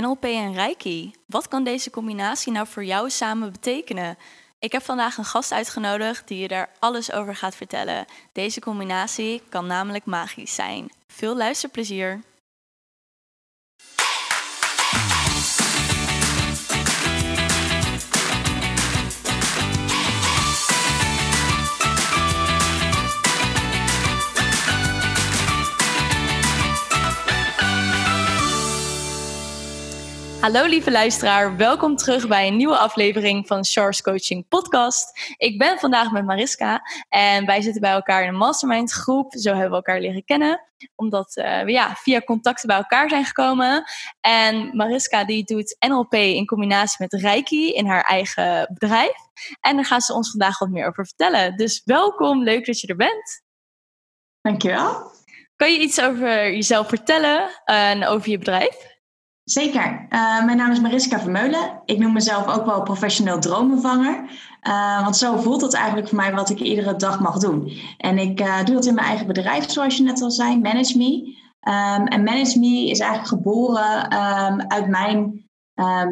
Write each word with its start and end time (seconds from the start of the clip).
NLP 0.00 0.24
en 0.24 0.54
Reiki. 0.54 1.10
Wat 1.26 1.48
kan 1.48 1.64
deze 1.64 1.90
combinatie 1.90 2.52
nou 2.52 2.66
voor 2.66 2.84
jou 2.84 3.10
samen 3.10 3.52
betekenen? 3.52 4.18
Ik 4.58 4.72
heb 4.72 4.82
vandaag 4.82 5.16
een 5.16 5.24
gast 5.24 5.52
uitgenodigd 5.52 6.28
die 6.28 6.38
je 6.38 6.48
daar 6.48 6.70
alles 6.78 7.12
over 7.12 7.36
gaat 7.36 7.56
vertellen. 7.56 8.04
Deze 8.32 8.60
combinatie 8.60 9.42
kan 9.48 9.66
namelijk 9.66 10.04
magisch 10.04 10.54
zijn. 10.54 10.92
Veel 11.06 11.36
luisterplezier! 11.36 12.20
Hallo 30.42 30.66
lieve 30.66 30.90
luisteraar, 30.90 31.56
welkom 31.56 31.96
terug 31.96 32.28
bij 32.28 32.46
een 32.46 32.56
nieuwe 32.56 32.76
aflevering 32.76 33.46
van 33.46 33.64
Charles 33.64 34.02
Coaching 34.02 34.48
Podcast. 34.48 35.34
Ik 35.36 35.58
ben 35.58 35.78
vandaag 35.78 36.10
met 36.10 36.24
Mariska 36.24 36.82
en 37.08 37.46
wij 37.46 37.60
zitten 37.60 37.80
bij 37.80 37.92
elkaar 37.92 38.22
in 38.22 38.28
een 38.28 38.36
mastermind 38.36 38.92
groep. 38.92 39.32
Zo 39.32 39.50
hebben 39.50 39.70
we 39.70 39.76
elkaar 39.76 40.00
leren 40.00 40.24
kennen, 40.24 40.60
omdat 40.94 41.36
uh, 41.36 41.62
we 41.62 41.70
ja, 41.70 41.94
via 41.94 42.20
contacten 42.20 42.66
bij 42.66 42.76
elkaar 42.76 43.08
zijn 43.08 43.24
gekomen. 43.24 43.84
En 44.20 44.76
Mariska 44.76 45.24
die 45.24 45.44
doet 45.44 45.76
NLP 45.78 46.14
in 46.14 46.46
combinatie 46.46 46.96
met 46.98 47.12
Reiki 47.12 47.72
in 47.72 47.86
haar 47.86 48.04
eigen 48.04 48.70
bedrijf. 48.72 49.14
En 49.60 49.76
daar 49.76 49.86
gaat 49.86 50.04
ze 50.04 50.14
ons 50.14 50.30
vandaag 50.30 50.58
wat 50.58 50.68
meer 50.68 50.86
over 50.86 51.06
vertellen. 51.06 51.56
Dus 51.56 51.82
welkom, 51.84 52.42
leuk 52.42 52.66
dat 52.66 52.80
je 52.80 52.86
er 52.86 52.96
bent. 52.96 53.42
Dankjewel. 54.40 55.10
Kan 55.56 55.72
je 55.72 55.80
iets 55.80 56.00
over 56.00 56.52
jezelf 56.52 56.88
vertellen 56.88 57.50
en 57.64 58.06
over 58.06 58.30
je 58.30 58.38
bedrijf? 58.38 58.91
Zeker. 59.44 60.06
Uh, 60.10 60.44
mijn 60.44 60.56
naam 60.56 60.70
is 60.70 60.80
Mariska 60.80 61.20
Vermeulen. 61.20 61.82
Ik 61.84 61.98
noem 61.98 62.12
mezelf 62.12 62.46
ook 62.46 62.66
wel 62.66 62.82
professioneel 62.82 63.38
droombevanger. 63.38 64.30
Uh, 64.68 65.02
want 65.02 65.16
zo 65.16 65.36
voelt 65.36 65.60
het 65.60 65.74
eigenlijk 65.74 66.08
voor 66.08 66.16
mij 66.16 66.34
wat 66.34 66.50
ik 66.50 66.60
iedere 66.60 66.96
dag 66.96 67.20
mag 67.20 67.38
doen. 67.38 67.72
En 67.98 68.18
ik 68.18 68.40
uh, 68.40 68.64
doe 68.64 68.74
dat 68.74 68.86
in 68.86 68.94
mijn 68.94 69.06
eigen 69.06 69.26
bedrijf, 69.26 69.70
zoals 69.70 69.96
je 69.96 70.02
net 70.02 70.22
al 70.22 70.30
zei, 70.30 70.60
Manage 70.60 70.98
Me. 70.98 71.40
Um, 71.68 72.06
en 72.06 72.22
Manage 72.22 72.58
Me 72.58 72.88
is 72.88 72.98
eigenlijk 72.98 73.28
geboren 73.28 74.04
um, 74.04 74.60
uit 74.60 74.88
mijn 74.88 75.46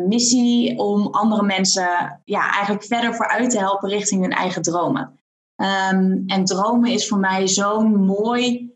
missie 0.08 0.78
om 0.78 1.06
andere 1.06 1.42
mensen 1.42 2.20
ja, 2.25 2.53
eigenlijk 2.53 2.84
verder 2.84 3.14
vooruit 3.14 3.51
te 3.51 3.58
helpen 3.58 3.89
richting 3.89 4.23
hun 4.23 4.33
eigen 4.33 4.62
dromen. 4.62 5.20
En 6.27 6.45
dromen 6.45 6.91
is 6.91 7.08
voor 7.08 7.19
mij 7.19 7.48
zo'n 7.48 8.05
mooi 8.05 8.73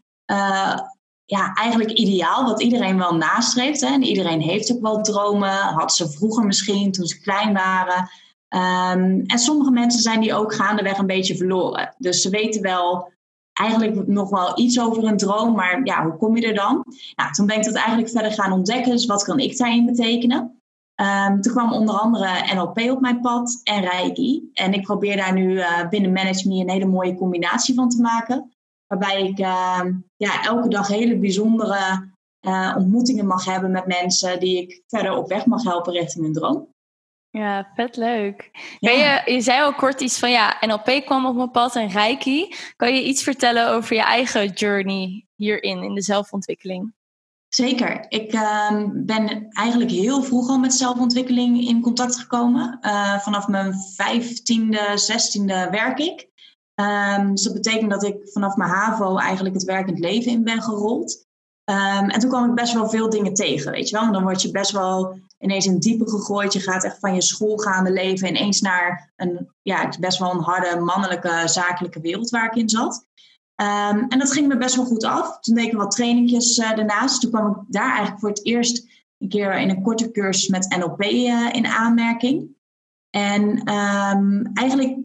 ja, 1.24 1.52
eigenlijk 1.52 1.90
ideaal, 1.90 2.44
wat 2.44 2.62
iedereen 2.62 2.98
wel 2.98 3.14
nastreeft. 3.14 3.80
Hè? 3.80 3.86
En 3.86 4.02
iedereen 4.02 4.40
heeft 4.40 4.72
ook 4.72 4.82
wel 4.82 5.02
dromen, 5.02 5.56
had 5.56 5.94
ze 5.94 6.10
vroeger 6.10 6.44
misschien 6.44 6.92
toen 6.92 7.06
ze 7.06 7.20
klein 7.20 7.52
waren. 7.52 8.10
Um, 8.48 9.22
en 9.26 9.38
sommige 9.38 9.70
mensen 9.70 10.00
zijn 10.00 10.20
die 10.20 10.34
ook 10.34 10.54
gaandeweg 10.54 10.98
een 10.98 11.06
beetje 11.06 11.36
verloren. 11.36 11.94
Dus 11.98 12.22
ze 12.22 12.30
weten 12.30 12.62
wel 12.62 13.12
eigenlijk 13.52 14.06
nog 14.06 14.30
wel 14.30 14.58
iets 14.58 14.80
over 14.80 15.04
een 15.04 15.16
droom, 15.16 15.54
maar 15.54 15.80
ja, 15.84 16.04
hoe 16.04 16.16
kom 16.16 16.36
je 16.36 16.46
er 16.46 16.54
dan? 16.54 16.84
Nou, 17.14 17.32
toen 17.32 17.46
ben 17.46 17.56
ik 17.56 17.64
dat 17.64 17.74
eigenlijk 17.74 18.10
verder 18.10 18.32
gaan 18.32 18.52
ontdekken. 18.52 18.90
Dus 18.90 19.06
wat 19.06 19.24
kan 19.24 19.38
ik 19.38 19.58
daarin 19.58 19.86
betekenen? 19.86 20.62
Um, 21.00 21.40
toen 21.40 21.52
kwam 21.52 21.72
onder 21.72 21.94
andere 21.94 22.54
NLP 22.54 22.78
op 22.90 23.00
mijn 23.00 23.20
pad 23.20 23.60
en 23.62 23.80
Reiki. 23.80 24.50
En 24.52 24.72
ik 24.72 24.82
probeer 24.82 25.16
daar 25.16 25.32
nu 25.32 25.52
uh, 25.52 25.88
binnen 25.88 26.12
Manage 26.12 26.48
Me 26.48 26.60
een 26.60 26.70
hele 26.70 26.86
mooie 26.86 27.14
combinatie 27.14 27.74
van 27.74 27.88
te 27.88 28.00
maken. 28.00 28.53
Waarbij 28.86 29.22
ik 29.22 29.38
uh, 29.38 29.80
ja, 30.16 30.44
elke 30.44 30.68
dag 30.68 30.88
hele 30.88 31.18
bijzondere 31.18 32.12
uh, 32.40 32.74
ontmoetingen 32.76 33.26
mag 33.26 33.44
hebben 33.44 33.70
met 33.70 33.86
mensen 33.86 34.40
die 34.40 34.62
ik 34.62 34.82
verder 34.86 35.16
op 35.16 35.28
weg 35.28 35.46
mag 35.46 35.62
helpen 35.62 35.92
richting 35.92 36.24
hun 36.24 36.32
droom. 36.32 36.72
Ja, 37.30 37.70
vet 37.74 37.96
leuk. 37.96 38.50
Ja. 38.78 38.90
Je, 38.90 39.32
je 39.32 39.40
zei 39.40 39.62
al 39.62 39.74
kort 39.74 40.00
iets 40.00 40.18
van 40.18 40.30
ja, 40.30 40.56
NLP 40.60 41.04
kwam 41.04 41.26
op 41.26 41.34
mijn 41.34 41.50
pad 41.50 41.76
en 41.76 41.88
Reiki. 41.88 42.54
Kan 42.76 42.94
je 42.94 43.04
iets 43.04 43.22
vertellen 43.22 43.70
over 43.70 43.96
je 43.96 44.02
eigen 44.02 44.48
journey 44.48 45.26
hierin, 45.34 45.82
in 45.82 45.94
de 45.94 46.02
zelfontwikkeling? 46.02 46.94
Zeker. 47.48 48.04
Ik 48.08 48.32
uh, 48.32 48.82
ben 48.92 49.48
eigenlijk 49.48 49.90
heel 49.90 50.22
vroeg 50.22 50.48
al 50.48 50.58
met 50.58 50.74
zelfontwikkeling 50.74 51.68
in 51.68 51.80
contact 51.80 52.16
gekomen. 52.16 52.78
Uh, 52.82 53.18
vanaf 53.18 53.48
mijn 53.48 53.74
vijftiende, 53.96 54.92
zestiende 54.94 55.68
werk 55.70 55.98
ik. 55.98 56.28
Um, 56.74 57.30
dus 57.30 57.42
dat 57.42 57.52
betekent 57.52 57.90
dat 57.90 58.04
ik 58.04 58.16
vanaf 58.24 58.56
mijn 58.56 58.70
HAVO 58.70 59.16
eigenlijk 59.16 59.54
het 59.54 59.64
werkend 59.64 59.98
leven 59.98 60.32
in 60.32 60.44
ben 60.44 60.62
gerold. 60.62 61.26
Um, 61.70 62.10
en 62.10 62.20
toen 62.20 62.30
kwam 62.30 62.48
ik 62.48 62.54
best 62.54 62.72
wel 62.72 62.88
veel 62.88 63.10
dingen 63.10 63.34
tegen, 63.34 63.72
weet 63.72 63.88
je 63.88 63.96
wel. 63.96 64.06
En 64.06 64.12
dan 64.12 64.22
word 64.22 64.42
je 64.42 64.50
best 64.50 64.70
wel 64.70 65.18
ineens 65.38 65.66
in 65.66 65.78
diepe 65.78 66.10
gegooid. 66.10 66.52
Je 66.52 66.60
gaat 66.60 66.84
echt 66.84 66.98
van 66.98 67.14
je 67.14 67.22
schoolgaande 67.22 67.92
leven 67.92 68.28
ineens 68.28 68.60
naar 68.60 69.12
een, 69.16 69.48
ja, 69.62 69.92
best 70.00 70.18
wel 70.18 70.30
een 70.30 70.42
harde 70.42 70.80
mannelijke 70.80 71.42
zakelijke 71.44 72.00
wereld 72.00 72.30
waar 72.30 72.46
ik 72.46 72.56
in 72.56 72.68
zat. 72.68 73.06
Um, 73.60 74.08
en 74.08 74.18
dat 74.18 74.32
ging 74.32 74.48
me 74.48 74.56
best 74.56 74.76
wel 74.76 74.84
goed 74.84 75.04
af. 75.04 75.38
Toen 75.40 75.54
deed 75.54 75.66
ik 75.66 75.72
wat 75.72 75.90
trainingjes 75.90 76.58
uh, 76.58 76.74
daarnaast. 76.74 77.20
Toen 77.20 77.30
kwam 77.30 77.50
ik 77.50 77.56
daar 77.68 77.90
eigenlijk 77.90 78.20
voor 78.20 78.28
het 78.28 78.44
eerst 78.46 78.86
een 79.18 79.28
keer 79.28 79.58
in 79.58 79.70
een 79.70 79.82
korte 79.82 80.10
cursus 80.10 80.48
met 80.48 80.76
NLP 80.78 81.00
eh, 81.00 81.48
in 81.52 81.66
aanmerking. 81.66 82.56
En 83.10 83.62
eigenlijk 84.54 84.96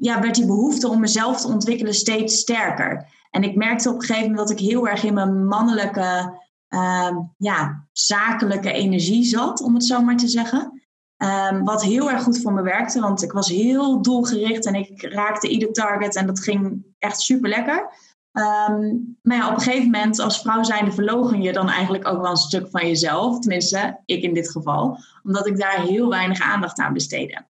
ja, 0.00 0.20
werd 0.20 0.34
die 0.34 0.46
behoefte 0.46 0.88
om 0.88 1.00
mezelf 1.00 1.40
te 1.40 1.48
ontwikkelen 1.48 1.94
steeds 1.94 2.38
sterker. 2.38 3.06
En 3.30 3.42
ik 3.42 3.56
merkte 3.56 3.88
op 3.88 3.94
een 3.94 4.00
gegeven 4.00 4.30
moment 4.30 4.48
dat 4.48 4.58
ik 4.58 4.66
heel 4.66 4.88
erg 4.88 5.04
in 5.04 5.14
mijn 5.14 5.46
mannelijke, 5.46 6.38
uh, 6.68 7.16
ja, 7.36 7.86
zakelijke 7.92 8.72
energie 8.72 9.24
zat, 9.24 9.60
om 9.62 9.74
het 9.74 9.84
zo 9.84 10.02
maar 10.02 10.16
te 10.16 10.28
zeggen. 10.28 10.82
Um, 11.16 11.64
wat 11.64 11.84
heel 11.84 12.10
erg 12.10 12.22
goed 12.22 12.40
voor 12.40 12.52
me 12.52 12.62
werkte, 12.62 13.00
want 13.00 13.22
ik 13.22 13.32
was 13.32 13.48
heel 13.48 14.02
doelgericht 14.02 14.66
en 14.66 14.74
ik 14.74 15.02
raakte 15.02 15.48
ieder 15.48 15.72
target 15.72 16.16
en 16.16 16.26
dat 16.26 16.40
ging 16.40 16.84
echt 16.98 17.20
super 17.20 17.48
lekker. 17.48 17.90
Um, 18.32 19.18
maar 19.22 19.36
ja, 19.36 19.48
op 19.48 19.54
een 19.54 19.62
gegeven 19.62 19.90
moment 19.90 20.18
als 20.18 20.40
vrouw 20.40 20.62
zijnde 20.62 20.92
verlogen 20.92 21.42
je 21.42 21.52
dan 21.52 21.68
eigenlijk 21.68 22.08
ook 22.08 22.20
wel 22.20 22.30
een 22.30 22.36
stuk 22.36 22.68
van 22.70 22.86
jezelf. 22.86 23.38
Tenminste, 23.38 24.00
ik 24.04 24.22
in 24.22 24.34
dit 24.34 24.50
geval. 24.50 24.98
Omdat 25.22 25.46
ik 25.46 25.58
daar 25.58 25.80
heel 25.80 26.08
weinig 26.08 26.40
aandacht 26.40 26.78
aan 26.78 26.92
besteedde. 26.92 27.46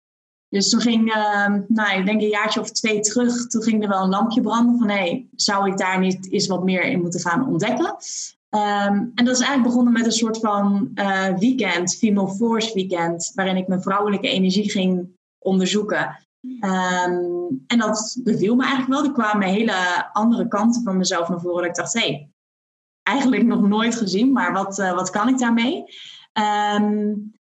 Dus 0.48 0.68
toen 0.68 0.80
ging, 0.80 1.16
uh, 1.16 1.54
nou, 1.68 1.98
ik 1.98 2.06
denk 2.06 2.20
een 2.20 2.28
jaartje 2.28 2.60
of 2.60 2.70
twee 2.70 3.00
terug, 3.00 3.46
toen 3.46 3.62
ging 3.62 3.82
er 3.82 3.88
wel 3.88 4.02
een 4.02 4.08
lampje 4.08 4.40
branden 4.40 4.78
van 4.78 4.88
hé, 4.88 5.26
zou 5.34 5.70
ik 5.70 5.76
daar 5.76 5.98
niet 5.98 6.32
eens 6.32 6.46
wat 6.46 6.64
meer 6.64 6.82
in 6.82 7.00
moeten 7.00 7.20
gaan 7.20 7.48
ontdekken? 7.48 7.96
Um, 8.50 9.12
en 9.14 9.24
dat 9.24 9.34
is 9.34 9.40
eigenlijk 9.40 9.62
begonnen 9.62 9.92
met 9.92 10.04
een 10.04 10.12
soort 10.12 10.38
van 10.38 10.90
uh, 10.94 11.38
weekend, 11.38 11.96
Female 11.96 12.34
Force 12.34 12.74
weekend, 12.74 13.32
waarin 13.34 13.56
ik 13.56 13.68
mijn 13.68 13.82
vrouwelijke 13.82 14.28
energie 14.28 14.70
ging 14.70 15.08
onderzoeken. 15.38 16.26
Um, 16.40 17.64
en 17.66 17.78
dat 17.78 18.20
beviel 18.24 18.54
me 18.54 18.64
eigenlijk 18.64 18.92
wel. 18.92 19.04
Er 19.04 19.12
kwamen 19.12 19.48
hele 19.48 20.08
andere 20.12 20.48
kanten 20.48 20.82
van 20.82 20.96
mezelf 20.96 21.28
naar 21.28 21.40
voren. 21.40 21.60
Dat 21.60 21.66
ik 21.66 21.74
dacht, 21.74 21.92
hé, 21.92 22.00
hey, 22.00 22.30
eigenlijk 23.02 23.44
nog 23.44 23.68
nooit 23.68 23.96
gezien, 23.96 24.32
maar 24.32 24.52
wat, 24.52 24.78
uh, 24.78 24.94
wat 24.94 25.10
kan 25.10 25.28
ik 25.28 25.38
daarmee? 25.38 25.84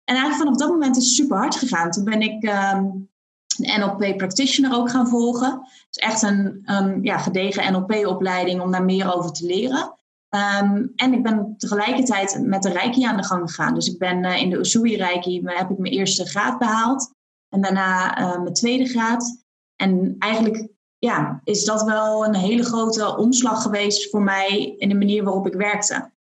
En 0.03 0.15
eigenlijk 0.15 0.35
vanaf 0.35 0.55
dat 0.55 0.69
moment 0.69 0.97
is 0.97 1.05
het 1.05 1.13
super 1.13 1.37
hard 1.37 1.55
gegaan. 1.55 1.91
Toen 1.91 2.03
ben 2.03 2.21
ik 2.21 2.43
um, 2.43 3.09
een 3.57 3.79
NLP 3.79 4.17
practitioner 4.17 4.73
ook 4.73 4.89
gaan 4.89 5.07
volgen. 5.07 5.59
Dus 5.89 6.03
echt 6.03 6.21
een 6.21 6.99
ja, 7.01 7.17
gedegen 7.17 7.73
NLP-opleiding 7.73 8.61
om 8.61 8.71
daar 8.71 8.83
meer 8.83 9.15
over 9.15 9.31
te 9.31 9.45
leren. 9.45 9.93
Um, 10.29 10.91
en 10.95 11.13
ik 11.13 11.23
ben 11.23 11.55
tegelijkertijd 11.57 12.39
met 12.41 12.63
de 12.63 12.69
Reiki 12.69 13.03
aan 13.03 13.17
de 13.17 13.23
gang 13.23 13.49
gegaan. 13.49 13.73
Dus 13.73 13.87
ik 13.87 13.97
ben 13.97 14.23
uh, 14.23 14.41
in 14.41 14.49
de 14.49 14.57
Usui 14.57 14.95
Reiki 14.95 15.41
heb 15.43 15.69
ik 15.69 15.77
mijn 15.77 15.93
eerste 15.93 16.25
graad 16.25 16.59
behaald. 16.59 17.13
En 17.49 17.61
daarna 17.61 18.19
uh, 18.19 18.41
mijn 18.41 18.53
tweede 18.53 18.85
graad. 18.85 19.43
En 19.75 20.15
eigenlijk 20.19 20.67
ja, 20.97 21.41
is 21.43 21.65
dat 21.65 21.83
wel 21.83 22.25
een 22.25 22.35
hele 22.35 22.63
grote 22.63 23.17
omslag 23.17 23.61
geweest 23.61 24.09
voor 24.09 24.21
mij 24.21 24.75
in 24.77 24.89
de 24.89 24.95
manier 24.95 25.23
waarop 25.23 25.47
ik 25.47 25.53
werkte. 25.53 26.11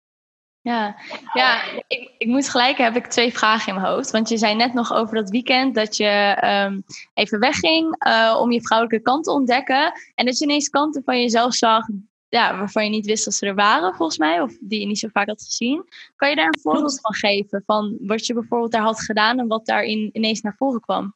Ja, 0.62 0.96
ja 1.32 1.62
ik, 1.86 2.10
ik 2.18 2.26
moet 2.26 2.48
gelijk 2.48 2.78
heb 2.78 2.96
ik 2.96 3.06
twee 3.06 3.32
vragen 3.32 3.74
in 3.74 3.80
mijn 3.80 3.92
hoofd. 3.92 4.10
Want 4.10 4.28
je 4.28 4.36
zei 4.36 4.54
net 4.54 4.74
nog 4.74 4.92
over 4.92 5.14
dat 5.14 5.30
weekend 5.30 5.74
dat 5.74 5.96
je 5.96 6.42
um, 6.66 6.84
even 7.14 7.38
wegging 7.38 8.06
uh, 8.06 8.38
om 8.40 8.52
je 8.52 8.62
vrouwelijke 8.62 9.02
kant 9.02 9.24
te 9.24 9.30
ontdekken. 9.30 9.92
En 10.14 10.26
dat 10.26 10.38
je 10.38 10.44
ineens 10.44 10.68
kanten 10.68 11.02
van 11.04 11.20
jezelf 11.20 11.54
zag 11.54 11.86
ja, 12.28 12.58
waarvan 12.58 12.84
je 12.84 12.90
niet 12.90 13.06
wist 13.06 13.24
dat 13.24 13.34
ze 13.34 13.46
er 13.46 13.54
waren, 13.54 13.94
volgens 13.94 14.18
mij. 14.18 14.40
Of 14.40 14.56
die 14.60 14.80
je 14.80 14.86
niet 14.86 14.98
zo 14.98 15.08
vaak 15.12 15.26
had 15.26 15.42
gezien. 15.42 15.84
Kan 16.16 16.28
je 16.28 16.36
daar 16.36 16.46
een 16.46 16.60
voorbeeld 16.60 17.00
van 17.00 17.14
geven? 17.14 17.62
Van 17.66 17.96
wat 18.00 18.26
je 18.26 18.34
bijvoorbeeld 18.34 18.72
daar 18.72 18.82
had 18.82 19.00
gedaan 19.00 19.38
en 19.38 19.46
wat 19.46 19.66
daarin 19.66 20.10
ineens 20.12 20.40
naar 20.40 20.54
voren 20.56 20.80
kwam? 20.80 21.14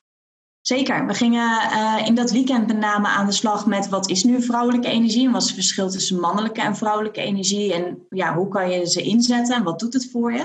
Zeker. 0.68 1.06
We 1.06 1.14
gingen 1.14 1.72
uh, 1.72 2.06
in 2.06 2.14
dat 2.14 2.30
weekend 2.30 2.66
met 2.66 2.78
name 2.78 3.08
aan 3.08 3.26
de 3.26 3.32
slag 3.32 3.66
met 3.66 3.88
wat 3.88 4.08
is 4.08 4.24
nu 4.24 4.42
vrouwelijke 4.42 4.88
energie 4.88 5.26
en 5.26 5.32
wat 5.32 5.40
is 5.42 5.46
het 5.46 5.56
verschil 5.56 5.90
tussen 5.90 6.20
mannelijke 6.20 6.60
en 6.60 6.76
vrouwelijke 6.76 7.20
energie 7.20 7.74
en 7.74 8.06
ja, 8.08 8.34
hoe 8.34 8.48
kan 8.48 8.70
je 8.70 8.86
ze 8.86 9.02
inzetten 9.02 9.56
en 9.56 9.62
wat 9.62 9.78
doet 9.78 9.92
het 9.92 10.10
voor 10.10 10.32
je. 10.32 10.40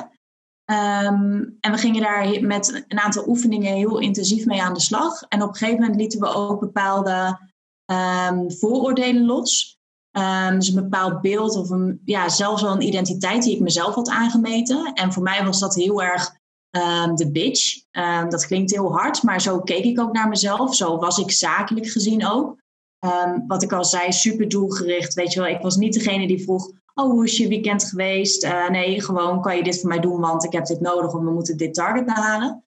Um, 0.66 1.58
en 1.60 1.72
we 1.72 1.78
gingen 1.78 2.02
daar 2.02 2.42
met 2.42 2.86
een 2.88 3.00
aantal 3.00 3.28
oefeningen 3.28 3.74
heel 3.74 4.00
intensief 4.00 4.46
mee 4.46 4.62
aan 4.62 4.74
de 4.74 4.80
slag. 4.80 5.22
En 5.22 5.42
op 5.42 5.50
een 5.50 5.56
gegeven 5.56 5.80
moment 5.82 6.00
lieten 6.00 6.20
we 6.20 6.28
ook 6.28 6.60
bepaalde 6.60 7.40
um, 7.86 8.52
vooroordelen 8.52 9.26
los. 9.26 9.80
Um, 10.18 10.56
dus 10.60 10.68
een 10.68 10.84
bepaald 10.84 11.22
beeld 11.22 11.56
of 11.56 11.70
een, 11.70 12.02
ja, 12.06 12.30
zelfs 12.30 12.62
wel 12.62 12.72
een 12.72 12.88
identiteit 12.88 13.44
die 13.44 13.56
ik 13.56 13.62
mezelf 13.62 13.96
had 13.96 14.10
aangemeten. 14.10 14.94
En 14.94 15.14
voor 15.14 15.24
mij 15.24 15.46
was 15.46 15.60
dat 15.60 15.76
heel 15.76 16.02
erg 16.02 16.40
um, 16.72 17.16
de 17.16 17.32
bitch. 17.32 17.84
Um, 17.92 18.30
dat 18.30 18.46
klinkt 18.46 18.72
heel 18.72 18.92
hard, 18.92 19.24
maar 19.24 19.42
zo 19.42 19.60
keek 19.60 19.84
ik 19.84 20.00
ook 20.00 20.14
naar 20.14 20.28
mezelf. 20.28 20.76
Zo 20.76 20.98
was 20.98 21.18
ik 21.18 21.32
zakelijk 21.32 21.88
gezien 21.88 22.28
ook. 22.28 22.60
Um, 23.00 23.44
wat 23.48 23.64
ik 23.64 23.74
al 23.74 23.86
zei, 23.86 24.12
super 24.12 24.50
doelgericht. 24.50 25.14
Weet 25.14 25.34
je 25.34 25.40
wel, 25.40 25.50
ik 25.50 25.62
was 25.62 25.76
niet 25.76 25.94
degene 25.94 26.28
die 26.28 26.44
vroeg: 26.44 26.72
Oh, 26.94 27.12
hoe 27.12 27.26
is 27.26 27.38
je 27.38 27.48
weekend 27.48 27.84
geweest? 27.84 28.44
Uh, 28.44 28.70
nee, 28.70 29.02
gewoon 29.02 29.42
kan 29.42 29.58
je 29.58 29.64
dit 29.64 29.80
voor 29.80 29.90
mij 29.90 30.00
doen, 30.00 30.20
want 30.20 30.44
ik 30.44 30.52
heb 30.52 30.66
dit 30.66 30.80
nodig, 30.80 31.12
want 31.12 31.24
we 31.24 31.32
moeten 31.32 31.58
dit 31.58 31.74
target 31.74 32.06
behalen. 32.06 32.64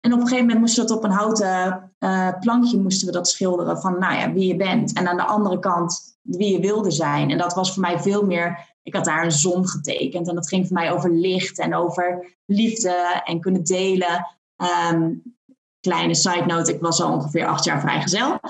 en 0.00 0.12
op 0.12 0.20
een 0.20 0.20
gegeven 0.20 0.38
moment 0.38 0.58
moesten 0.58 0.82
we 0.82 0.88
dat 0.88 0.98
op 0.98 1.04
een 1.04 1.10
houten 1.10 1.88
uh, 1.98 2.28
plankje 2.40 2.80
moesten 2.80 3.06
we 3.06 3.12
dat 3.12 3.28
schilderen 3.28 3.80
van 3.80 3.98
nou 3.98 4.14
ja, 4.14 4.32
wie 4.32 4.46
je 4.46 4.56
bent. 4.56 4.92
En 4.92 5.08
aan 5.08 5.16
de 5.16 5.24
andere 5.24 5.58
kant 5.58 6.18
wie 6.22 6.52
je 6.52 6.60
wilde 6.60 6.90
zijn. 6.90 7.30
En 7.30 7.38
dat 7.38 7.54
was 7.54 7.72
voor 7.72 7.82
mij 7.82 7.98
veel 7.98 8.26
meer 8.26 8.76
ik 8.88 8.94
had 8.94 9.04
daar 9.04 9.24
een 9.24 9.32
zon 9.32 9.68
getekend 9.68 10.28
en 10.28 10.34
dat 10.34 10.48
ging 10.48 10.66
voor 10.66 10.76
mij 10.76 10.92
over 10.92 11.12
licht 11.12 11.58
en 11.58 11.74
over 11.74 12.36
liefde 12.46 13.22
en 13.24 13.40
kunnen 13.40 13.64
delen. 13.64 14.26
Um, 14.92 15.22
kleine 15.80 16.14
side 16.14 16.44
note, 16.46 16.74
ik 16.74 16.80
was 16.80 17.02
al 17.02 17.12
ongeveer 17.12 17.46
acht 17.46 17.64
jaar 17.64 17.80
vrijgezel. 17.80 18.40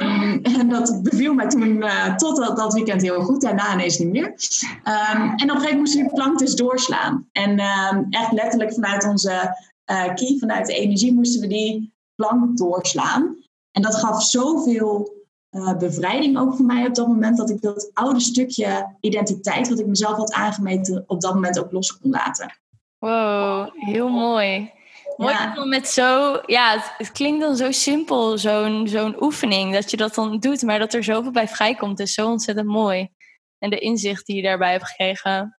Um, 0.00 0.42
en 0.42 0.68
dat 0.68 1.02
beviel 1.02 1.34
mij 1.34 1.48
toen 1.48 1.76
uh, 1.76 2.14
tot 2.14 2.36
dat, 2.36 2.56
dat, 2.56 2.72
weekend 2.72 3.02
heel 3.02 3.20
goed, 3.20 3.40
daarna 3.40 3.72
ineens 3.72 3.98
niet 3.98 4.10
meer. 4.10 4.26
Um, 4.26 5.22
en 5.22 5.32
op 5.32 5.40
een 5.40 5.48
gegeven 5.48 5.54
moment 5.54 5.78
moesten 5.78 6.00
die 6.00 6.12
plank 6.12 6.38
dus 6.38 6.54
doorslaan. 6.54 7.28
En 7.32 7.58
echt 8.10 8.32
letterlijk 8.32 8.72
vanuit 8.72 9.04
onze 9.04 9.56
uh, 9.90 10.14
key, 10.14 10.36
vanuit 10.38 10.66
de 10.66 10.74
energie, 10.74 11.14
moesten 11.14 11.40
we 11.40 11.46
die 11.46 11.92
plank 12.14 12.56
doorslaan. 12.56 13.36
En 13.70 13.82
dat 13.82 13.94
gaf 13.94 14.22
zoveel 14.22 15.17
uh, 15.50 15.76
bevrijding 15.76 16.38
ook 16.38 16.56
voor 16.56 16.64
mij 16.64 16.86
op 16.86 16.94
dat 16.94 17.06
moment. 17.06 17.36
Dat 17.36 17.50
ik 17.50 17.60
dat 17.60 17.90
oude 17.92 18.20
stukje 18.20 18.96
identiteit, 19.00 19.68
wat 19.68 19.78
ik 19.78 19.86
mezelf 19.86 20.16
had 20.16 20.32
aangemeten, 20.32 21.04
op 21.06 21.20
dat 21.20 21.34
moment 21.34 21.58
ook 21.58 21.72
los 21.72 21.98
kon 21.98 22.10
laten. 22.10 22.58
Wow, 22.98 23.68
heel 23.74 24.08
mooi. 24.08 24.72
Mooi 25.16 25.32
ja. 25.32 25.64
met 25.64 25.88
zo, 25.88 26.40
ja, 26.46 26.72
het, 26.72 26.92
het, 26.98 27.12
klinkt 27.12 27.40
dan 27.40 27.56
zo 27.56 27.70
simpel, 27.70 28.38
zo'n 28.38 28.88
zo'n 28.88 29.22
oefening, 29.22 29.72
dat 29.72 29.90
je 29.90 29.96
dat 29.96 30.14
dan 30.14 30.38
doet, 30.38 30.62
maar 30.62 30.78
dat 30.78 30.94
er 30.94 31.04
zoveel 31.04 31.30
bij 31.30 31.48
vrijkomt, 31.48 32.00
is 32.00 32.14
zo 32.14 32.28
ontzettend 32.30 32.68
mooi. 32.68 33.08
En 33.58 33.70
de 33.70 33.78
inzicht 33.78 34.26
die 34.26 34.36
je 34.36 34.42
daarbij 34.42 34.70
hebt 34.70 34.88
gekregen. 34.88 35.58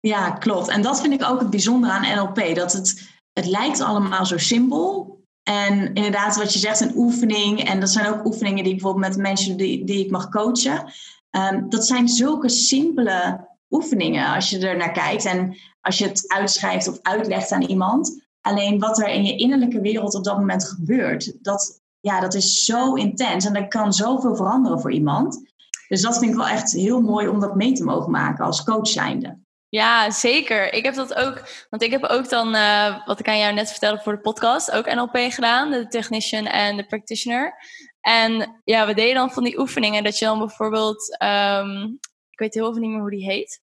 Ja, 0.00 0.30
klopt. 0.30 0.68
En 0.68 0.82
dat 0.82 1.00
vind 1.00 1.12
ik 1.12 1.24
ook 1.24 1.40
het 1.40 1.50
bijzondere 1.50 1.92
aan 1.92 2.16
NLP. 2.16 2.54
Dat 2.54 2.72
het, 2.72 3.10
het 3.32 3.46
lijkt 3.46 3.80
allemaal 3.80 4.26
zo 4.26 4.38
simpel, 4.38 5.19
en 5.50 5.94
inderdaad, 5.94 6.36
wat 6.36 6.52
je 6.52 6.58
zegt, 6.58 6.80
een 6.80 6.96
oefening. 6.96 7.64
En 7.64 7.80
dat 7.80 7.90
zijn 7.90 8.06
ook 8.06 8.24
oefeningen 8.24 8.64
die 8.64 8.72
bijvoorbeeld 8.72 9.06
met 9.06 9.16
mensen 9.16 9.56
die, 9.56 9.84
die 9.84 10.04
ik 10.04 10.10
mag 10.10 10.28
coachen. 10.28 10.92
Um, 11.30 11.68
dat 11.68 11.86
zijn 11.86 12.08
zulke 12.08 12.48
simpele 12.48 13.48
oefeningen 13.70 14.34
als 14.34 14.50
je 14.50 14.68
er 14.68 14.76
naar 14.76 14.92
kijkt. 14.92 15.24
En 15.24 15.56
als 15.80 15.98
je 15.98 16.06
het 16.06 16.24
uitschrijft 16.28 16.88
of 16.88 16.98
uitlegt 17.02 17.52
aan 17.52 17.62
iemand. 17.62 18.22
Alleen 18.40 18.78
wat 18.78 18.98
er 18.98 19.08
in 19.08 19.24
je 19.24 19.36
innerlijke 19.36 19.80
wereld 19.80 20.14
op 20.14 20.24
dat 20.24 20.38
moment 20.38 20.64
gebeurt, 20.64 21.44
dat, 21.44 21.80
ja, 22.00 22.20
dat 22.20 22.34
is 22.34 22.64
zo 22.64 22.94
intens. 22.94 23.44
En 23.44 23.52
dat 23.52 23.68
kan 23.68 23.92
zoveel 23.92 24.36
veranderen 24.36 24.80
voor 24.80 24.92
iemand. 24.92 25.42
Dus 25.88 26.02
dat 26.02 26.18
vind 26.18 26.30
ik 26.30 26.36
wel 26.36 26.48
echt 26.48 26.72
heel 26.72 27.00
mooi 27.00 27.28
om 27.28 27.40
dat 27.40 27.54
mee 27.54 27.72
te 27.72 27.84
mogen 27.84 28.10
maken 28.10 28.44
als 28.44 28.64
coach 28.64 28.88
zijnde. 28.88 29.38
Ja, 29.70 30.10
zeker. 30.10 30.72
Ik 30.72 30.84
heb 30.84 30.94
dat 30.94 31.14
ook, 31.14 31.66
want 31.68 31.82
ik 31.82 31.90
heb 31.90 32.04
ook 32.04 32.28
dan, 32.28 32.54
uh, 32.54 33.06
wat 33.06 33.20
ik 33.20 33.28
aan 33.28 33.38
jou 33.38 33.54
net 33.54 33.70
vertelde 33.70 34.02
voor 34.02 34.12
de 34.12 34.20
podcast, 34.20 34.70
ook 34.70 34.94
NLP 34.94 35.16
gedaan, 35.16 35.70
de 35.70 35.88
technician 35.88 36.46
en 36.46 36.76
de 36.76 36.86
practitioner. 36.86 37.54
En 38.00 38.60
ja, 38.64 38.86
we 38.86 38.94
deden 38.94 39.14
dan 39.14 39.32
van 39.32 39.44
die 39.44 39.58
oefeningen 39.58 40.04
dat 40.04 40.18
je 40.18 40.24
dan 40.24 40.38
bijvoorbeeld, 40.38 41.22
um, 41.22 41.98
ik 42.30 42.38
weet 42.38 42.54
heel 42.54 42.72
veel 42.72 42.80
niet 42.80 42.90
meer 42.90 43.00
hoe 43.00 43.10
die 43.10 43.24
heet, 43.24 43.60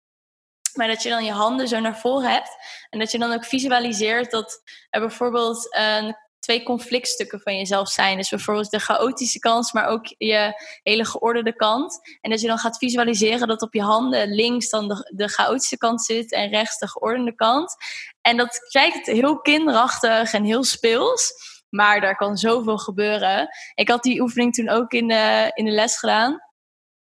maar 0.75 0.89
dat 0.89 1.03
je 1.03 1.09
dan 1.09 1.25
je 1.25 1.33
handen 1.33 1.69
zo 1.69 1.81
naar 1.81 1.99
voren 1.99 2.31
hebt 2.31 2.51
en 2.91 2.99
dat 2.99 3.11
je 3.11 3.19
dan 3.19 3.33
ook 3.33 3.45
visualiseert 3.45 4.31
dat 4.31 4.63
er 4.91 5.01
bijvoorbeeld 5.01 5.77
een 5.77 6.17
twee 6.43 6.63
conflictstukken 6.63 7.41
van 7.41 7.57
jezelf 7.57 7.89
zijn. 7.89 8.17
Dus 8.17 8.29
bijvoorbeeld 8.29 8.71
de 8.71 8.79
chaotische 8.79 9.39
kant, 9.39 9.73
maar 9.73 9.87
ook 9.87 10.15
je 10.19 10.63
hele 10.83 11.05
geordende 11.05 11.57
kant. 11.57 12.01
En 12.21 12.31
dat 12.31 12.41
je 12.41 12.47
dan 12.47 12.59
gaat 12.59 12.79
visualiseren 12.79 13.49
dat 13.49 13.63
op 13.63 13.75
je 13.75 13.83
handen 13.83 14.35
links 14.35 14.71
dan 14.71 14.89
de, 14.89 15.13
de 15.15 15.29
chaotische 15.29 15.79
kant 15.79 16.05
zit 16.05 16.33
en 16.33 16.49
rechts 16.49 16.79
de 16.79 16.89
geordende 16.89 17.35
kant. 17.35 17.77
En 18.21 18.37
dat 18.37 18.59
kijkt 18.71 19.07
heel 19.07 19.41
kinderachtig 19.41 20.33
en 20.33 20.45
heel 20.45 20.65
speels. 20.65 21.33
Maar 21.69 22.01
daar 22.01 22.17
kan 22.17 22.37
zoveel 22.37 22.79
gebeuren. 22.79 23.49
Ik 23.75 23.89
had 23.89 24.03
die 24.03 24.21
oefening 24.21 24.55
toen 24.55 24.69
ook 24.69 24.93
in 24.93 25.09
de, 25.09 25.51
in 25.55 25.65
de 25.65 25.71
les 25.71 25.99
gedaan 25.99 26.41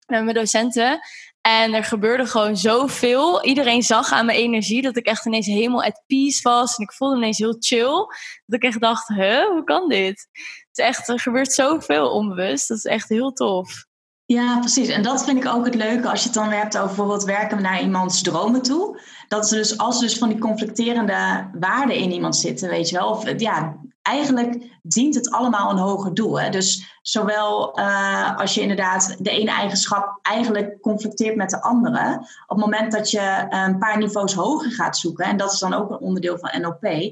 met 0.06 0.24
mijn 0.24 0.36
docenten. 0.36 1.00
En 1.41 1.74
er 1.74 1.83
gebeurde 1.83 2.25
gewoon 2.25 2.57
zoveel. 2.57 3.44
Iedereen 3.44 3.83
zag 3.83 4.12
aan 4.12 4.25
mijn 4.25 4.38
energie 4.38 4.81
dat 4.81 4.97
ik 4.97 5.06
echt 5.06 5.25
ineens 5.25 5.45
helemaal 5.45 5.83
at 5.83 6.03
peace 6.07 6.39
was. 6.41 6.75
En 6.77 6.83
ik 6.83 6.94
voelde 6.94 7.15
ineens 7.15 7.38
heel 7.38 7.56
chill. 7.59 8.07
Dat 8.45 8.56
ik 8.62 8.63
echt 8.63 8.81
dacht, 8.81 9.07
hoe 9.07 9.62
kan 9.65 9.89
dit? 9.89 10.27
Het 10.31 10.68
is 10.71 10.86
echt, 10.86 11.07
er 11.07 11.19
gebeurt 11.19 11.53
zoveel 11.53 12.12
onbewust. 12.12 12.68
Dat 12.68 12.77
is 12.77 12.86
echt 12.86 13.09
heel 13.09 13.31
tof. 13.31 13.88
Ja, 14.25 14.59
precies. 14.59 14.88
En 14.88 15.03
dat 15.03 15.24
vind 15.25 15.44
ik 15.44 15.51
ook 15.51 15.65
het 15.65 15.75
leuke 15.75 16.09
als 16.09 16.19
je 16.19 16.25
het 16.25 16.38
dan 16.38 16.50
hebt 16.50 16.75
over 16.75 16.88
bijvoorbeeld 16.88 17.24
werken 17.24 17.62
naar 17.62 17.81
iemands 17.81 18.21
dromen 18.21 18.62
toe. 18.62 19.01
Dat 19.27 19.47
ze 19.47 19.56
dus, 19.56 19.77
als 19.77 20.00
dus 20.00 20.18
van 20.18 20.30
die 20.30 20.38
conflicterende 20.38 21.50
waarden 21.59 21.95
in 21.95 22.12
iemand 22.12 22.36
zitten, 22.36 22.69
weet 22.69 22.89
je 22.89 22.97
wel. 22.97 23.09
Of 23.09 23.39
ja, 23.39 23.77
eigenlijk 24.09 24.79
dient 24.81 25.15
het 25.15 25.31
allemaal 25.31 25.71
een 25.71 25.77
hoger 25.77 26.13
doel. 26.13 26.39
Hè? 26.39 26.50
Dus 26.50 26.97
zowel 27.01 27.79
uh, 27.79 28.38
als 28.38 28.53
je 28.53 28.61
inderdaad 28.61 29.15
de 29.19 29.29
ene 29.29 29.51
eigenschap 29.51 30.19
eigenlijk 30.21 30.81
conflicteert 30.81 31.35
met 31.35 31.50
de 31.50 31.61
andere, 31.61 32.15
op 32.47 32.57
het 32.57 32.65
moment 32.65 32.91
dat 32.91 33.11
je 33.11 33.45
een 33.50 33.77
paar 33.77 33.97
niveaus 33.97 34.33
hoger 34.33 34.71
gaat 34.71 34.97
zoeken, 34.97 35.25
en 35.25 35.38
dat 35.38 35.51
is 35.51 35.59
dan 35.59 35.73
ook 35.73 35.89
een 35.89 36.00
onderdeel 36.00 36.38
van 36.38 36.61
NLP, 36.61 36.83
uh, 36.83 37.06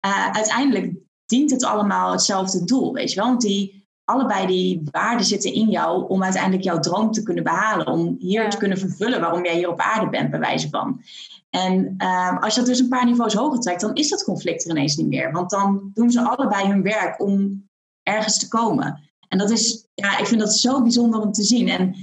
eh, 0.00 0.30
uiteindelijk 0.32 0.94
dient 1.26 1.50
het 1.50 1.64
allemaal 1.64 2.12
hetzelfde 2.12 2.64
doel, 2.64 2.92
weet 2.92 3.10
je 3.12 3.20
wel? 3.20 3.28
Want 3.28 3.40
die, 3.40 3.88
allebei 4.04 4.46
die 4.46 4.82
waarden 4.90 5.26
zitten 5.26 5.52
in 5.52 5.68
jou 5.68 6.08
om 6.08 6.22
uiteindelijk 6.22 6.62
jouw 6.62 6.78
droom 6.78 7.12
te 7.12 7.22
kunnen 7.22 7.44
behalen, 7.44 7.86
om 7.86 8.16
hier 8.18 8.50
te 8.50 8.56
kunnen 8.56 8.78
vervullen 8.78 9.20
waarom 9.20 9.44
jij 9.44 9.54
hier 9.54 9.70
op 9.70 9.80
aarde 9.80 10.08
bent, 10.08 10.30
bij 10.30 10.40
wijze 10.40 10.68
van. 10.68 11.02
En 11.50 11.94
uh, 11.98 12.42
als 12.42 12.54
je 12.54 12.60
dat 12.60 12.68
dus 12.68 12.78
een 12.78 12.88
paar 12.88 13.04
niveaus 13.04 13.34
hoger 13.34 13.60
trekt, 13.60 13.80
dan 13.80 13.94
is 13.94 14.08
dat 14.08 14.24
conflict 14.24 14.64
er 14.64 14.70
ineens 14.70 14.96
niet 14.96 15.08
meer. 15.08 15.32
Want 15.32 15.50
dan 15.50 15.90
doen 15.94 16.10
ze 16.10 16.28
allebei 16.28 16.68
hun 16.68 16.82
werk 16.82 17.22
om 17.22 17.68
ergens 18.02 18.38
te 18.38 18.48
komen. 18.48 19.10
En 19.28 19.38
dat 19.38 19.50
is, 19.50 19.88
ja, 19.94 20.18
ik 20.18 20.26
vind 20.26 20.40
dat 20.40 20.58
zo 20.58 20.82
bijzonder 20.82 21.20
om 21.20 21.32
te 21.32 21.42
zien. 21.42 21.68
En 21.68 21.94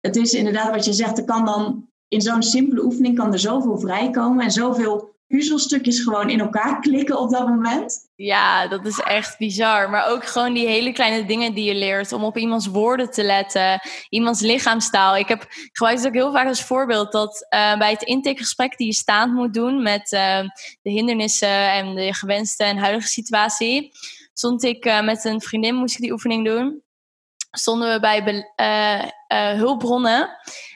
het 0.00 0.16
is 0.16 0.32
inderdaad 0.32 0.70
wat 0.70 0.84
je 0.84 0.92
zegt, 0.92 1.18
er 1.18 1.24
kan 1.24 1.44
dan 1.44 1.88
in 2.08 2.20
zo'n 2.20 2.42
simpele 2.42 2.84
oefening 2.84 3.16
kan 3.16 3.32
er 3.32 3.38
zoveel 3.38 3.78
vrijkomen 3.78 4.44
en 4.44 4.50
zoveel 4.50 5.03
puzzelstukjes 5.36 6.00
gewoon 6.00 6.30
in 6.30 6.40
elkaar 6.40 6.80
klikken 6.80 7.18
op 7.18 7.30
dat 7.30 7.48
moment. 7.48 8.08
Ja, 8.14 8.68
dat 8.68 8.86
is 8.86 8.98
echt 8.98 9.38
bizar. 9.38 9.90
Maar 9.90 10.08
ook 10.08 10.26
gewoon 10.26 10.54
die 10.54 10.66
hele 10.66 10.92
kleine 10.92 11.26
dingen 11.26 11.54
die 11.54 11.64
je 11.64 11.74
leert. 11.74 12.12
Om 12.12 12.24
op 12.24 12.38
iemands 12.38 12.66
woorden 12.66 13.10
te 13.10 13.22
letten. 13.22 13.80
Iemands 14.08 14.40
lichaamstaal. 14.40 15.16
Ik 15.16 15.28
heb 15.28 15.46
gebruik 15.48 15.98
het 15.98 16.06
ook 16.06 16.14
heel 16.14 16.32
vaak 16.32 16.46
als 16.46 16.62
voorbeeld. 16.62 17.12
Dat 17.12 17.46
uh, 17.50 17.78
bij 17.78 17.90
het 17.90 18.02
intakegesprek 18.02 18.76
die 18.76 18.86
je 18.86 18.92
staand 18.92 19.32
moet 19.32 19.54
doen. 19.54 19.82
Met 19.82 20.12
uh, 20.12 20.40
de 20.82 20.90
hindernissen 20.90 21.72
en 21.72 21.94
de 21.94 22.14
gewenste 22.14 22.64
en 22.64 22.76
huidige 22.76 23.08
situatie. 23.08 23.90
Stond 24.32 24.62
ik 24.62 24.84
uh, 24.84 25.02
met 25.02 25.24
een 25.24 25.40
vriendin, 25.40 25.74
moest 25.74 25.94
ik 25.94 26.00
die 26.00 26.12
oefening 26.12 26.44
doen. 26.44 26.82
Stonden 27.50 27.92
we 27.92 28.00
bij 28.00 28.44
hulpbronnen. 29.56 30.28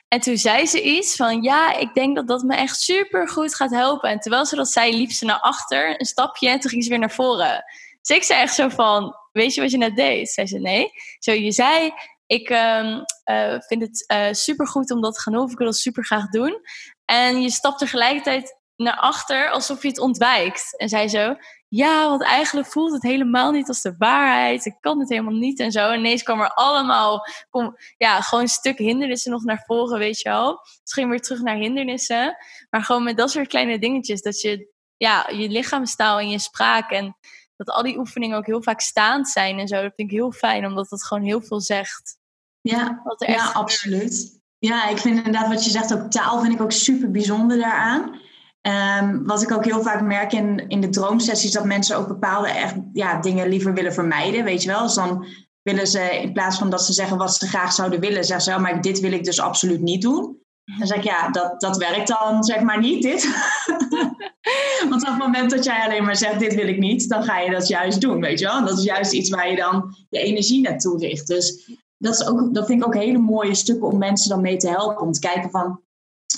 En 0.08 0.20
toen 0.20 0.36
zei 0.36 0.66
ze 0.66 0.82
iets 0.82 1.16
van, 1.16 1.42
ja, 1.42 1.76
ik 1.76 1.94
denk 1.94 2.16
dat 2.16 2.28
dat 2.28 2.42
me 2.42 2.54
echt 2.54 2.80
super 2.80 3.28
goed 3.28 3.54
gaat 3.54 3.70
helpen. 3.70 4.10
En 4.10 4.20
terwijl 4.20 4.46
ze 4.46 4.56
dat 4.56 4.68
zei, 4.68 4.96
liep 4.96 5.10
ze 5.10 5.24
naar 5.24 5.40
achter, 5.40 6.00
een 6.00 6.06
stapje, 6.06 6.48
en 6.48 6.60
toen 6.60 6.70
ging 6.70 6.84
ze 6.84 6.90
weer 6.90 6.98
naar 6.98 7.10
voren. 7.10 7.64
Dus 8.02 8.16
ik 8.16 8.22
zei 8.22 8.40
echt 8.40 8.54
zo 8.54 8.68
van, 8.68 9.14
weet 9.32 9.54
je 9.54 9.60
wat 9.60 9.70
je 9.70 9.78
net 9.78 9.96
deed? 9.96 10.30
Zei 10.30 10.46
ze, 10.46 10.58
nee. 10.58 10.90
Zo, 11.18 11.32
je 11.32 11.52
zei, 11.52 11.92
ik 12.26 12.50
um, 12.50 13.04
uh, 13.24 13.60
vind 13.60 13.82
het 13.82 14.04
uh, 14.12 14.32
super 14.32 14.66
goed 14.66 14.90
om 14.90 15.00
dat 15.00 15.14
te 15.14 15.20
gaan 15.20 15.32
doen, 15.32 15.50
ik 15.50 15.58
wil 15.58 15.66
dat 15.66 15.76
super 15.76 16.04
graag 16.04 16.28
doen. 16.28 16.60
En 17.04 17.42
je 17.42 17.50
stapt 17.50 17.78
tegelijkertijd 17.78 18.57
naar 18.78 18.96
achter 18.96 19.50
alsof 19.50 19.82
je 19.82 19.88
het 19.88 19.98
ontwijkt. 19.98 20.76
En 20.76 20.88
zei 20.88 21.08
zo, 21.08 21.36
ja, 21.68 22.08
want 22.08 22.22
eigenlijk 22.22 22.66
voelt 22.66 22.92
het 22.92 23.02
helemaal 23.02 23.50
niet 23.50 23.68
als 23.68 23.82
de 23.82 23.94
waarheid. 23.98 24.64
Ik 24.64 24.76
kan 24.80 25.00
het 25.00 25.08
helemaal 25.08 25.34
niet 25.34 25.60
en 25.60 25.72
zo. 25.72 25.90
En 25.90 25.98
ineens 25.98 26.22
kwam 26.22 26.40
er 26.40 26.54
allemaal, 26.54 27.26
kom, 27.50 27.76
ja, 27.96 28.20
gewoon 28.20 28.44
een 28.44 28.50
stuk 28.50 28.78
hindernissen 28.78 29.30
nog 29.30 29.44
naar 29.44 29.62
voren, 29.66 29.98
weet 29.98 30.20
je 30.20 30.28
wel. 30.28 30.60
Dus 30.82 30.92
ging 30.92 31.10
weer 31.10 31.20
terug 31.20 31.40
naar 31.40 31.56
hindernissen. 31.56 32.36
Maar 32.70 32.82
gewoon 32.82 33.02
met 33.02 33.16
dat 33.16 33.30
soort 33.30 33.48
kleine 33.48 33.78
dingetjes, 33.78 34.22
dat 34.22 34.40
je, 34.40 34.72
ja, 34.96 35.28
je 35.28 35.48
lichaamstaal 35.48 36.18
en 36.18 36.28
je 36.28 36.38
spraak 36.38 36.90
en 36.90 37.16
dat 37.56 37.70
al 37.70 37.82
die 37.82 37.98
oefeningen 37.98 38.36
ook 38.36 38.46
heel 38.46 38.62
vaak 38.62 38.80
staand 38.80 39.28
zijn 39.28 39.58
en 39.58 39.68
zo. 39.68 39.82
Dat 39.82 39.92
vind 39.94 40.10
ik 40.10 40.16
heel 40.16 40.32
fijn, 40.32 40.66
omdat 40.66 40.88
dat 40.88 41.04
gewoon 41.04 41.24
heel 41.24 41.42
veel 41.42 41.60
zegt. 41.60 42.18
Ja, 42.60 43.02
ja 43.16 43.50
absoluut. 43.52 44.40
Ja, 44.58 44.88
ik 44.88 44.98
vind 44.98 45.16
inderdaad 45.16 45.48
wat 45.48 45.64
je 45.64 45.70
zegt, 45.70 45.94
ook 45.94 46.10
taal 46.10 46.40
vind 46.40 46.52
ik 46.52 46.60
ook 46.60 46.72
super 46.72 47.10
bijzonder 47.10 47.58
daaraan. 47.58 48.20
Um, 48.68 49.26
wat 49.26 49.42
ik 49.42 49.52
ook 49.52 49.64
heel 49.64 49.82
vaak 49.82 50.00
merk 50.00 50.32
in, 50.32 50.68
in 50.68 50.80
de 50.80 50.88
droomsessies, 50.88 51.52
dat 51.52 51.64
mensen 51.64 51.96
ook 51.96 52.08
bepaalde 52.08 52.48
echt, 52.48 52.74
ja, 52.92 53.20
dingen 53.20 53.48
liever 53.48 53.74
willen 53.74 53.92
vermijden. 53.92 54.44
Weet 54.44 54.62
je 54.62 54.68
wel, 54.68 54.82
dus 54.82 54.94
dan 54.94 55.26
willen 55.62 55.86
ze 55.86 56.20
in 56.22 56.32
plaats 56.32 56.58
van 56.58 56.70
dat 56.70 56.84
ze 56.84 56.92
zeggen 56.92 57.16
wat 57.16 57.34
ze 57.34 57.48
graag 57.48 57.72
zouden 57.72 58.00
willen, 58.00 58.24
zeggen 58.24 58.52
ze, 58.52 58.58
oh, 58.58 58.62
maar 58.62 58.82
dit 58.82 59.00
wil 59.00 59.12
ik 59.12 59.24
dus 59.24 59.40
absoluut 59.40 59.80
niet 59.80 60.02
doen. 60.02 60.36
Dan 60.78 60.86
zeg 60.86 60.96
ik, 60.96 61.04
ja, 61.04 61.28
dat, 61.28 61.60
dat 61.60 61.76
werkt 61.76 62.08
dan 62.08 62.44
zeg 62.44 62.60
maar 62.60 62.80
niet, 62.80 63.02
dit. 63.02 63.22
Want 64.88 65.02
op 65.02 65.08
het 65.08 65.18
moment 65.18 65.50
dat 65.50 65.64
jij 65.64 65.84
alleen 65.84 66.04
maar 66.04 66.16
zegt, 66.16 66.38
dit 66.38 66.54
wil 66.54 66.68
ik 66.68 66.78
niet, 66.78 67.08
dan 67.08 67.22
ga 67.22 67.38
je 67.38 67.50
dat 67.50 67.68
juist 67.68 68.00
doen, 68.00 68.20
weet 68.20 68.38
je 68.38 68.46
wel. 68.46 68.64
dat 68.64 68.78
is 68.78 68.84
juist 68.84 69.12
iets 69.12 69.30
waar 69.30 69.50
je 69.50 69.56
dan 69.56 69.94
je 70.08 70.18
energie 70.18 70.60
naartoe 70.60 70.98
richt. 70.98 71.26
Dus 71.26 71.70
dat, 71.98 72.14
is 72.14 72.26
ook, 72.26 72.54
dat 72.54 72.66
vind 72.66 72.80
ik 72.80 72.86
ook 72.86 72.94
hele 72.94 73.18
mooie 73.18 73.54
stukken 73.54 73.88
om 73.88 73.98
mensen 73.98 74.30
dan 74.30 74.40
mee 74.40 74.56
te 74.56 74.68
helpen. 74.68 75.02
Om 75.02 75.12
te 75.12 75.20
kijken 75.20 75.50
van, 75.50 75.80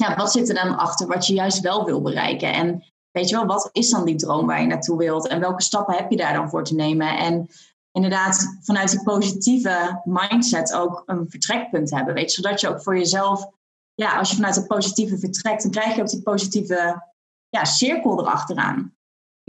ja, 0.00 0.16
wat 0.16 0.32
zit 0.32 0.48
er 0.48 0.54
dan 0.54 0.76
achter 0.76 1.06
wat 1.06 1.26
je 1.26 1.34
juist 1.34 1.60
wel 1.60 1.84
wil 1.84 2.02
bereiken? 2.02 2.52
En 2.52 2.84
weet 3.10 3.28
je 3.28 3.36
wel, 3.36 3.46
wat 3.46 3.68
is 3.72 3.90
dan 3.90 4.04
die 4.04 4.16
droom 4.16 4.46
waar 4.46 4.60
je 4.60 4.66
naartoe 4.66 4.98
wilt? 4.98 5.28
En 5.28 5.40
welke 5.40 5.62
stappen 5.62 5.94
heb 5.94 6.10
je 6.10 6.16
daar 6.16 6.34
dan 6.34 6.50
voor 6.50 6.64
te 6.64 6.74
nemen? 6.74 7.18
En 7.18 7.48
inderdaad 7.92 8.58
vanuit 8.60 8.90
die 8.90 9.02
positieve 9.02 10.00
mindset 10.04 10.74
ook 10.74 11.02
een 11.06 11.26
vertrekpunt 11.28 11.90
hebben. 11.90 12.14
Weet 12.14 12.34
je, 12.34 12.42
zodat 12.42 12.60
je 12.60 12.68
ook 12.68 12.82
voor 12.82 12.98
jezelf, 12.98 13.46
ja, 13.94 14.18
als 14.18 14.30
je 14.30 14.36
vanuit 14.36 14.54
het 14.54 14.66
positieve 14.66 15.18
vertrekt, 15.18 15.62
dan 15.62 15.70
krijg 15.70 15.94
je 15.94 16.00
ook 16.00 16.10
die 16.10 16.22
positieve 16.22 17.08
ja, 17.48 17.64
cirkel 17.64 18.20
erachteraan. 18.20 18.94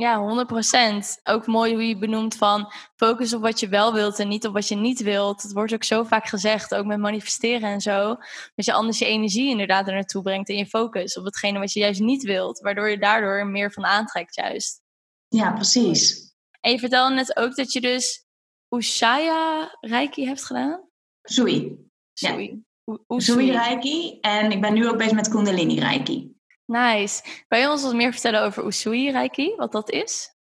Ja, 0.02 0.20
100%. 0.20 1.22
Ook 1.24 1.46
mooi 1.48 1.74
hoe 1.74 1.88
je 1.88 1.98
benoemt 1.98 2.36
van 2.36 2.72
focus 2.96 3.34
op 3.34 3.42
wat 3.42 3.60
je 3.60 3.68
wel 3.68 3.94
wilt 3.94 4.20
en 4.20 4.28
niet 4.28 4.48
op 4.48 4.54
wat 4.54 4.68
je 4.68 4.76
niet 4.76 5.02
wilt. 5.02 5.42
Dat 5.42 5.52
wordt 5.52 5.74
ook 5.74 5.84
zo 5.84 6.04
vaak 6.04 6.28
gezegd, 6.28 6.76
ook 6.76 6.86
met 6.86 7.00
manifesteren 7.00 7.70
en 7.70 7.82
zo. 7.82 8.16
Dat 8.56 8.66
je 8.66 8.74
anders 8.74 9.00
je 9.00 9.06
energie 9.06 9.50
inderdaad 9.50 9.88
er 9.88 9.94
naartoe 9.94 10.22
brengt 10.22 10.50
en 10.50 10.56
je 10.56 10.66
focus 10.66 11.18
op 11.18 11.26
hetgene 11.26 11.60
wat 11.60 11.74
je 11.74 11.80
juist 11.80 12.00
niet 12.00 12.24
wilt. 12.24 12.60
Waardoor 12.60 12.90
je 12.90 12.98
daardoor 12.98 13.48
meer 13.48 13.72
van 13.72 13.86
aantrekt 13.86 14.36
juist. 14.36 14.82
Ja, 15.28 15.52
precies. 15.52 16.34
En 16.60 16.72
je 16.72 16.80
vertelde 16.80 17.16
net 17.16 17.38
ook 17.38 17.56
dat 17.56 17.72
je 17.74 17.82
dus 17.82 18.26
Ushaya 18.70 19.78
Reiki 19.80 20.26
hebt 20.26 20.46
gedaan? 20.46 20.90
Sui. 21.24 21.78
Sui. 22.14 22.64
Ja. 22.86 23.20
Sui 23.20 23.52
Reiki. 23.52 24.18
En 24.22 24.52
ik 24.52 24.62
ben 24.62 24.74
nu 24.74 24.88
ook 24.88 24.98
bezig 24.98 25.14
met 25.14 25.30
Kundalini 25.30 25.80
Reiki. 25.80 26.40
Nice. 26.72 27.44
Kan 27.48 27.60
je 27.60 27.70
ons 27.70 27.84
wat 27.84 27.94
meer 27.94 28.12
vertellen 28.12 28.42
over 28.42 28.66
Usui 28.66 29.12
Reiki, 29.12 29.56
wat 29.56 29.72
dat 29.72 29.90
is? 29.90 30.36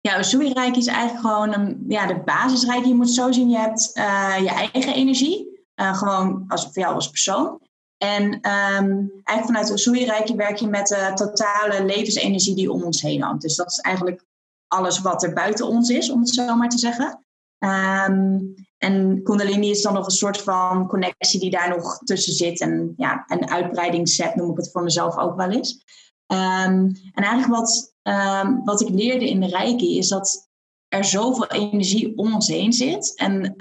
Ja, 0.00 0.18
Usui 0.18 0.52
Reiki 0.52 0.78
is 0.78 0.86
eigenlijk 0.86 1.20
gewoon 1.20 1.54
een, 1.54 1.84
ja, 1.88 2.06
de 2.06 2.22
basis. 2.24 2.62
Je 2.62 2.94
moet 2.94 3.10
zo 3.10 3.32
zien, 3.32 3.50
je 3.50 3.58
hebt 3.58 3.90
uh, 3.94 4.38
je 4.40 4.48
eigen 4.48 4.94
energie. 4.94 5.66
Uh, 5.76 5.98
gewoon 5.98 6.44
als, 6.48 6.64
voor 6.64 6.82
jou 6.82 6.94
als 6.94 7.10
persoon. 7.10 7.60
En 7.96 8.22
um, 8.24 9.10
eigenlijk 9.24 9.44
vanuit 9.44 9.70
Usui 9.70 10.04
Reiki 10.04 10.34
werk 10.34 10.56
je 10.56 10.66
met 10.66 10.86
de 10.86 11.12
totale 11.14 11.84
levensenergie 11.84 12.54
die 12.54 12.72
om 12.72 12.82
ons 12.82 13.02
heen 13.02 13.22
hangt. 13.22 13.42
Dus 13.42 13.56
dat 13.56 13.70
is 13.70 13.78
eigenlijk 13.78 14.24
alles 14.66 15.00
wat 15.00 15.22
er 15.22 15.32
buiten 15.32 15.66
ons 15.66 15.88
is, 15.88 16.10
om 16.10 16.20
het 16.20 16.30
zo 16.34 16.56
maar 16.56 16.68
te 16.68 16.78
zeggen. 16.78 17.24
Um, 17.58 18.54
en 18.78 19.22
Kundalini 19.22 19.70
is 19.70 19.82
dan 19.82 19.94
nog 19.94 20.04
een 20.04 20.10
soort 20.10 20.42
van 20.42 20.86
connectie 20.86 21.40
die 21.40 21.50
daar 21.50 21.68
nog 21.68 21.98
tussen 21.98 22.32
zit. 22.32 22.60
En 22.60 22.94
ja, 22.96 23.24
een 23.26 23.50
uitbreidingsset 23.50 24.34
noem 24.34 24.50
ik 24.50 24.56
het 24.56 24.70
voor 24.70 24.82
mezelf 24.82 25.16
ook 25.16 25.36
wel 25.36 25.50
eens. 25.50 25.84
Um, 26.26 26.92
en 27.12 27.24
eigenlijk 27.24 27.60
wat, 27.60 27.94
um, 28.02 28.64
wat 28.64 28.80
ik 28.80 28.88
leerde 28.88 29.28
in 29.28 29.40
de 29.40 29.46
Reiki 29.46 29.98
is 29.98 30.08
dat 30.08 30.48
er 30.88 31.04
zoveel 31.04 31.46
energie 31.46 32.16
om 32.16 32.34
ons 32.34 32.48
heen 32.48 32.72
zit. 32.72 33.14
En 33.16 33.54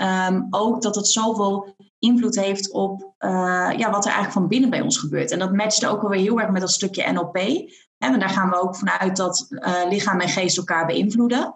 ook 0.49 0.81
dat 0.81 0.95
het 0.95 1.07
zoveel 1.07 1.75
invloed 1.99 2.35
heeft 2.35 2.71
op 2.71 3.13
uh, 3.19 3.73
ja, 3.77 3.91
wat 3.91 4.05
er 4.05 4.11
eigenlijk 4.11 4.31
van 4.31 4.47
binnen 4.47 4.69
bij 4.69 4.81
ons 4.81 4.97
gebeurt. 4.97 5.31
En 5.31 5.39
dat 5.39 5.53
matcht 5.53 5.85
ook 5.85 6.01
wel 6.01 6.11
heel 6.11 6.39
erg 6.39 6.49
met 6.49 6.61
dat 6.61 6.71
stukje 6.71 7.11
NLP. 7.11 7.37
En 7.97 8.19
daar 8.19 8.29
gaan 8.29 8.49
we 8.49 8.61
ook 8.61 8.75
vanuit 8.75 9.15
dat 9.15 9.47
uh, 9.49 9.89
lichaam 9.89 10.19
en 10.19 10.29
geest 10.29 10.57
elkaar 10.57 10.85
beïnvloeden. 10.85 11.55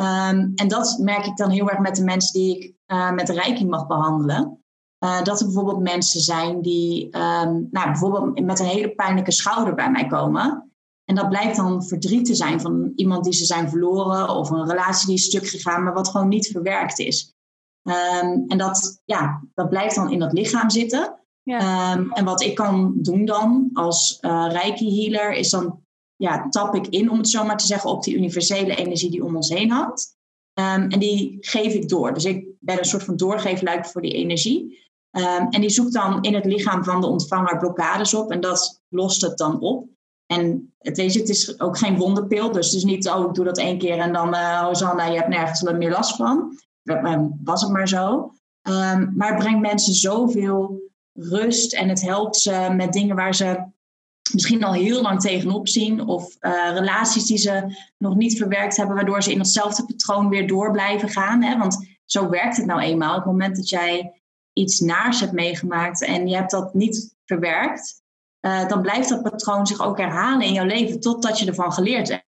Um, 0.00 0.52
en 0.54 0.68
dat 0.68 0.98
merk 0.98 1.26
ik 1.26 1.36
dan 1.36 1.50
heel 1.50 1.70
erg 1.70 1.78
met 1.78 1.96
de 1.96 2.04
mensen 2.04 2.32
die 2.32 2.58
ik 2.58 2.74
uh, 2.86 3.10
met 3.10 3.28
Reiki 3.28 3.66
mag 3.66 3.86
behandelen. 3.86 4.64
Uh, 5.04 5.22
dat 5.22 5.40
er 5.40 5.46
bijvoorbeeld 5.46 5.80
mensen 5.80 6.20
zijn 6.20 6.62
die 6.62 7.04
um, 7.04 7.68
nou, 7.70 7.86
bijvoorbeeld 7.86 8.40
met 8.44 8.58
een 8.58 8.66
hele 8.66 8.94
pijnlijke 8.94 9.32
schouder 9.32 9.74
bij 9.74 9.90
mij 9.90 10.06
komen. 10.06 10.72
En 11.04 11.14
dat 11.14 11.28
blijkt 11.28 11.56
dan 11.56 11.84
verdriet 11.84 12.24
te 12.24 12.34
zijn 12.34 12.60
van 12.60 12.92
iemand 12.94 13.24
die 13.24 13.32
ze 13.32 13.44
zijn 13.44 13.68
verloren 13.68 14.28
of 14.28 14.50
een 14.50 14.68
relatie 14.68 15.06
die 15.06 15.16
is 15.16 15.24
stuk 15.24 15.48
gegaan, 15.48 15.82
maar 15.82 15.94
wat 15.94 16.08
gewoon 16.08 16.28
niet 16.28 16.46
verwerkt 16.46 16.98
is. 16.98 17.34
Um, 17.82 18.44
en 18.46 18.58
dat, 18.58 19.02
ja, 19.04 19.42
dat 19.54 19.68
blijft 19.68 19.94
dan 19.94 20.10
in 20.10 20.18
dat 20.18 20.32
lichaam 20.32 20.70
zitten. 20.70 21.18
Ja. 21.42 21.92
Um, 21.92 22.12
en 22.12 22.24
wat 22.24 22.42
ik 22.42 22.54
kan 22.54 22.94
doen 22.96 23.24
dan 23.24 23.70
als 23.72 24.18
uh, 24.20 24.46
reiki 24.50 25.00
healer 25.00 25.32
is 25.32 25.50
dan 25.50 25.84
ja, 26.20 26.48
tap 26.48 26.74
ik 26.74 26.86
in, 26.86 27.10
om 27.10 27.18
het 27.18 27.28
zo 27.28 27.44
maar 27.44 27.56
te 27.56 27.66
zeggen, 27.66 27.90
op 27.90 28.02
die 28.02 28.16
universele 28.16 28.74
energie 28.74 29.10
die 29.10 29.24
om 29.24 29.36
ons 29.36 29.48
heen 29.48 29.70
hangt. 29.70 30.16
Um, 30.54 30.90
en 30.90 30.98
die 30.98 31.36
geef 31.40 31.74
ik 31.74 31.88
door. 31.88 32.14
Dus 32.14 32.24
ik 32.24 32.46
ben 32.58 32.78
een 32.78 32.84
soort 32.84 33.04
van 33.04 33.16
doorgeefluik 33.16 33.86
voor 33.86 34.02
die 34.02 34.12
energie. 34.12 34.78
Um, 35.10 35.48
en 35.48 35.60
die 35.60 35.70
zoekt 35.70 35.92
dan 35.92 36.22
in 36.22 36.34
het 36.34 36.44
lichaam 36.44 36.84
van 36.84 37.00
de 37.00 37.06
ontvanger 37.06 37.58
blokkades 37.58 38.14
op 38.14 38.30
en 38.30 38.40
dat 38.40 38.82
lost 38.88 39.20
het 39.20 39.38
dan 39.38 39.60
op. 39.60 39.86
En 40.26 40.72
het, 40.78 40.96
het 40.96 41.28
is 41.28 41.60
ook 41.60 41.78
geen 41.78 41.96
wonderpil, 41.96 42.52
dus 42.52 42.66
het 42.66 42.76
is 42.76 42.84
niet, 42.84 43.08
oh, 43.08 43.28
ik 43.28 43.34
doe 43.34 43.44
dat 43.44 43.58
één 43.58 43.78
keer 43.78 43.98
en 43.98 44.12
dan, 44.12 44.34
uh, 44.34 44.60
Hosanna, 44.60 45.06
je 45.06 45.16
hebt 45.16 45.28
nergens 45.28 45.62
meer 45.62 45.90
last 45.90 46.16
van. 46.16 46.58
Was 47.44 47.62
het 47.62 47.70
maar 47.70 47.88
zo. 47.88 48.32
Maar 49.14 49.28
het 49.28 49.38
brengt 49.38 49.60
mensen 49.60 49.94
zoveel 49.94 50.80
rust 51.12 51.74
en 51.74 51.88
het 51.88 52.02
helpt 52.02 52.36
ze 52.36 52.68
met 52.76 52.92
dingen 52.92 53.16
waar 53.16 53.34
ze 53.34 53.64
misschien 54.32 54.64
al 54.64 54.72
heel 54.72 55.02
lang 55.02 55.20
tegenop 55.20 55.68
zien. 55.68 56.06
Of 56.06 56.36
uh, 56.40 56.70
relaties 56.72 57.26
die 57.26 57.38
ze 57.38 57.76
nog 57.98 58.16
niet 58.16 58.38
verwerkt 58.38 58.76
hebben, 58.76 58.96
waardoor 58.96 59.22
ze 59.22 59.32
in 59.32 59.38
hetzelfde 59.38 59.84
patroon 59.84 60.28
weer 60.28 60.46
door 60.46 60.70
blijven 60.72 61.08
gaan. 61.08 61.42
Hè? 61.42 61.58
Want 61.58 61.98
zo 62.04 62.28
werkt 62.28 62.56
het 62.56 62.66
nou 62.66 62.80
eenmaal. 62.80 63.10
Op 63.10 63.16
het 63.16 63.32
moment 63.32 63.56
dat 63.56 63.68
jij 63.68 64.20
iets 64.52 64.80
naars 64.80 65.20
hebt 65.20 65.32
meegemaakt 65.32 66.04
en 66.04 66.28
je 66.28 66.36
hebt 66.36 66.50
dat 66.50 66.74
niet 66.74 67.16
verwerkt, 67.24 68.02
uh, 68.40 68.68
dan 68.68 68.82
blijft 68.82 69.08
dat 69.08 69.22
patroon 69.22 69.66
zich 69.66 69.80
ook 69.80 69.98
herhalen 69.98 70.46
in 70.46 70.52
jouw 70.52 70.64
leven 70.64 71.00
totdat 71.00 71.38
je 71.38 71.46
ervan 71.46 71.72
geleerd 71.72 72.08
hebt. 72.08 72.28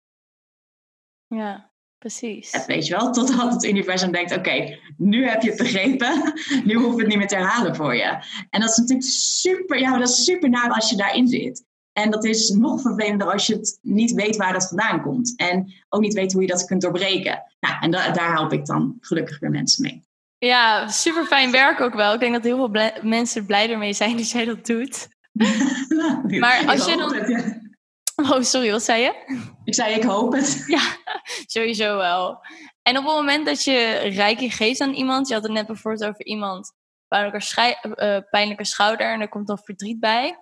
Ja, 1.27 1.71
precies. 1.97 2.65
weet 2.65 2.87
je 2.87 2.95
wel, 2.95 3.11
totdat 3.11 3.53
het 3.53 3.63
universum 3.63 4.11
denkt, 4.11 4.37
oké, 4.37 4.77
nu 4.97 5.27
heb 5.27 5.41
je 5.41 5.49
het 5.49 5.57
begrepen, 5.57 6.33
nu 6.63 6.75
hoef 6.75 6.93
je 6.93 6.99
het 6.99 7.07
niet 7.07 7.17
meer 7.17 7.27
te 7.27 7.35
herhalen 7.35 7.75
voor 7.75 7.95
je. 7.95 8.23
En 8.49 8.59
dat 8.59 8.69
is 8.69 8.77
natuurlijk 8.77 9.09
super, 9.09 9.79
ja, 9.79 9.97
dat 9.97 10.09
is 10.09 10.23
super 10.23 10.49
naar 10.49 10.71
als 10.71 10.89
je 10.89 10.95
daarin 10.95 11.27
zit. 11.27 11.67
En 11.93 12.11
dat 12.11 12.25
is 12.25 12.49
nog 12.49 12.81
vervelender 12.81 13.31
als 13.31 13.47
je 13.47 13.55
het 13.55 13.79
niet 13.81 14.11
weet 14.11 14.35
waar 14.35 14.53
dat 14.53 14.67
vandaan 14.67 15.01
komt. 15.01 15.33
En 15.35 15.73
ook 15.89 16.01
niet 16.01 16.13
weet 16.13 16.33
hoe 16.33 16.41
je 16.41 16.47
dat 16.47 16.65
kunt 16.65 16.81
doorbreken. 16.81 17.43
Nou, 17.59 17.75
en 17.79 17.91
da 17.91 18.11
daar 18.11 18.31
help 18.31 18.53
ik 18.53 18.65
dan 18.65 18.97
gelukkig 18.99 19.39
weer 19.39 19.49
mensen 19.49 19.83
mee. 19.83 20.07
Ja, 20.37 20.87
super 20.87 21.25
fijn 21.25 21.51
werk 21.51 21.81
ook 21.81 21.93
wel. 21.93 22.13
Ik 22.13 22.19
denk 22.19 22.33
dat 22.33 22.43
heel 22.43 22.71
veel 22.71 22.91
mensen 23.01 23.45
blij 23.45 23.69
ermee 23.69 23.93
zijn 23.93 24.17
dat 24.17 24.29
jij 24.29 24.45
dat 24.45 24.65
doet. 24.65 25.07
maar 26.39 26.63
als 26.67 26.85
je 26.85 26.97
dan. 26.97 27.57
Oh, 28.15 28.41
sorry, 28.41 28.71
wat 28.71 28.83
zei 28.83 29.01
je? 29.01 29.13
Ik 29.63 29.73
zei, 29.73 29.95
ik 29.95 30.03
hoop 30.03 30.33
het. 30.33 30.63
Ja, 30.67 30.81
sowieso 31.45 31.97
wel. 31.97 32.39
En 32.81 32.97
op 32.97 33.03
het 33.03 33.13
moment 33.13 33.45
dat 33.45 33.63
je 33.63 33.97
rijke 33.97 34.49
geeft 34.49 34.81
aan 34.81 34.93
iemand, 34.93 35.27
je 35.27 35.33
had 35.33 35.43
het 35.43 35.51
net 35.51 35.67
bijvoorbeeld 35.67 36.09
over 36.09 36.25
iemand, 36.25 36.73
pijnlijke, 37.07 37.77
uh, 37.83 38.17
pijnlijke 38.29 38.65
schouder 38.65 39.13
en 39.13 39.21
er 39.21 39.29
komt 39.29 39.47
dan 39.47 39.59
verdriet 39.63 39.99
bij. 39.99 40.37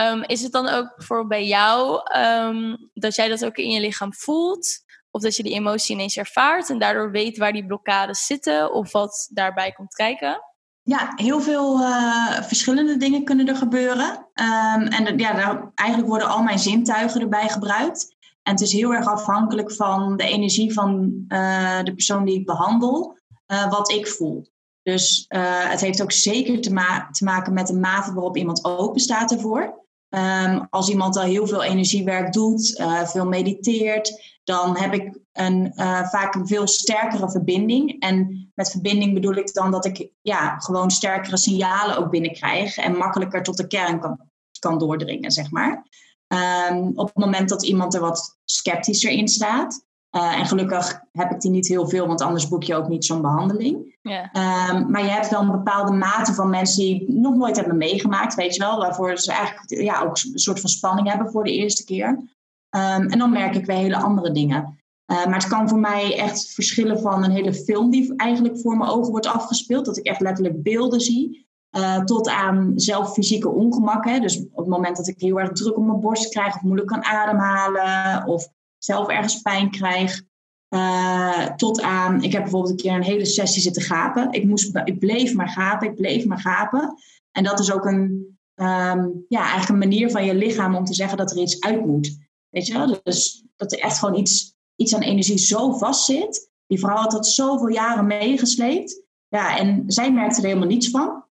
Um, 0.00 0.22
is 0.22 0.42
het 0.42 0.52
dan 0.52 0.68
ook 0.68 0.96
bijvoorbeeld 0.96 1.28
bij 1.28 1.46
jou 1.46 2.00
um, 2.18 2.90
dat 2.94 3.14
jij 3.14 3.28
dat 3.28 3.44
ook 3.44 3.56
in 3.56 3.70
je 3.70 3.80
lichaam 3.80 4.14
voelt? 4.14 4.84
Of 5.10 5.22
dat 5.22 5.36
je 5.36 5.42
die 5.42 5.54
emotie 5.54 5.94
ineens 5.94 6.16
ervaart 6.16 6.70
en 6.70 6.78
daardoor 6.78 7.10
weet 7.10 7.38
waar 7.38 7.52
die 7.52 7.66
blokkades 7.66 8.26
zitten 8.26 8.72
of 8.72 8.92
wat 8.92 9.28
daarbij 9.32 9.72
komt 9.72 9.94
kijken? 9.94 10.40
Ja, 10.82 11.12
heel 11.14 11.40
veel 11.40 11.80
uh, 11.80 12.42
verschillende 12.42 12.96
dingen 12.96 13.24
kunnen 13.24 13.48
er 13.48 13.56
gebeuren. 13.56 14.08
Um, 14.34 14.86
en 14.86 15.18
ja, 15.18 15.32
daar, 15.32 15.72
eigenlijk 15.74 16.08
worden 16.08 16.28
al 16.28 16.42
mijn 16.42 16.58
zintuigen 16.58 17.20
erbij 17.20 17.48
gebruikt. 17.48 18.16
En 18.42 18.52
het 18.52 18.60
is 18.60 18.72
heel 18.72 18.94
erg 18.94 19.06
afhankelijk 19.06 19.72
van 19.72 20.16
de 20.16 20.24
energie 20.24 20.72
van 20.72 21.14
uh, 21.28 21.82
de 21.82 21.94
persoon 21.94 22.24
die 22.24 22.38
ik 22.38 22.46
behandel, 22.46 23.18
uh, 23.46 23.70
wat 23.70 23.92
ik 23.92 24.08
voel. 24.08 24.50
Dus 24.82 25.24
het 25.28 25.80
heeft 25.80 26.02
ook 26.02 26.12
zeker 26.12 26.60
te, 26.60 27.06
te, 27.10 27.24
maken 27.24 27.52
met 27.52 27.66
de 27.66 27.78
mate 27.78 28.12
waarop 28.12 28.36
iemand 28.36 28.64
open 28.64 29.00
staat 29.00 29.32
ervoor. 29.32 29.81
Um, 30.14 30.66
als 30.70 30.88
iemand 30.88 31.16
al 31.16 31.22
heel 31.22 31.46
veel 31.46 31.62
energiewerk 31.62 32.32
doet, 32.32 32.78
uh, 32.78 33.06
veel 33.06 33.26
mediteert, 33.26 34.22
dan 34.44 34.76
heb 34.76 34.94
ik 34.94 35.18
een, 35.32 35.72
uh, 35.74 36.08
vaak 36.08 36.34
een 36.34 36.46
veel 36.46 36.66
sterkere 36.66 37.30
verbinding. 37.30 38.00
En 38.00 38.50
met 38.54 38.70
verbinding 38.70 39.14
bedoel 39.14 39.34
ik 39.34 39.54
dan 39.54 39.70
dat 39.70 39.84
ik 39.84 40.10
ja, 40.22 40.58
gewoon 40.58 40.90
sterkere 40.90 41.36
signalen 41.36 41.96
ook 41.96 42.10
binnenkrijg 42.10 42.76
en 42.76 42.96
makkelijker 42.96 43.42
tot 43.42 43.56
de 43.56 43.66
kern 43.66 44.00
kan, 44.00 44.20
kan 44.58 44.78
doordringen, 44.78 45.30
zeg 45.30 45.50
maar. 45.50 45.86
Um, 46.70 46.92
op 46.94 47.06
het 47.06 47.16
moment 47.16 47.48
dat 47.48 47.64
iemand 47.64 47.94
er 47.94 48.00
wat 48.00 48.38
sceptischer 48.44 49.10
in 49.10 49.28
staat, 49.28 49.84
uh, 50.16 50.38
en 50.38 50.46
gelukkig 50.46 51.02
heb 51.12 51.30
ik 51.30 51.40
die 51.40 51.50
niet 51.50 51.68
heel 51.68 51.88
veel, 51.88 52.06
want 52.06 52.20
anders 52.20 52.48
boek 52.48 52.62
je 52.62 52.74
ook 52.74 52.88
niet 52.88 53.04
zo'n 53.04 53.20
behandeling. 53.20 53.96
Yeah. 54.02 54.70
Um, 54.70 54.90
maar 54.90 55.02
je 55.02 55.10
hebt 55.10 55.28
wel 55.28 55.40
een 55.40 55.50
bepaalde 55.50 55.92
mate 55.92 56.34
van 56.34 56.50
mensen 56.50 56.82
die 56.82 57.12
nog 57.12 57.34
nooit 57.34 57.56
hebben 57.56 57.76
meegemaakt, 57.76 58.34
weet 58.34 58.54
je 58.54 58.60
wel, 58.62 58.78
waarvoor 58.78 59.18
ze 59.18 59.32
eigenlijk 59.32 59.82
ja, 59.82 60.00
ook 60.02 60.18
een 60.32 60.38
soort 60.38 60.60
van 60.60 60.70
spanning 60.70 61.08
hebben 61.08 61.30
voor 61.30 61.44
de 61.44 61.52
eerste 61.52 61.84
keer. 61.84 62.08
Um, 62.08 63.08
en 63.08 63.18
dan 63.18 63.30
merk 63.30 63.54
ik 63.54 63.66
weer 63.66 63.76
hele 63.76 63.96
andere 63.96 64.30
dingen. 64.30 64.78
Uh, 65.12 65.26
maar 65.26 65.34
het 65.34 65.48
kan 65.48 65.68
voor 65.68 65.78
mij 65.78 66.18
echt 66.18 66.52
verschillen 66.52 67.00
van 67.00 67.24
een 67.24 67.30
hele 67.30 67.54
film 67.54 67.90
die 67.90 68.16
eigenlijk 68.16 68.60
voor 68.60 68.76
mijn 68.76 68.90
ogen 68.90 69.10
wordt 69.10 69.26
afgespeeld, 69.26 69.84
dat 69.84 69.96
ik 69.96 70.06
echt 70.06 70.20
letterlijk 70.20 70.62
beelden 70.62 71.00
zie. 71.00 71.50
Uh, 71.76 72.04
tot 72.04 72.28
aan 72.28 72.72
zelf 72.76 73.12
fysieke 73.12 73.48
ongemakken. 73.48 74.20
Dus 74.20 74.38
op 74.38 74.56
het 74.56 74.66
moment 74.66 74.96
dat 74.96 75.08
ik 75.08 75.20
heel 75.20 75.40
erg 75.40 75.52
druk 75.52 75.76
op 75.76 75.84
mijn 75.84 76.00
borst 76.00 76.28
krijg 76.28 76.54
of 76.54 76.62
moeilijk 76.62 76.88
kan 76.88 77.04
ademhalen 77.04 78.26
of 78.26 78.48
zelf 78.84 79.08
ergens 79.08 79.40
pijn 79.40 79.70
krijg. 79.70 80.22
Uh, 80.74 81.46
tot 81.46 81.80
aan, 81.82 82.22
ik 82.22 82.32
heb 82.32 82.42
bijvoorbeeld 82.42 82.72
een 82.72 82.86
keer 82.86 82.94
een 82.94 83.02
hele 83.02 83.24
sessie 83.24 83.62
zitten 83.62 83.82
gapen. 83.82 84.32
Ik, 84.32 84.44
moest, 84.44 84.80
ik 84.84 84.98
bleef 84.98 85.34
maar 85.34 85.48
gapen, 85.48 85.88
ik 85.88 85.94
bleef 85.94 86.24
maar 86.24 86.40
gapen. 86.40 86.94
En 87.30 87.44
dat 87.44 87.60
is 87.60 87.72
ook 87.72 87.84
een, 87.84 88.36
um, 88.54 89.24
ja, 89.28 89.40
eigenlijk 89.40 89.68
een 89.68 89.78
manier 89.78 90.10
van 90.10 90.24
je 90.24 90.34
lichaam 90.34 90.74
om 90.74 90.84
te 90.84 90.94
zeggen 90.94 91.16
dat 91.16 91.30
er 91.30 91.38
iets 91.38 91.60
uit 91.60 91.86
moet. 91.86 92.18
Weet 92.48 92.66
je 92.66 92.72
wel? 92.72 93.00
Dus 93.02 93.44
dat 93.56 93.72
er 93.72 93.78
echt 93.78 93.98
gewoon 93.98 94.18
iets, 94.18 94.54
iets 94.76 94.94
aan 94.94 95.02
energie 95.02 95.38
zo 95.38 95.72
vast 95.72 96.04
zit. 96.04 96.50
Die 96.66 96.78
vrouw 96.78 96.96
had 96.96 97.10
dat 97.10 97.26
zoveel 97.26 97.68
jaren 97.68 98.06
meegesleept. 98.06 99.02
Ja, 99.28 99.58
en 99.58 99.84
zij 99.86 100.12
merkte 100.12 100.40
er 100.40 100.46
helemaal 100.46 100.68
niets 100.68 100.90
van. 100.90 101.21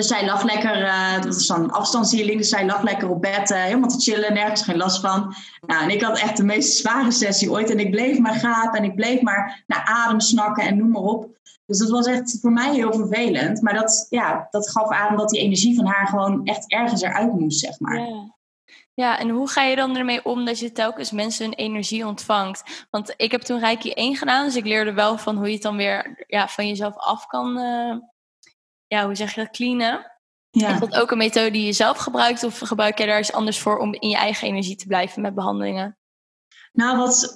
Dus 0.00 0.08
zij 0.08 0.26
lag 0.26 0.42
lekker, 0.42 0.82
uh, 0.82 1.22
dat 1.22 1.34
is 1.34 1.46
dan 1.46 1.70
afstandshealing, 1.70 2.38
dus 2.38 2.48
zij 2.48 2.66
lag 2.66 2.82
lekker 2.82 3.08
op 3.08 3.20
bed, 3.20 3.50
uh, 3.50 3.62
helemaal 3.62 3.88
te 3.88 4.00
chillen, 4.00 4.34
nergens 4.34 4.62
geen 4.62 4.76
last 4.76 5.00
van. 5.00 5.34
Nou, 5.66 5.82
en 5.82 5.90
ik 5.90 6.02
had 6.02 6.18
echt 6.18 6.36
de 6.36 6.44
meest 6.44 6.76
zware 6.76 7.10
sessie 7.10 7.50
ooit 7.50 7.70
en 7.70 7.78
ik 7.78 7.90
bleef 7.90 8.18
maar 8.18 8.34
gapen 8.34 8.78
en 8.78 8.84
ik 8.84 8.94
bleef 8.94 9.20
maar 9.20 9.64
naar 9.66 9.84
adem 9.84 10.20
snakken 10.20 10.64
en 10.64 10.76
noem 10.76 10.90
maar 10.90 11.02
op. 11.02 11.28
Dus 11.66 11.78
dat 11.78 11.90
was 11.90 12.06
echt 12.06 12.38
voor 12.40 12.52
mij 12.52 12.74
heel 12.74 12.92
vervelend. 12.92 13.62
Maar 13.62 13.74
dat, 13.74 14.06
ja, 14.10 14.46
dat 14.50 14.70
gaf 14.70 14.90
aan 14.90 15.16
dat 15.16 15.28
die 15.28 15.40
energie 15.40 15.76
van 15.76 15.86
haar 15.86 16.06
gewoon 16.06 16.44
echt 16.44 16.70
ergens 16.72 17.02
eruit 17.02 17.38
moest, 17.38 17.60
zeg 17.60 17.80
maar. 17.80 17.98
Ja. 17.98 18.38
Ja, 18.94 19.18
en 19.18 19.28
hoe 19.28 19.48
ga 19.48 19.62
je 19.62 19.76
dan 19.76 19.96
ermee 19.96 20.24
om 20.24 20.44
dat 20.44 20.58
je 20.58 20.72
telkens 20.72 21.10
mensen 21.10 21.44
hun 21.44 21.54
energie 21.54 22.06
ontvangt? 22.06 22.86
Want 22.90 23.14
ik 23.16 23.30
heb 23.30 23.40
toen 23.40 23.58
Reiki 23.58 23.90
1 23.92 24.16
gedaan, 24.16 24.44
dus 24.44 24.56
ik 24.56 24.64
leerde 24.64 24.92
wel 24.92 25.18
van 25.18 25.36
hoe 25.36 25.46
je 25.46 25.52
het 25.52 25.62
dan 25.62 25.76
weer 25.76 26.24
ja, 26.26 26.48
van 26.48 26.68
jezelf 26.68 26.96
af 26.96 27.26
kan, 27.26 27.58
uh, 27.58 27.94
ja, 28.94 29.04
hoe 29.04 29.14
zeg 29.14 29.34
je 29.34 29.40
dat, 29.40 29.50
cleanen. 29.50 30.10
Ja. 30.50 30.72
Is 30.72 30.80
dat 30.80 30.94
ook 30.94 31.10
een 31.10 31.18
methode 31.18 31.50
die 31.50 31.66
je 31.66 31.72
zelf 31.72 31.98
gebruikt 31.98 32.44
of 32.44 32.58
gebruik 32.58 32.98
je 32.98 33.06
daar 33.06 33.18
iets 33.18 33.32
anders 33.32 33.60
voor 33.60 33.78
om 33.78 33.94
in 33.94 34.08
je 34.08 34.16
eigen 34.16 34.48
energie 34.48 34.76
te 34.76 34.86
blijven 34.86 35.22
met 35.22 35.34
behandelingen? 35.34 35.98
Nou, 36.72 36.96
wat, 36.96 37.32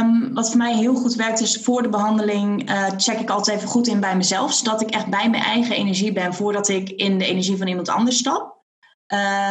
um, 0.00 0.34
wat 0.34 0.48
voor 0.48 0.58
mij 0.58 0.74
heel 0.74 0.94
goed 0.94 1.14
werkt 1.14 1.40
is 1.40 1.62
voor 1.62 1.82
de 1.82 1.88
behandeling 1.88 2.70
uh, 2.70 2.88
check 2.96 3.18
ik 3.18 3.30
altijd 3.30 3.56
even 3.56 3.68
goed 3.68 3.86
in 3.86 4.00
bij 4.00 4.16
mezelf. 4.16 4.52
Zodat 4.52 4.80
ik 4.80 4.90
echt 4.90 5.06
bij 5.06 5.30
mijn 5.30 5.42
eigen 5.42 5.76
energie 5.76 6.12
ben 6.12 6.34
voordat 6.34 6.68
ik 6.68 6.88
in 6.88 7.18
de 7.18 7.24
energie 7.24 7.56
van 7.56 7.66
iemand 7.66 7.88
anders 7.88 8.18
stap. 8.18 8.58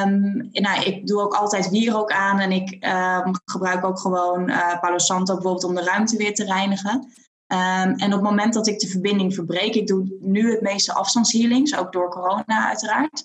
Um, 0.03 0.49
nou, 0.51 0.83
ik 0.83 1.07
doe 1.07 1.21
ook 1.21 1.33
altijd 1.33 1.69
wierook 1.69 2.11
aan 2.11 2.39
en 2.39 2.51
ik 2.51 2.85
um, 2.85 3.33
gebruik 3.45 3.85
ook 3.85 3.99
gewoon 3.99 4.49
uh, 4.49 4.79
Palo 4.79 4.97
Santo 4.97 5.33
bijvoorbeeld 5.33 5.63
om 5.63 5.75
de 5.75 5.83
ruimte 5.83 6.17
weer 6.17 6.33
te 6.33 6.45
reinigen. 6.45 7.13
Um, 7.51 7.93
en 7.95 8.05
op 8.05 8.11
het 8.11 8.21
moment 8.21 8.53
dat 8.53 8.67
ik 8.67 8.79
de 8.79 8.87
verbinding 8.87 9.33
verbreek, 9.33 9.75
ik 9.75 9.87
doe 9.87 10.17
nu 10.19 10.51
het 10.51 10.61
meeste 10.61 10.93
afstandshealings, 10.93 11.77
ook 11.77 11.91
door 11.91 12.09
corona 12.09 12.67
uiteraard. 12.67 13.23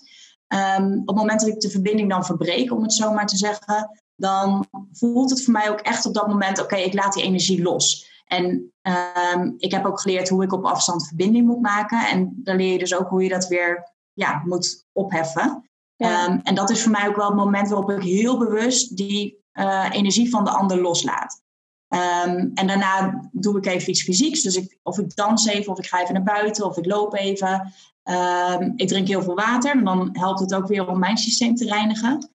op 0.99 1.07
het 1.07 1.15
moment 1.15 1.39
dat 1.39 1.49
ik 1.49 1.59
de 1.59 1.69
verbinding 1.69 2.09
dan 2.09 2.25
verbreek, 2.25 2.71
om 2.71 2.81
het 2.81 2.93
zo 2.93 3.13
maar 3.13 3.27
te 3.27 3.37
zeggen, 3.37 4.01
dan 4.15 4.67
voelt 4.91 5.29
het 5.29 5.43
voor 5.43 5.53
mij 5.53 5.69
ook 5.69 5.79
echt 5.79 6.05
op 6.05 6.13
dat 6.13 6.27
moment, 6.27 6.61
oké, 6.61 6.75
ik 6.75 6.93
laat 6.93 7.13
die 7.13 7.23
energie 7.23 7.61
los. 7.61 8.13
En 8.25 8.73
ik 9.57 9.71
heb 9.71 9.85
ook 9.85 9.99
geleerd 9.99 10.29
hoe 10.29 10.43
ik 10.43 10.53
op 10.53 10.65
afstand 10.65 11.07
verbinding 11.07 11.47
moet 11.47 11.61
maken. 11.61 12.07
En 12.07 12.41
dan 12.43 12.55
leer 12.55 12.71
je 12.71 12.79
dus 12.79 12.95
ook 12.95 13.09
hoe 13.09 13.23
je 13.23 13.29
dat 13.29 13.47
weer 13.47 13.93
ja, 14.13 14.41
moet 14.45 14.85
opheffen. 14.91 15.69
Ehm, 15.97 16.39
en 16.43 16.55
dat 16.55 16.69
is 16.69 16.81
voor 16.81 16.91
mij 16.91 17.07
ook 17.07 17.15
wel 17.15 17.25
het 17.25 17.35
moment 17.35 17.69
waarop 17.69 17.89
ik 17.89 18.03
heel 18.03 18.37
bewust 18.37 18.97
die 18.97 19.43
uh, 19.53 19.85
energie 19.91 20.29
van 20.29 20.43
de 20.43 20.49
ander 20.49 20.81
loslaat. 20.81 21.41
Um, 21.89 22.51
en 22.53 22.67
daarna 22.67 23.21
doe 23.31 23.57
ik 23.57 23.65
even 23.65 23.89
iets 23.89 24.03
fysieks. 24.03 24.41
Dus 24.41 24.55
ik, 24.55 24.77
of 24.83 24.99
ik 24.99 25.15
dans 25.15 25.47
even, 25.47 25.71
of 25.71 25.77
ik 25.77 25.85
ga 25.85 26.01
even 26.01 26.13
naar 26.13 26.23
buiten, 26.23 26.65
of 26.65 26.77
ik 26.77 26.85
loop 26.85 27.13
even. 27.15 27.73
Um, 28.03 28.73
ik 28.75 28.87
drink 28.87 29.07
heel 29.07 29.21
veel 29.21 29.35
water. 29.35 29.71
En 29.71 29.83
dan 29.83 30.09
helpt 30.11 30.39
het 30.39 30.53
ook 30.53 30.67
weer 30.67 30.87
om 30.87 30.99
mijn 30.99 31.17
systeem 31.17 31.55
te 31.55 31.65
reinigen. 31.65 32.29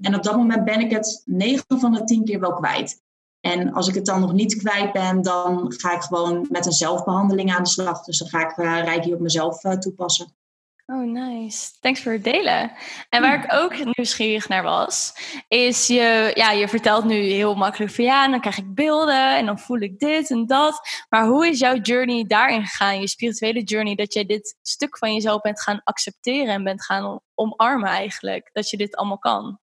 en 0.00 0.14
op 0.14 0.22
dat 0.22 0.36
moment 0.36 0.64
ben 0.64 0.80
ik 0.80 0.90
het 0.90 1.22
9 1.24 1.80
van 1.80 1.92
de 1.92 2.04
10 2.04 2.24
keer 2.24 2.40
wel 2.40 2.54
kwijt. 2.54 3.00
En 3.40 3.72
als 3.72 3.88
ik 3.88 3.94
het 3.94 4.06
dan 4.06 4.20
nog 4.20 4.32
niet 4.32 4.56
kwijt 4.56 4.92
ben, 4.92 5.22
dan 5.22 5.72
ga 5.72 5.94
ik 5.94 6.02
gewoon 6.02 6.46
met 6.50 6.66
een 6.66 6.72
zelfbehandeling 6.72 7.54
aan 7.54 7.62
de 7.62 7.68
slag. 7.68 8.04
Dus 8.04 8.18
dan 8.18 8.28
ga 8.28 8.50
ik 8.50 8.56
uh, 8.56 8.84
Reiki 8.84 9.14
op 9.14 9.20
mezelf 9.20 9.64
uh, 9.64 9.72
toepassen. 9.72 10.36
Oh, 10.90 11.04
nice. 11.04 11.70
Thanks 11.80 12.02
voor 12.02 12.12
het 12.12 12.24
delen. 12.24 12.72
En 13.08 13.22
waar 13.22 13.44
ik 13.44 13.52
ook 13.52 13.84
nieuwsgierig 13.84 14.48
naar 14.48 14.62
was, 14.62 15.12
is 15.48 15.86
je, 15.86 16.30
ja, 16.34 16.50
je 16.50 16.68
vertelt 16.68 17.04
nu 17.04 17.14
heel 17.14 17.54
makkelijk 17.54 17.92
van 17.92 18.04
ja, 18.04 18.28
dan 18.28 18.40
krijg 18.40 18.58
ik 18.58 18.74
beelden 18.74 19.36
en 19.36 19.46
dan 19.46 19.58
voel 19.58 19.80
ik 19.80 19.98
dit 19.98 20.30
en 20.30 20.46
dat. 20.46 21.04
Maar 21.08 21.26
hoe 21.26 21.46
is 21.48 21.58
jouw 21.58 21.76
journey 21.76 22.24
daarin 22.26 22.66
gegaan, 22.66 23.00
je 23.00 23.08
spirituele 23.08 23.62
journey, 23.62 23.94
dat 23.94 24.12
jij 24.12 24.24
dit 24.26 24.56
stuk 24.62 24.98
van 24.98 25.14
jezelf 25.14 25.40
bent 25.40 25.62
gaan 25.62 25.80
accepteren 25.84 26.54
en 26.54 26.64
bent 26.64 26.84
gaan 26.84 27.20
omarmen 27.34 27.88
eigenlijk, 27.88 28.50
dat 28.52 28.70
je 28.70 28.76
dit 28.76 28.96
allemaal 28.96 29.18
kan? 29.18 29.58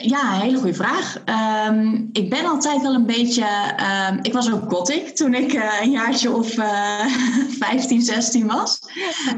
Ja, 0.00 0.38
hele 0.40 0.56
goede 0.56 0.74
vraag. 0.74 1.22
Um, 1.68 2.08
ik 2.12 2.30
ben 2.30 2.44
altijd 2.44 2.82
wel 2.82 2.94
een 2.94 3.06
beetje. 3.06 3.44
Um, 4.10 4.18
ik 4.22 4.32
was 4.32 4.52
ook 4.52 4.70
gothic 4.72 5.16
toen 5.16 5.34
ik 5.34 5.52
uh, 5.52 5.80
een 5.82 5.90
jaartje 5.90 6.30
of 6.30 6.56
uh, 6.56 7.06
15, 7.58 8.02
16 8.02 8.46
was. 8.46 8.80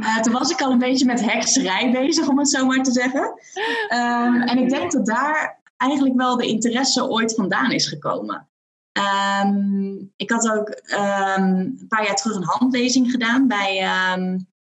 Uh, 0.00 0.20
toen 0.20 0.32
was 0.32 0.50
ik 0.50 0.60
al 0.60 0.70
een 0.70 0.78
beetje 0.78 1.04
met 1.04 1.20
hekserij 1.20 1.90
bezig, 1.90 2.28
om 2.28 2.38
het 2.38 2.50
zo 2.50 2.66
maar 2.66 2.82
te 2.82 2.92
zeggen. 2.92 3.22
Um, 3.92 4.42
en 4.42 4.58
ik 4.58 4.68
denk 4.68 4.92
dat 4.92 5.06
daar 5.06 5.60
eigenlijk 5.76 6.16
wel 6.16 6.36
de 6.36 6.46
interesse 6.46 7.08
ooit 7.08 7.34
vandaan 7.34 7.70
is 7.70 7.86
gekomen. 7.88 8.48
ik 10.16 10.30
had 10.30 10.50
ook 10.50 10.80
een 10.84 11.86
paar 11.88 12.04
jaar 12.04 12.16
terug 12.16 12.36
een 12.36 12.44
handlezing 12.44 13.10
gedaan 13.10 13.48
bij 13.48 13.74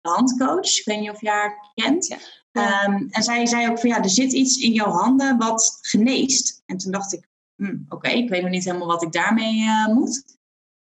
de 0.01 0.11
handcoach. 0.11 0.79
Ik 0.79 0.85
weet 0.85 1.01
niet 1.01 1.11
of 1.11 1.21
je 1.21 1.29
haar 1.29 1.71
kent. 1.75 2.07
Ja. 2.07 2.17
Um, 2.57 3.07
en 3.11 3.23
zij 3.23 3.47
zei 3.47 3.69
ook 3.69 3.81
van 3.81 3.89
ja, 3.89 4.03
er 4.03 4.11
zit 4.11 4.33
iets 4.33 4.57
in 4.57 4.73
jouw 4.73 4.91
handen 4.91 5.39
wat 5.39 5.79
geneest. 5.81 6.63
En 6.67 6.77
toen 6.77 6.93
dacht 6.93 7.13
ik, 7.13 7.29
hm, 7.57 7.77
oké, 7.89 8.09
ik 8.09 8.29
weet 8.29 8.43
nog 8.43 8.51
niet 8.51 8.65
helemaal 8.65 8.87
wat 8.87 9.03
ik 9.03 9.13
daarmee 9.13 9.61
uh, 9.61 9.87
moet. 9.87 10.25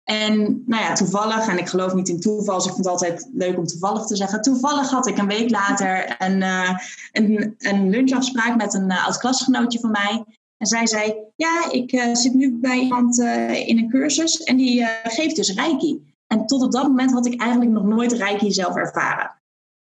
En 0.04 0.62
nou 0.66 0.82
ja, 0.82 0.92
toevallig, 0.92 1.48
en 1.48 1.58
ik 1.58 1.68
geloof 1.68 1.94
niet 1.94 2.08
in 2.08 2.20
toeval, 2.20 2.56
ik 2.56 2.62
vind 2.62 2.76
het 2.76 2.86
altijd 2.86 3.28
leuk 3.32 3.58
om 3.58 3.66
toevallig 3.66 4.06
te 4.06 4.16
zeggen. 4.16 4.42
Toevallig 4.42 4.90
had 4.90 5.06
ik 5.06 5.18
een 5.18 5.26
week 5.26 5.50
later 5.50 6.16
een, 6.18 6.40
uh, 6.40 6.78
een, 7.12 7.54
een 7.58 7.90
lunchafspraak 7.90 8.56
met 8.56 8.74
een 8.74 8.90
uh, 8.90 9.06
oud 9.06 9.18
klasgenootje 9.18 9.80
van 9.80 9.90
mij. 9.90 10.24
En 10.56 10.66
zij 10.66 10.86
zei, 10.86 11.14
ja, 11.36 11.70
ik 11.70 11.90
zit 12.12 12.34
nu 12.34 12.58
bij 12.58 12.78
iemand 12.78 13.18
in 13.66 13.78
een 13.78 13.88
cursus 13.90 14.42
en 14.42 14.56
die 14.56 14.86
geeft 15.04 15.36
dus 15.36 15.54
Reiki. 15.54 16.14
En 16.26 16.46
tot 16.46 16.62
op 16.62 16.72
dat 16.72 16.82
moment 16.82 17.12
had 17.12 17.26
ik 17.26 17.40
eigenlijk 17.40 17.70
nog 17.70 17.84
nooit 17.84 18.12
Reiki 18.12 18.52
zelf 18.52 18.74
ervaren. 18.74 19.33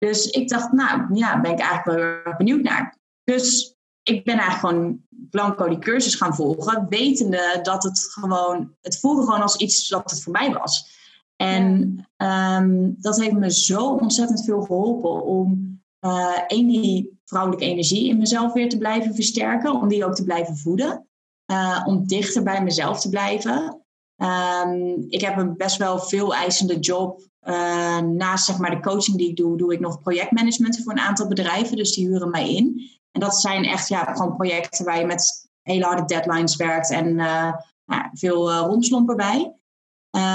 Dus 0.03 0.29
ik 0.29 0.49
dacht, 0.49 0.71
nou 0.71 1.15
ja, 1.15 1.41
ben 1.41 1.51
ik 1.51 1.59
eigenlijk 1.59 1.85
wel 1.85 1.95
heel 1.95 2.23
erg 2.23 2.37
benieuwd 2.37 2.61
naar. 2.61 2.97
Dus 3.23 3.75
ik 4.03 4.23
ben 4.23 4.37
eigenlijk 4.37 4.59
gewoon 4.59 5.01
blanco 5.09 5.69
die 5.69 5.79
cursus 5.79 6.15
gaan 6.15 6.35
volgen, 6.35 6.85
wetende 6.89 7.59
dat 7.61 7.83
het 7.83 8.07
gewoon, 8.11 8.75
het 8.81 8.99
voelde 8.99 9.23
gewoon 9.23 9.41
als 9.41 9.55
iets 9.55 9.87
dat 9.87 10.09
het 10.11 10.23
voor 10.23 10.31
mij 10.31 10.53
was. 10.53 11.01
En 11.35 11.97
ehm, 12.17 12.91
dat 12.97 13.19
heeft 13.19 13.35
me 13.35 13.53
zo 13.53 13.87
ontzettend 13.87 14.45
veel 14.45 14.61
geholpen 14.61 15.23
om 15.25 15.81
uh, 16.05 16.39
één, 16.47 16.67
die 16.67 17.19
vrouwelijke 17.25 17.65
energie 17.65 18.09
in 18.09 18.17
mezelf 18.17 18.53
weer 18.53 18.69
te 18.69 18.77
blijven 18.77 19.15
versterken, 19.15 19.73
om 19.73 19.87
die 19.87 20.05
ook 20.05 20.15
te 20.15 20.23
blijven 20.23 20.57
voeden, 20.57 21.07
uh, 21.51 21.81
om 21.85 22.07
dichter 22.07 22.43
bij 22.43 22.63
mezelf 22.63 23.01
te 23.01 23.09
blijven. 23.09 23.82
Um, 24.23 25.05
ik 25.09 25.21
heb 25.21 25.37
een 25.37 25.57
best 25.57 25.77
wel 25.77 25.99
veel 25.99 26.33
eisende 26.33 26.79
job 26.79 27.21
uh, 27.47 27.99
naast 27.99 28.45
zeg 28.45 28.57
maar, 28.57 28.69
de 28.69 28.79
coaching 28.79 29.17
die 29.17 29.29
ik 29.29 29.35
doe, 29.35 29.57
doe 29.57 29.73
ik 29.73 29.79
nog 29.79 30.01
projectmanagement 30.01 30.83
voor 30.83 30.91
een 30.91 30.99
aantal 30.99 31.27
bedrijven. 31.27 31.77
Dus 31.77 31.95
die 31.95 32.07
huren 32.07 32.29
mij 32.29 32.53
in. 32.53 32.89
En 33.11 33.19
dat 33.19 33.35
zijn 33.35 33.63
echt 33.63 33.87
ja, 33.87 34.13
gewoon 34.13 34.35
projecten 34.35 34.85
waar 34.85 34.99
je 34.99 35.05
met 35.05 35.49
hele 35.61 35.85
harde 35.85 36.05
deadlines 36.05 36.55
werkt 36.55 36.91
en 36.91 37.15
nou, 37.15 38.09
veel 38.13 38.51
uh, 38.51 38.59
romslompen 38.59 39.15
bij. 39.15 39.55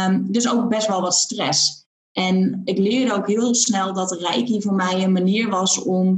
Um, 0.07 0.33
dus 0.33 0.51
ook 0.51 0.69
best 0.69 0.87
wel 0.87 1.01
wat 1.01 1.15
stress. 1.15 1.87
En 2.13 2.61
ik 2.65 2.79
leerde 2.79 3.15
ook 3.15 3.27
heel 3.27 3.55
snel 3.55 3.93
dat 3.93 4.13
Reiki 4.13 4.63
voor 4.63 4.75
mij 4.75 5.03
een 5.03 5.13
manier 5.13 5.49
was 5.49 5.83
om 5.83 6.09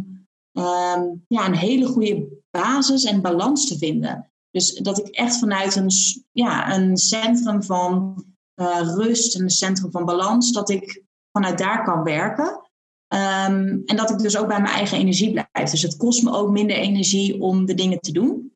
um, 0.53 1.25
ja, 1.29 1.47
een 1.47 1.55
hele 1.55 1.87
goede 1.87 2.29
basis 2.51 3.05
en 3.05 3.21
balans 3.21 3.69
te 3.69 3.79
vinden. 3.79 4.30
Dus 4.51 4.75
dat 4.75 4.99
ik 4.99 5.09
echt 5.09 5.39
vanuit 5.39 5.77
een, 5.77 5.91
ja, 6.33 6.75
een 6.75 6.97
centrum 6.97 7.63
van 7.63 8.25
uh, 8.55 8.81
rust 8.81 9.35
en 9.35 9.43
een 9.43 9.51
centrum 9.51 9.91
van 9.91 10.05
balans, 10.05 10.53
dat 10.53 10.71
ik 10.71 11.05
vanuit 11.33 11.59
daar 11.59 11.85
kan 11.85 12.03
werken. 12.03 12.71
Um, 13.15 13.83
en 13.85 13.97
dat 13.97 14.11
ik 14.11 14.19
dus 14.19 14.37
ook 14.37 14.49
bij 14.49 14.61
mijn 14.61 14.75
eigen 14.75 14.99
energie 14.99 15.31
blijf. 15.31 15.71
Dus 15.71 15.83
het 15.83 15.97
kost 15.97 16.23
me 16.23 16.33
ook 16.33 16.51
minder 16.51 16.77
energie 16.77 17.41
om 17.41 17.67
de 17.67 17.75
dingen 17.75 18.01
te 18.01 18.13
doen. 18.13 18.53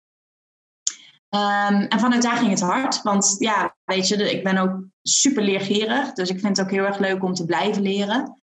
Um, 1.34 1.80
en 1.80 2.00
vanuit 2.00 2.22
daar 2.22 2.36
ging 2.36 2.50
het 2.50 2.60
hard. 2.60 3.02
Want 3.02 3.36
ja, 3.38 3.76
weet 3.84 4.08
je, 4.08 4.30
ik 4.30 4.44
ben 4.44 4.58
ook 4.58 4.84
super 5.02 5.42
leergierig. 5.42 6.12
Dus 6.12 6.30
ik 6.30 6.40
vind 6.40 6.56
het 6.56 6.66
ook 6.66 6.72
heel 6.72 6.84
erg 6.84 6.98
leuk 6.98 7.24
om 7.24 7.34
te 7.34 7.44
blijven 7.44 7.82
leren. 7.82 8.42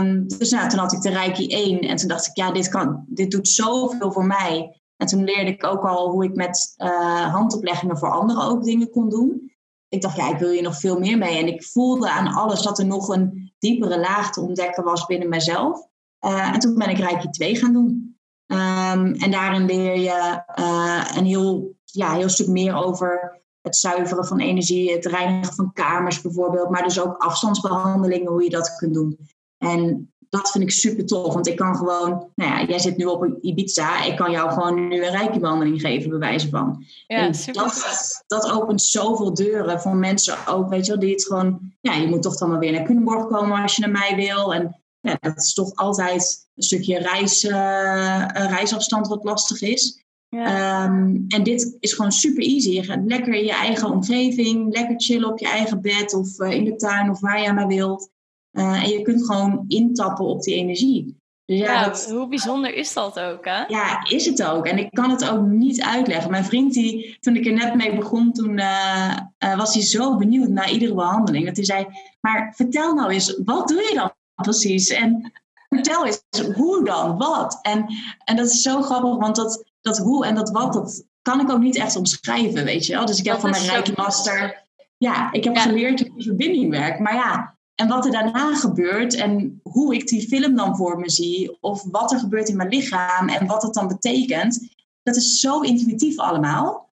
Um, 0.00 0.28
dus 0.28 0.50
nou, 0.50 0.68
toen 0.68 0.78
had 0.78 0.92
ik 0.92 1.00
de 1.00 1.10
Reiki 1.10 1.46
1 1.46 1.80
en 1.80 1.96
toen 1.96 2.08
dacht 2.08 2.26
ik, 2.26 2.36
ja, 2.36 2.52
dit, 2.52 2.68
kan, 2.68 3.04
dit 3.08 3.30
doet 3.30 3.48
zoveel 3.48 4.12
voor 4.12 4.26
mij. 4.26 4.77
En 4.98 5.06
toen 5.06 5.24
leerde 5.24 5.50
ik 5.50 5.64
ook 5.64 5.84
al 5.84 6.10
hoe 6.10 6.24
ik 6.24 6.34
met 6.34 6.74
uh, 6.76 7.32
handopleggingen 7.32 7.98
voor 7.98 8.10
anderen 8.10 8.42
ook 8.42 8.64
dingen 8.64 8.90
kon 8.90 9.08
doen. 9.08 9.52
ik 9.88 10.02
dacht, 10.02 10.16
ja, 10.16 10.30
ik 10.30 10.38
wil 10.38 10.50
hier 10.50 10.62
nog 10.62 10.78
veel 10.78 10.98
meer 10.98 11.18
mee. 11.18 11.38
En 11.38 11.46
ik 11.46 11.64
voelde 11.64 12.10
aan 12.10 12.34
alles 12.34 12.62
dat 12.62 12.78
er 12.78 12.86
nog 12.86 13.08
een 13.08 13.52
diepere 13.58 14.00
laag 14.00 14.32
te 14.32 14.40
ontdekken 14.40 14.84
was 14.84 15.06
binnen 15.06 15.28
mezelf. 15.28 15.86
Uh, 16.20 16.52
en 16.52 16.58
toen 16.58 16.74
ben 16.74 16.90
ik 16.90 16.98
Reiki 16.98 17.30
2 17.30 17.56
gaan 17.56 17.72
doen. 17.72 18.16
Um, 18.46 19.14
en 19.14 19.30
daarin 19.30 19.64
leer 19.64 19.98
je 19.98 20.42
uh, 20.58 21.16
een 21.16 21.24
heel, 21.24 21.74
ja, 21.84 22.14
heel 22.14 22.28
stuk 22.28 22.48
meer 22.48 22.74
over 22.74 23.40
het 23.60 23.76
zuiveren 23.76 24.26
van 24.26 24.40
energie, 24.40 24.92
het 24.92 25.06
reinigen 25.06 25.54
van 25.54 25.72
kamers 25.72 26.20
bijvoorbeeld, 26.20 26.70
maar 26.70 26.82
dus 26.82 27.00
ook 27.00 27.16
afstandsbehandelingen, 27.16 28.32
hoe 28.32 28.42
je 28.42 28.50
dat 28.50 28.76
kunt 28.76 28.94
doen. 28.94 29.18
En 29.58 30.12
dat 30.28 30.50
vind 30.50 30.64
ik 30.64 30.70
super 30.70 31.06
tof, 31.06 31.34
want 31.34 31.46
ik 31.46 31.56
kan 31.56 31.76
gewoon, 31.76 32.30
nou 32.34 32.50
ja, 32.50 32.64
jij 32.64 32.78
zit 32.78 32.96
nu 32.96 33.04
op 33.04 33.38
Ibiza, 33.40 34.04
ik 34.04 34.16
kan 34.16 34.30
jou 34.30 34.52
gewoon 34.52 34.88
nu 34.88 35.04
een 35.04 35.10
rijke 35.10 35.38
behandeling 35.38 35.80
geven, 35.80 36.10
bij 36.10 36.18
wijze 36.18 36.48
van. 36.48 36.84
Ja, 37.06 37.32
super. 37.32 37.62
Dat, 37.62 38.24
dat 38.26 38.50
opent 38.50 38.82
zoveel 38.82 39.34
deuren 39.34 39.80
voor 39.80 39.96
mensen 39.96 40.46
ook, 40.46 40.68
weet 40.68 40.86
je 40.86 40.92
wel, 40.92 41.00
die 41.00 41.12
het 41.12 41.26
gewoon, 41.26 41.72
ja, 41.80 41.94
je 41.94 42.06
moet 42.06 42.22
toch 42.22 42.36
dan 42.36 42.48
maar 42.48 42.58
weer 42.58 42.72
naar 42.72 42.84
Culemborg 42.84 43.26
komen 43.26 43.62
als 43.62 43.76
je 43.76 43.80
naar 43.80 43.90
mij 43.90 44.16
wil. 44.16 44.54
En 44.54 44.82
ja, 45.00 45.16
dat 45.20 45.36
is 45.36 45.54
toch 45.54 45.74
altijd 45.74 46.48
een 46.54 46.62
stukje 46.62 46.98
reis, 46.98 47.44
uh, 47.44 48.24
reisafstand 48.32 49.08
wat 49.08 49.24
lastig 49.24 49.60
is. 49.60 50.04
Ja. 50.28 50.44
Ehm, 50.44 51.16
en 51.28 51.42
dit 51.42 51.76
is 51.80 51.92
gewoon 51.92 52.12
super 52.12 52.42
easy. 52.42 52.70
Je 52.70 52.82
gaat 52.82 53.04
lekker 53.04 53.34
in 53.34 53.44
je 53.44 53.52
eigen 53.52 53.90
omgeving, 53.90 54.74
lekker 54.74 55.00
chillen 55.00 55.28
op 55.28 55.38
je 55.38 55.48
eigen 55.48 55.80
bed 55.80 56.14
of 56.14 56.38
uh, 56.38 56.50
in 56.50 56.64
de 56.64 56.76
tuin 56.76 57.10
of 57.10 57.20
waar 57.20 57.42
je 57.42 57.52
maar 57.52 57.66
wilt. 57.66 58.10
Uh, 58.58 58.82
en 58.84 58.90
je 58.90 59.02
kunt 59.02 59.26
gewoon 59.26 59.64
intappen 59.68 60.24
op 60.24 60.42
die 60.42 60.54
energie. 60.54 61.16
Dus 61.44 61.58
ja, 61.58 61.84
dat, 61.84 62.10
hoe 62.10 62.28
bijzonder 62.28 62.74
is 62.74 62.92
dat 62.92 63.20
ook, 63.20 63.44
hè? 63.44 63.64
Ja, 63.66 64.04
is 64.08 64.26
het 64.26 64.42
ook. 64.42 64.66
En 64.66 64.78
ik 64.78 64.90
kan 64.90 65.10
het 65.10 65.30
ook 65.30 65.46
niet 65.46 65.82
uitleggen. 65.82 66.30
Mijn 66.30 66.44
vriend, 66.44 66.72
die, 66.72 67.16
toen 67.20 67.36
ik 67.36 67.46
er 67.46 67.52
net 67.52 67.74
mee 67.74 67.96
begon, 67.96 68.32
toen 68.32 68.58
uh, 68.58 69.16
uh, 69.44 69.56
was 69.56 69.74
hij 69.74 69.82
zo 69.82 70.16
benieuwd 70.16 70.48
naar 70.48 70.70
iedere 70.70 70.94
behandeling. 70.94 71.46
Dat 71.46 71.56
hij 71.56 71.64
zei, 71.64 71.86
maar 72.20 72.52
vertel 72.56 72.94
nou 72.94 73.10
eens, 73.10 73.40
wat 73.44 73.68
doe 73.68 73.82
je 73.82 73.94
dan 73.94 74.12
precies? 74.34 74.88
En 74.88 75.32
vertel 75.68 76.06
eens, 76.06 76.22
hoe 76.54 76.84
dan? 76.84 77.18
Wat? 77.18 77.58
En, 77.62 77.86
en 78.24 78.36
dat 78.36 78.46
is 78.46 78.62
zo 78.62 78.82
grappig, 78.82 79.16
want 79.16 79.36
dat, 79.36 79.64
dat 79.80 79.98
hoe 79.98 80.26
en 80.26 80.34
dat 80.34 80.50
wat, 80.50 80.72
dat 80.72 81.04
kan 81.22 81.40
ik 81.40 81.50
ook 81.50 81.60
niet 81.60 81.76
echt 81.76 81.96
omschrijven, 81.96 82.64
weet 82.64 82.86
je 82.86 82.92
wel. 82.92 83.06
Dus 83.06 83.18
ik 83.18 83.26
heb 83.26 83.40
van 83.40 83.50
mijn 83.50 83.66
Rijke 83.66 83.92
Master, 83.96 84.62
ja, 84.96 85.32
ik 85.32 85.44
heb 85.44 85.56
geleerd 85.56 86.08
hoe 86.08 86.22
verbinding 86.22 86.70
werkt. 86.70 86.98
Maar 86.98 87.14
ja, 87.14 87.57
en 87.80 87.88
wat 87.88 88.04
er 88.04 88.12
daarna 88.12 88.54
gebeurt 88.54 89.14
en 89.14 89.60
hoe 89.62 89.94
ik 89.94 90.06
die 90.06 90.28
film 90.28 90.56
dan 90.56 90.76
voor 90.76 90.98
me 90.98 91.10
zie, 91.10 91.56
of 91.60 91.84
wat 91.90 92.12
er 92.12 92.18
gebeurt 92.18 92.48
in 92.48 92.56
mijn 92.56 92.68
lichaam 92.68 93.28
en 93.28 93.46
wat 93.46 93.62
het 93.62 93.74
dan 93.74 93.88
betekent, 93.88 94.68
dat 95.02 95.16
is 95.16 95.40
zo 95.40 95.60
intuïtief 95.60 96.18
allemaal. 96.18 96.90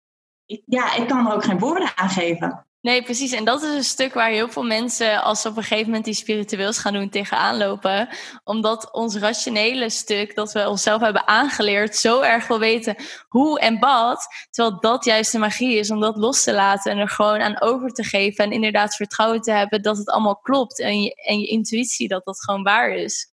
ja, 0.66 0.96
ik 0.96 1.08
kan 1.08 1.28
er 1.28 1.34
ook 1.34 1.44
geen 1.44 1.60
woorden 1.60 1.98
aan 1.98 2.10
geven. 2.10 2.65
Nee, 2.86 3.04
precies. 3.04 3.32
En 3.32 3.46
dat 3.46 3.64
is 3.64 3.74
een 3.74 3.84
stuk 3.84 4.14
waar 4.14 4.30
heel 4.30 4.50
veel 4.50 4.64
mensen, 4.64 5.24
als 5.24 5.42
ze 5.42 5.48
op 5.48 5.58
een 5.58 5.64
gegeven 5.64 5.86
moment 5.86 6.06
die 6.06 6.14
spiritueels 6.14 6.78
gaan 6.78 6.94
doen, 6.94 7.10
tegenaan 7.10 7.58
lopen. 7.58 8.10
Omdat 8.44 8.94
ons 8.94 9.16
rationele 9.16 9.90
stuk, 9.90 10.36
dat 10.36 10.52
we 10.52 10.70
onszelf 10.70 11.02
hebben 11.02 11.28
aangeleerd, 11.28 11.96
zo 11.96 12.22
erg 12.22 12.48
wil 12.48 12.60
weten 12.60 12.96
hoe 13.28 13.60
en 13.60 13.80
wat. 13.80 14.28
Terwijl 14.50 14.80
dat 14.80 15.06
juist 15.06 15.32
de 15.32 15.38
magie 15.38 15.78
is 15.78 15.92
om 15.92 16.00
dat 16.00 16.18
los 16.18 16.44
te 16.44 16.54
laten 16.54 16.92
en 16.92 16.98
er 16.98 17.10
gewoon 17.10 17.42
aan 17.42 17.62
over 17.62 17.90
te 17.90 18.04
geven. 18.04 18.44
En 18.44 18.52
inderdaad 18.52 18.96
vertrouwen 18.96 19.42
te 19.42 19.52
hebben 19.52 19.82
dat 19.82 19.98
het 19.98 20.10
allemaal 20.10 20.40
klopt. 20.40 20.80
En 20.80 21.02
je, 21.02 21.16
en 21.16 21.40
je 21.40 21.48
intuïtie 21.48 22.08
dat 22.08 22.26
dat 22.26 22.44
gewoon 22.44 22.64
waar 22.64 22.90
is. 22.90 23.32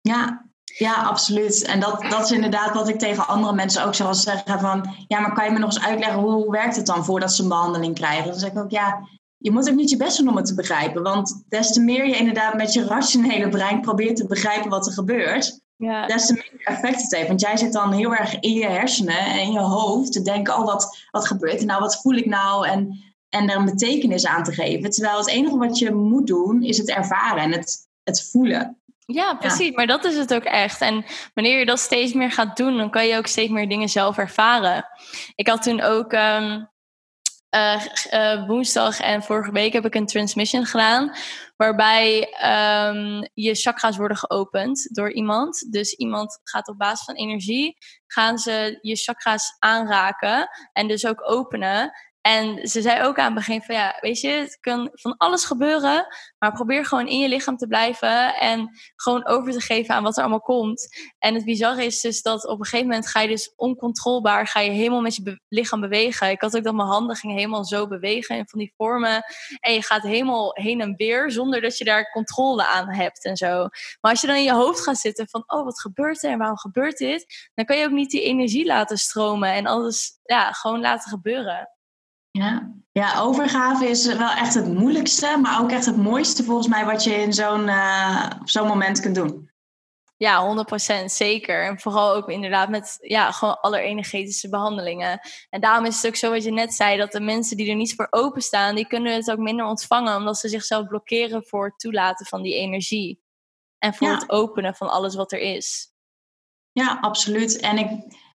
Ja, 0.00 0.49
ja, 0.78 0.94
absoluut. 0.94 1.64
En 1.64 1.80
dat, 1.80 2.02
dat 2.08 2.24
is 2.24 2.30
inderdaad 2.30 2.74
wat 2.74 2.88
ik 2.88 2.98
tegen 2.98 3.26
andere 3.26 3.54
mensen 3.54 3.84
ook 3.84 3.94
zou 3.94 4.14
zeggen 4.14 4.60
van... 4.60 4.94
ja, 5.08 5.20
maar 5.20 5.32
kan 5.32 5.44
je 5.44 5.50
me 5.50 5.58
nog 5.58 5.74
eens 5.74 5.84
uitleggen 5.84 6.20
hoe 6.20 6.50
werkt 6.50 6.76
het 6.76 6.86
dan 6.86 7.04
voordat 7.04 7.32
ze 7.32 7.42
een 7.42 7.48
behandeling 7.48 7.94
krijgen? 7.94 8.30
Dan 8.30 8.38
zeg 8.38 8.50
ik 8.50 8.58
ook, 8.58 8.70
ja, 8.70 9.08
je 9.36 9.50
moet 9.50 9.68
ook 9.70 9.74
niet 9.74 9.90
je 9.90 9.96
best 9.96 10.16
doen 10.16 10.28
om 10.28 10.36
het 10.36 10.46
te 10.46 10.54
begrijpen. 10.54 11.02
Want 11.02 11.44
des 11.48 11.72
te 11.72 11.80
meer 11.80 12.06
je 12.06 12.16
inderdaad 12.16 12.54
met 12.54 12.72
je 12.72 12.86
rationele 12.86 13.48
brein 13.48 13.80
probeert 13.80 14.16
te 14.16 14.26
begrijpen 14.26 14.70
wat 14.70 14.86
er 14.86 14.92
gebeurt... 14.92 15.60
Ja. 15.76 16.06
des 16.06 16.26
te 16.26 16.32
meer 16.32 16.60
effect 16.64 17.02
het 17.02 17.14
heeft. 17.14 17.28
Want 17.28 17.40
jij 17.40 17.56
zit 17.56 17.72
dan 17.72 17.92
heel 17.92 18.14
erg 18.14 18.40
in 18.40 18.52
je 18.52 18.66
hersenen 18.66 19.18
en 19.18 19.38
in 19.38 19.52
je 19.52 19.58
hoofd 19.58 20.12
te 20.12 20.22
denken... 20.22 20.58
oh, 20.58 20.64
wat, 20.64 20.98
wat 21.10 21.26
gebeurt 21.26 21.60
er 21.60 21.66
nou? 21.66 21.80
Wat 21.80 22.00
voel 22.00 22.14
ik 22.14 22.26
nou? 22.26 22.66
En, 22.66 23.02
en 23.28 23.50
er 23.50 23.56
een 23.56 23.64
betekenis 23.64 24.26
aan 24.26 24.44
te 24.44 24.52
geven. 24.52 24.90
Terwijl 24.90 25.18
het 25.18 25.28
enige 25.28 25.56
wat 25.56 25.78
je 25.78 25.92
moet 25.92 26.26
doen 26.26 26.62
is 26.62 26.78
het 26.78 26.88
ervaren 26.88 27.42
en 27.42 27.52
het, 27.52 27.88
het 28.02 28.30
voelen. 28.30 28.79
Ja, 29.12 29.34
precies. 29.34 29.74
Maar 29.74 29.86
dat 29.86 30.04
is 30.04 30.16
het 30.16 30.34
ook 30.34 30.44
echt. 30.44 30.80
En 30.80 31.04
wanneer 31.34 31.58
je 31.58 31.66
dat 31.66 31.78
steeds 31.78 32.12
meer 32.12 32.32
gaat 32.32 32.56
doen, 32.56 32.76
dan 32.76 32.90
kan 32.90 33.06
je 33.06 33.16
ook 33.16 33.26
steeds 33.26 33.50
meer 33.50 33.68
dingen 33.68 33.88
zelf 33.88 34.18
ervaren. 34.18 34.86
Ik 35.34 35.48
had 35.48 35.62
toen 35.62 35.80
ook 35.80 36.12
um, 36.12 36.70
uh, 37.50 38.46
woensdag 38.46 39.00
en 39.00 39.22
vorige 39.22 39.52
week 39.52 39.72
heb 39.72 39.84
ik 39.84 39.94
een 39.94 40.06
transmission 40.06 40.66
gedaan. 40.66 41.12
Waarbij 41.56 42.20
um, 42.22 43.28
je 43.34 43.54
chakra's 43.54 43.96
worden 43.96 44.16
geopend 44.16 44.94
door 44.94 45.12
iemand. 45.12 45.72
Dus 45.72 45.94
iemand 45.94 46.40
gaat 46.44 46.68
op 46.68 46.78
basis 46.78 47.04
van 47.04 47.14
energie, 47.14 47.76
gaan 48.06 48.38
ze 48.38 48.78
je 48.80 48.96
chakra's 48.96 49.56
aanraken 49.58 50.48
en 50.72 50.88
dus 50.88 51.06
ook 51.06 51.30
openen. 51.30 51.92
En 52.20 52.68
ze 52.68 52.82
zei 52.82 53.02
ook 53.02 53.18
aan 53.18 53.24
het 53.24 53.34
begin 53.34 53.62
van 53.62 53.74
ja, 53.74 53.96
weet 54.00 54.20
je, 54.20 54.28
het 54.28 54.58
kan 54.60 54.90
van 54.92 55.16
alles 55.16 55.44
gebeuren, 55.44 56.06
maar 56.38 56.52
probeer 56.52 56.84
gewoon 56.84 57.08
in 57.08 57.18
je 57.18 57.28
lichaam 57.28 57.56
te 57.56 57.66
blijven 57.66 58.34
en 58.34 58.70
gewoon 58.96 59.26
over 59.26 59.52
te 59.52 59.60
geven 59.60 59.94
aan 59.94 60.02
wat 60.02 60.16
er 60.16 60.22
allemaal 60.22 60.40
komt. 60.40 60.88
En 61.18 61.34
het 61.34 61.44
bizarre 61.44 61.84
is 61.84 62.00
dus 62.00 62.22
dat 62.22 62.46
op 62.46 62.58
een 62.58 62.64
gegeven 62.64 62.86
moment 62.86 63.08
ga 63.08 63.20
je 63.20 63.28
dus 63.28 63.52
oncontrolebaar, 63.56 64.46
ga 64.46 64.60
je 64.60 64.70
helemaal 64.70 65.00
met 65.00 65.14
je 65.14 65.40
lichaam 65.48 65.80
bewegen. 65.80 66.30
Ik 66.30 66.40
had 66.40 66.56
ook 66.56 66.64
dat 66.64 66.74
mijn 66.74 66.88
handen 66.88 67.16
gingen 67.16 67.36
helemaal 67.36 67.64
zo 67.64 67.86
bewegen 67.86 68.36
in 68.36 68.48
van 68.48 68.58
die 68.58 68.72
vormen. 68.76 69.22
En 69.60 69.72
je 69.72 69.82
gaat 69.82 70.02
helemaal 70.02 70.50
heen 70.54 70.80
en 70.80 70.94
weer 70.96 71.30
zonder 71.30 71.60
dat 71.60 71.78
je 71.78 71.84
daar 71.84 72.10
controle 72.10 72.66
aan 72.66 72.88
hebt 72.88 73.24
en 73.24 73.36
zo. 73.36 73.68
Maar 74.00 74.10
als 74.10 74.20
je 74.20 74.26
dan 74.26 74.36
in 74.36 74.42
je 74.42 74.54
hoofd 74.54 74.80
gaat 74.80 74.98
zitten 74.98 75.28
van 75.28 75.42
oh, 75.46 75.64
wat 75.64 75.80
gebeurt 75.80 76.22
er 76.22 76.30
en 76.30 76.38
waarom 76.38 76.58
gebeurt 76.58 76.98
dit? 76.98 77.50
Dan 77.54 77.64
kan 77.64 77.76
je 77.76 77.84
ook 77.84 77.90
niet 77.90 78.10
die 78.10 78.22
energie 78.22 78.66
laten 78.66 78.96
stromen 78.96 79.52
en 79.52 79.66
alles 79.66 80.18
ja, 80.22 80.52
gewoon 80.52 80.80
laten 80.80 81.10
gebeuren. 81.10 81.68
Ja. 82.30 82.74
ja, 82.92 83.20
overgave 83.20 83.88
is 83.88 84.06
wel 84.06 84.30
echt 84.30 84.54
het 84.54 84.74
moeilijkste, 84.74 85.38
maar 85.42 85.60
ook 85.60 85.70
echt 85.70 85.86
het 85.86 85.96
mooiste 85.96 86.44
volgens 86.44 86.68
mij 86.68 86.84
wat 86.84 87.04
je 87.04 87.14
in 87.14 87.32
zo'n 87.32 87.66
uh, 87.66 88.30
zo'n 88.44 88.66
moment 88.66 89.00
kunt 89.00 89.14
doen. 89.14 89.50
Ja, 90.16 90.64
100% 91.02 91.04
zeker. 91.04 91.66
En 91.66 91.80
vooral 91.80 92.14
ook 92.14 92.28
inderdaad 92.28 92.68
met 92.68 92.98
ja, 93.00 93.32
gewoon 93.32 93.60
allerenergetische 93.60 94.48
behandelingen. 94.48 95.20
En 95.50 95.60
daarom 95.60 95.84
is 95.84 95.96
het 95.96 96.06
ook 96.06 96.16
zo 96.16 96.30
wat 96.30 96.44
je 96.44 96.50
net 96.50 96.74
zei, 96.74 96.96
dat 96.96 97.12
de 97.12 97.20
mensen 97.20 97.56
die 97.56 97.70
er 97.70 97.76
niet 97.76 97.94
voor 97.94 98.06
openstaan, 98.10 98.74
die 98.74 98.86
kunnen 98.86 99.14
het 99.14 99.30
ook 99.30 99.38
minder 99.38 99.66
ontvangen, 99.66 100.16
omdat 100.16 100.38
ze 100.38 100.48
zichzelf 100.48 100.86
blokkeren 100.86 101.44
voor 101.46 101.64
het 101.64 101.78
toelaten 101.78 102.26
van 102.26 102.42
die 102.42 102.54
energie. 102.54 103.22
En 103.78 103.94
voor 103.94 104.08
het 104.08 104.30
openen 104.30 104.74
van 104.74 104.90
alles 104.90 105.14
wat 105.14 105.32
er 105.32 105.38
is. 105.38 105.92
Ja, 106.72 106.98
absoluut. 107.00 107.60
En 107.60 107.78
ik, 107.78 107.90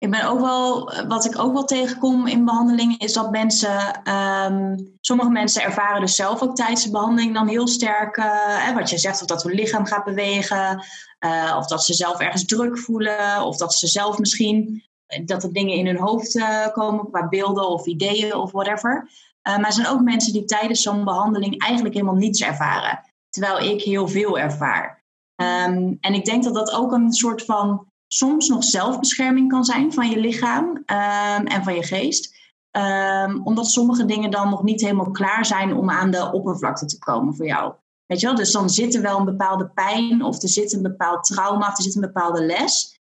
ik 0.00 0.10
ben 0.10 0.24
ook 0.24 0.40
wel, 0.40 0.92
wat 1.08 1.24
ik 1.24 1.38
ook 1.38 1.52
wel 1.52 1.64
tegenkom 1.64 2.26
in 2.26 2.44
behandelingen, 2.44 2.98
is 2.98 3.12
dat 3.12 3.30
mensen, 3.30 4.10
um, 4.12 4.96
sommige 5.00 5.30
mensen 5.30 5.62
ervaren 5.62 6.00
dus 6.00 6.14
zelf 6.14 6.42
ook 6.42 6.56
tijdens 6.56 6.84
de 6.84 6.90
behandeling 6.90 7.34
dan 7.34 7.48
heel 7.48 7.68
sterk, 7.68 8.16
uh, 8.16 8.74
wat 8.74 8.90
je 8.90 8.98
zegt, 8.98 9.20
of 9.20 9.26
dat 9.26 9.42
hun 9.42 9.54
lichaam 9.54 9.86
gaat 9.86 10.04
bewegen, 10.04 10.84
uh, 11.24 11.54
of 11.58 11.66
dat 11.66 11.84
ze 11.84 11.94
zelf 11.94 12.18
ergens 12.18 12.44
druk 12.44 12.78
voelen, 12.78 13.42
of 13.42 13.56
dat 13.56 13.74
ze 13.74 13.86
zelf 13.86 14.18
misschien, 14.18 14.84
dat 15.24 15.42
er 15.42 15.52
dingen 15.52 15.76
in 15.76 15.86
hun 15.86 15.98
hoofd 15.98 16.44
komen 16.72 17.10
qua 17.10 17.28
beelden 17.28 17.68
of 17.68 17.86
ideeën 17.86 18.34
of 18.34 18.52
whatever. 18.52 19.10
maar 19.42 19.64
er 19.64 19.72
zijn 19.72 19.86
ook 19.86 20.00
mensen 20.00 20.32
die 20.32 20.44
tijdens 20.44 20.82
zo'n 20.82 21.04
behandeling 21.04 21.62
eigenlijk 21.62 21.94
helemaal 21.94 22.16
niets 22.16 22.42
ervaren, 22.42 23.00
terwijl 23.30 23.58
ik 23.70 23.82
heel 23.82 24.08
veel 24.08 24.38
ervaar. 24.38 25.04
Um, 25.36 25.98
en 26.00 26.14
ik 26.14 26.24
denk 26.24 26.44
dat 26.44 26.54
dat 26.54 26.72
ook 26.72 26.92
een 26.92 27.12
soort 27.12 27.44
van 27.44 27.89
soms 28.12 28.49
nog 28.49 28.64
zelfbescherming 28.64 29.49
kan 29.49 29.64
zijn 29.64 29.92
van 29.92 30.11
je 30.11 30.20
lichaam 30.20 30.66
um, 30.66 31.46
en 31.46 31.64
van 31.64 31.75
je 31.75 31.83
geest. 31.83 32.38
Um, 32.70 33.40
omdat 33.46 33.66
sommige 33.66 34.05
dingen 34.05 34.31
dan 34.31 34.51
nog 34.51 34.62
niet 34.62 34.81
helemaal 34.81 35.11
klaar 35.11 35.46
zijn 35.46 35.75
om 35.75 35.90
aan 35.90 36.11
de 36.11 36.33
oppervlakte 36.33 36.87
te 36.87 36.99
komen 36.99 37.37
voor 37.37 37.46
jou. 37.46 37.75
Weet 38.07 38.20
je 38.20 38.27
wel? 38.27 38.37
Dus 38.37 38.53
dan 38.53 38.70
zit 38.70 38.94
er 38.94 39.03
wel 39.03 39.18
een 39.18 39.25
bepaalde 39.25 39.68
pijn 39.68 40.23
of 40.23 40.42
er 40.42 40.49
zit 40.49 40.73
een 40.73 40.83
bepaald 40.83 41.25
trauma 41.25 41.68
of 41.68 41.77
er 41.77 41.83
zit 41.83 41.94
een 41.94 42.01
bepaalde 42.01 42.44
les. 42.44 43.01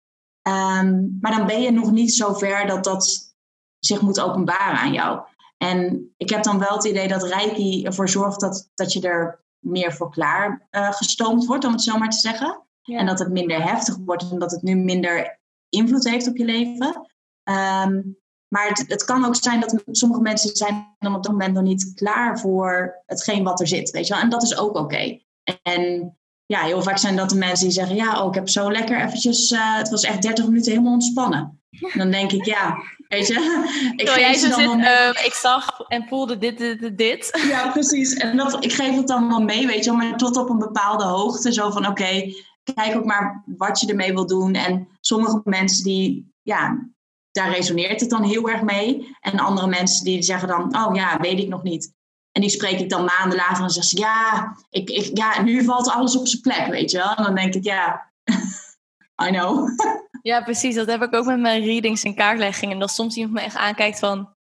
Um, 0.48 1.18
maar 1.22 1.38
dan 1.38 1.46
ben 1.46 1.62
je 1.62 1.72
nog 1.72 1.92
niet 1.92 2.14
zo 2.14 2.34
ver 2.34 2.68
dat 2.68 2.84
dat 2.84 3.36
zich 3.80 4.02
moet 4.02 4.20
openbaren 4.20 4.80
aan 4.80 4.94
jou. 4.94 5.20
En 5.58 6.10
ik 6.18 6.30
heb 6.30 6.44
dan 6.44 6.60
wel 6.60 6.76
het 6.76 6.86
idee 6.86 7.08
dat 7.08 7.24
Reiki 7.24 7.84
ervoor 7.86 8.10
zorgt 8.10 8.40
dat, 8.40 8.70
dat 8.76 8.94
je 8.94 9.02
er 9.02 9.44
meer 9.60 9.94
voor 9.94 10.12
klaar 10.12 10.68
uh, 10.72 10.92
gestoomd 10.92 11.46
wordt, 11.46 11.66
om 11.66 11.72
het 11.72 11.82
zo 11.82 11.98
maar 11.98 12.10
te 12.10 12.18
zeggen. 12.18 12.67
En 12.96 13.06
dat 13.06 13.20
het 13.20 13.32
minder 13.32 13.64
heftig 13.64 13.98
wordt 14.06 14.32
en 14.32 14.40
dat 14.40 14.52
het 14.52 14.62
nu 14.62 14.76
minder 14.76 15.40
invloed 15.70 16.10
heeft 16.10 16.28
op 16.28 16.38
je 16.38 16.46
leven. 16.46 17.08
Ehm, 17.44 18.02
maar 18.48 18.68
het, 18.68 18.84
het, 18.88 19.04
kan 19.04 19.26
ook 19.26 19.36
zijn 19.36 19.60
dat 19.60 19.84
sommige 19.92 20.22
mensen 20.22 20.56
zijn 20.56 20.96
dan 21.00 21.16
op 21.16 21.24
dat 21.24 21.32
moment 21.32 21.54
nog 21.54 21.64
niet 21.64 21.92
klaar 21.96 22.40
voor 22.40 23.02
hetgeen 23.06 23.44
wat 23.44 23.60
er 23.60 23.68
zit. 23.68 23.90
Weet 23.90 24.08
je 24.08 24.14
wel? 24.14 24.24
En 24.24 24.30
dat 24.30 24.44
is 24.44 24.58
ook 24.58 24.76
oké. 24.76 25.20
En 25.62 26.18
ja, 26.46 26.62
heel 26.62 26.82
vaak 26.82 26.98
zijn 26.98 27.16
dat 27.16 27.30
de 27.30 27.36
mensen 27.36 27.66
die 27.66 27.74
zeggen: 27.74 27.96
Ja, 27.96 28.22
oh, 28.22 28.28
ik 28.28 28.36
heb 28.36 28.50
zo 28.50 28.72
lekker 28.72 29.02
eventjes. 29.02 29.52
Uh, 29.52 29.78
het 29.78 29.90
was 29.90 30.04
echt 30.04 30.22
30 30.22 30.46
minuten 30.46 30.72
helemaal 30.72 30.94
ontspannen. 30.94 31.62
En 31.70 32.00
dan 32.00 32.12
denk 32.12 32.32
ik: 32.32 32.46
Ja, 32.46 32.78
Weet 33.08 33.28
je? 33.28 33.94
Ik, 33.96 34.10
jij 34.16 34.34
zo 34.34 34.52
zit, 34.52 34.76
uh, 34.76 35.10
ik 35.10 35.34
zag 35.34 35.80
en 35.88 36.06
voelde 36.08 36.38
dit, 36.38 36.58
dit, 36.58 36.98
dit. 36.98 37.46
Ja, 37.48 37.72
precies. 37.72 38.14
En 38.14 38.38
dat, 38.38 38.64
ik 38.64 38.74
geef 38.74 38.96
het 38.96 39.08
dan 39.08 39.28
wel 39.28 39.40
mee, 39.40 39.68
weet 39.68 39.84
je 39.84 39.92
maar 39.92 40.18
tot 40.18 40.38
op 40.38 40.50
een 40.50 40.58
bepaalde 40.58 41.04
hoogte. 41.04 41.54
Zo 41.54 41.70
van, 41.70 41.88
oké, 41.88 42.34
kijk 42.74 42.96
ook 42.96 43.06
maar 43.06 43.44
wat 43.46 43.80
je 43.80 43.88
ermee 43.88 44.14
wil 44.14 44.28
doen. 44.28 44.54
En 44.54 44.88
sommige 45.02 45.42
mensen 45.44 45.84
die, 45.84 46.34
ja, 46.42 46.88
daar 47.32 47.52
resoneert 47.52 48.00
het 48.00 48.10
dan 48.10 48.24
heel 48.24 48.50
erg 48.50 48.62
mee. 48.62 49.16
En 49.20 49.40
andere 49.40 49.68
mensen 49.68 50.06
die 50.06 50.22
zeggen 50.22 50.48
dan, 50.48 50.76
oh 50.76 50.96
ja, 50.96 51.20
weet 51.20 51.40
ik 51.40 51.48
nog 51.48 51.64
niet. 51.64 51.96
En 52.32 52.42
die 52.42 52.50
spreek 52.50 52.80
ik 52.80 52.90
dan 52.90 53.06
maanden 53.06 53.38
later 53.38 53.64
en 53.64 53.70
zeggen 53.70 53.98
ze, 53.98 53.98
ja, 53.98 54.56
ik, 54.70 54.90
ik, 54.90 55.18
ja, 55.18 55.42
nu 55.42 55.64
valt 55.64 55.90
alles 55.90 56.18
op 56.18 56.28
zijn 56.28 56.42
plek, 56.42 56.68
weet 56.68 56.92
je 56.92 56.98
wel. 56.98 57.14
En 57.14 57.24
dan 57.24 57.36
denk 57.36 57.54
ik, 57.54 57.64
ja, 57.64 58.12
I 59.28 59.30
know. 59.30 59.68
Ja, 60.22 60.42
precies. 60.42 60.76
Dat 60.76 60.88
heb 60.88 61.02
ik 61.02 61.16
ook 61.16 61.26
met 61.26 61.40
mijn 61.40 61.64
readings 61.64 62.04
en 62.04 62.16
kaartleggingen. 62.16 62.80
Dat 62.80 62.92
soms 62.92 63.16
iemand 63.16 63.34
me 63.34 63.42
echt 63.42 63.56
aankijkt 63.56 64.00
van... 64.00 64.36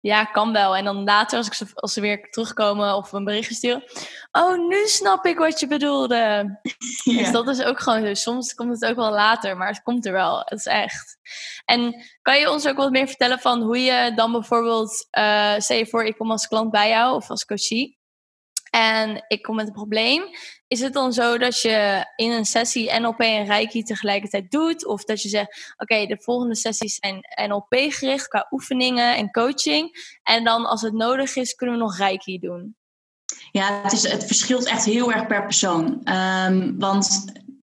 Ja, 0.00 0.24
kan 0.24 0.52
wel. 0.52 0.76
En 0.76 0.84
dan 0.84 1.04
later, 1.04 1.38
als, 1.38 1.46
ik 1.46 1.54
ze, 1.54 1.66
als 1.74 1.92
ze 1.92 2.00
weer 2.00 2.30
terugkomen 2.30 2.96
of 2.96 3.12
een 3.12 3.24
berichtje 3.24 3.54
sturen... 3.54 3.84
Oh, 4.32 4.68
nu 4.68 4.86
snap 4.86 5.26
ik 5.26 5.38
wat 5.38 5.60
je 5.60 5.66
bedoelde. 5.66 6.58
Dus 7.04 7.32
dat 7.32 7.48
is 7.48 7.62
ook 7.62 7.80
gewoon 7.80 8.06
zo. 8.06 8.14
Soms 8.14 8.54
komt 8.54 8.80
het 8.80 8.90
ook 8.90 8.96
wel 8.96 9.10
later, 9.10 9.56
maar 9.56 9.68
het 9.68 9.82
komt 9.82 10.06
er 10.06 10.12
wel. 10.12 10.38
Het 10.38 10.58
is 10.58 10.66
echt. 10.66 11.18
En 11.64 11.94
kan 12.22 12.38
je 12.38 12.50
ons 12.50 12.68
ook 12.68 12.76
wat 12.76 12.90
meer 12.90 13.06
vertellen 13.06 13.38
van 13.38 13.62
hoe 13.62 13.78
je 13.78 14.12
dan 14.14 14.32
bijvoorbeeld... 14.32 15.08
Uh, 15.18 15.54
stel 15.58 15.76
je 15.76 15.86
voor, 15.86 16.04
ik 16.04 16.16
kom 16.16 16.30
als 16.30 16.46
klant 16.46 16.70
bij 16.70 16.88
jou 16.88 17.14
of 17.14 17.30
als 17.30 17.44
coachie 17.44 17.99
en 18.70 19.24
ik 19.28 19.42
kom 19.42 19.56
met 19.56 19.66
een 19.66 19.72
probleem. 19.72 20.22
Is 20.66 20.80
het 20.80 20.92
dan 20.92 21.12
zo 21.12 21.38
dat 21.38 21.60
je 21.60 22.06
in 22.16 22.30
een 22.30 22.44
sessie 22.44 22.98
NLP 22.98 23.20
en 23.20 23.44
Reiki 23.44 23.82
tegelijkertijd 23.82 24.50
doet? 24.50 24.86
Of 24.86 25.04
dat 25.04 25.22
je 25.22 25.28
zegt, 25.28 25.74
oké, 25.76 26.06
de 26.06 26.18
volgende 26.20 26.56
sessies 26.56 26.94
zijn 26.94 27.20
NLP 27.48 27.74
gericht 27.92 28.28
qua 28.28 28.46
oefeningen 28.50 29.16
en 29.16 29.30
coaching. 29.30 30.16
En 30.22 30.44
dan 30.44 30.66
als 30.66 30.82
het 30.82 30.92
nodig 30.92 31.36
is, 31.36 31.54
kunnen 31.54 31.76
we 31.76 31.82
nog 31.82 31.96
Reiki 31.96 32.38
doen? 32.38 32.76
Ja, 33.52 33.80
het, 33.82 33.92
is, 33.92 34.10
het 34.10 34.24
verschilt 34.24 34.66
echt 34.66 34.84
heel 34.84 35.12
erg 35.12 35.26
per 35.26 35.44
persoon. 35.44 36.08
Um, 36.08 36.78
want 36.78 37.24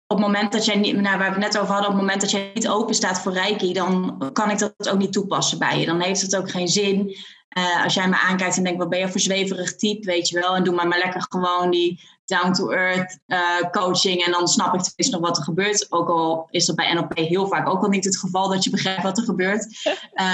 op 0.07 0.17
het 0.17 0.25
moment 0.25 0.51
dat 0.51 0.65
jij 0.65 0.75
niet, 0.75 0.95
nou, 0.95 1.17
waar 1.17 1.33
we 1.33 1.41
het 1.41 1.53
net 1.53 1.57
over 1.57 1.73
hadden, 1.73 1.89
op 1.89 1.95
het 1.95 2.05
moment 2.05 2.21
dat 2.21 2.31
jij 2.31 2.51
niet 2.53 2.67
open 2.67 2.95
staat 2.95 3.21
voor 3.21 3.33
Reiki, 3.33 3.73
dan 3.73 4.17
kan 4.33 4.49
ik 4.49 4.59
dat 4.59 4.89
ook 4.89 4.97
niet 4.97 5.13
toepassen 5.13 5.59
bij 5.59 5.79
je. 5.79 5.85
Dan 5.85 6.01
heeft 6.01 6.21
het 6.21 6.35
ook 6.35 6.51
geen 6.51 6.67
zin. 6.67 7.15
Uh, 7.57 7.83
als 7.83 7.93
jij 7.93 8.09
me 8.09 8.17
aankijkt 8.17 8.57
en 8.57 8.63
denkt, 8.63 8.79
wat 8.79 8.89
ben 8.89 8.99
je 8.99 9.09
voor 9.09 9.19
zweverig 9.19 9.75
type, 9.75 10.05
weet 10.05 10.29
je 10.29 10.39
wel. 10.39 10.55
En 10.55 10.63
doe 10.63 10.75
maar 10.75 10.87
maar 10.87 10.97
lekker 10.97 11.25
gewoon 11.29 11.71
die 11.71 11.99
down-to-earth 12.25 13.19
uh, 13.27 13.59
coaching. 13.71 14.25
En 14.25 14.31
dan 14.31 14.47
snap 14.47 14.73
ik 14.73 14.81
tenminste 14.81 15.17
nog 15.17 15.27
wat 15.27 15.37
er 15.37 15.43
gebeurt. 15.43 15.91
Ook 15.91 16.09
al 16.09 16.47
is 16.49 16.65
dat 16.65 16.75
bij 16.75 16.93
NLP 16.93 17.17
heel 17.17 17.47
vaak 17.47 17.69
ook 17.69 17.83
al 17.83 17.89
niet 17.89 18.05
het 18.05 18.17
geval 18.17 18.49
dat 18.49 18.63
je 18.63 18.69
begrijpt 18.69 19.03
wat 19.03 19.17
er 19.17 19.23
gebeurt. 19.23 19.63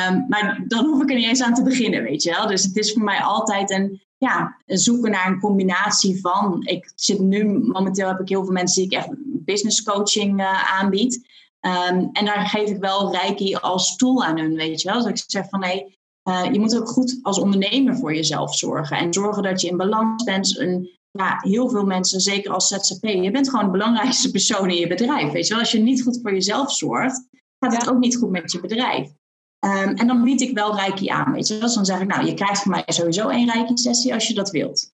Um, 0.10 0.26
maar 0.30 0.64
dan 0.68 0.86
hoef 0.86 1.02
ik 1.02 1.10
er 1.10 1.16
niet 1.16 1.28
eens 1.28 1.42
aan 1.42 1.54
te 1.54 1.64
beginnen, 1.64 2.04
weet 2.04 2.24
je 2.24 2.32
wel. 2.32 2.48
Dus 2.48 2.64
het 2.64 2.76
is 2.76 2.94
voor 2.94 3.04
mij 3.04 3.20
altijd 3.20 3.72
een, 3.72 4.02
ja, 4.18 4.58
zoeken 4.66 5.12
naar 5.12 5.28
een 5.28 5.40
combinatie 5.40 6.22
van. 6.22 6.62
Ik 6.64 6.92
zit 6.96 7.20
nu, 7.20 7.46
momenteel 7.46 8.08
heb 8.08 8.20
ik 8.20 8.30
heel 8.30 8.44
veel 8.44 8.54
mensen 8.54 8.82
die 8.82 8.92
ik 8.92 8.98
echt 8.98 9.10
business 9.46 9.84
coaching 9.84 10.40
uh, 10.40 10.80
aanbied. 10.80 11.34
Um, 11.62 12.10
en 12.12 12.26
daar 12.26 12.48
geef 12.48 12.70
ik 12.70 12.80
wel 12.80 13.12
Reiki 13.12 13.56
als 13.56 13.96
tool 13.96 14.24
aan 14.24 14.40
hun, 14.40 14.56
weet 14.56 14.82
je 14.82 14.92
wel. 14.92 15.04
Dus 15.04 15.24
ik 15.24 15.24
zeg 15.28 15.50
van, 15.50 15.64
hé, 15.64 15.70
hey, 15.70 15.98
uh, 16.30 16.46
je 16.52 16.60
moet 16.60 16.78
ook 16.78 16.90
goed 16.90 17.20
als 17.22 17.40
ondernemer 17.40 17.96
voor 17.96 18.16
jezelf 18.16 18.56
zorgen. 18.56 18.98
En 18.98 19.14
zorgen 19.14 19.44
dat 19.44 19.62
je 19.62 19.68
in 19.68 19.78
balans 19.78 20.24
bent. 20.24 20.58
En, 20.58 20.90
ja, 21.12 21.40
heel 21.42 21.70
veel 21.70 21.86
mensen, 21.86 22.20
zeker 22.20 22.52
als 22.52 22.68
ZZP, 22.68 23.06
je 23.06 23.32
bent 23.32 23.50
gewoon 23.50 23.66
de 23.66 23.72
belangrijkste 23.72 24.32
persoon 24.32 24.70
in 24.70 24.76
je 24.78 24.88
bedrijf. 24.88 25.32
Weet 25.32 25.48
je 25.48 25.54
wel? 25.54 25.60
Als 25.60 25.72
je 25.72 25.80
niet 25.80 26.04
goed 26.04 26.20
voor 26.22 26.34
jezelf 26.34 26.72
zorgt, 26.72 27.28
gaat 27.60 27.78
het 27.78 27.90
ook 27.90 28.00
niet 28.00 28.18
goed 28.18 28.30
met 28.30 28.52
je 28.52 28.60
bedrijf. 28.60 29.10
Um, 29.66 29.96
en 29.96 30.08
dan 30.08 30.24
bied 30.24 30.42
ik 30.42 30.56
wel 30.56 30.76
Reiki 30.76 31.08
aan. 31.08 31.32
Weet 31.32 31.48
je 31.48 31.54
wel? 31.54 31.64
Dus 31.64 31.74
dan 31.76 31.86
zeg 31.86 32.00
ik, 32.00 32.08
nou, 32.08 32.26
je 32.26 32.34
krijgt 32.34 32.62
van 32.62 32.72
mij 32.72 32.84
sowieso 32.86 33.28
één 33.28 33.52
Reiki-sessie 33.52 34.14
als 34.14 34.28
je 34.28 34.34
dat 34.34 34.52
wilt. 34.52 34.94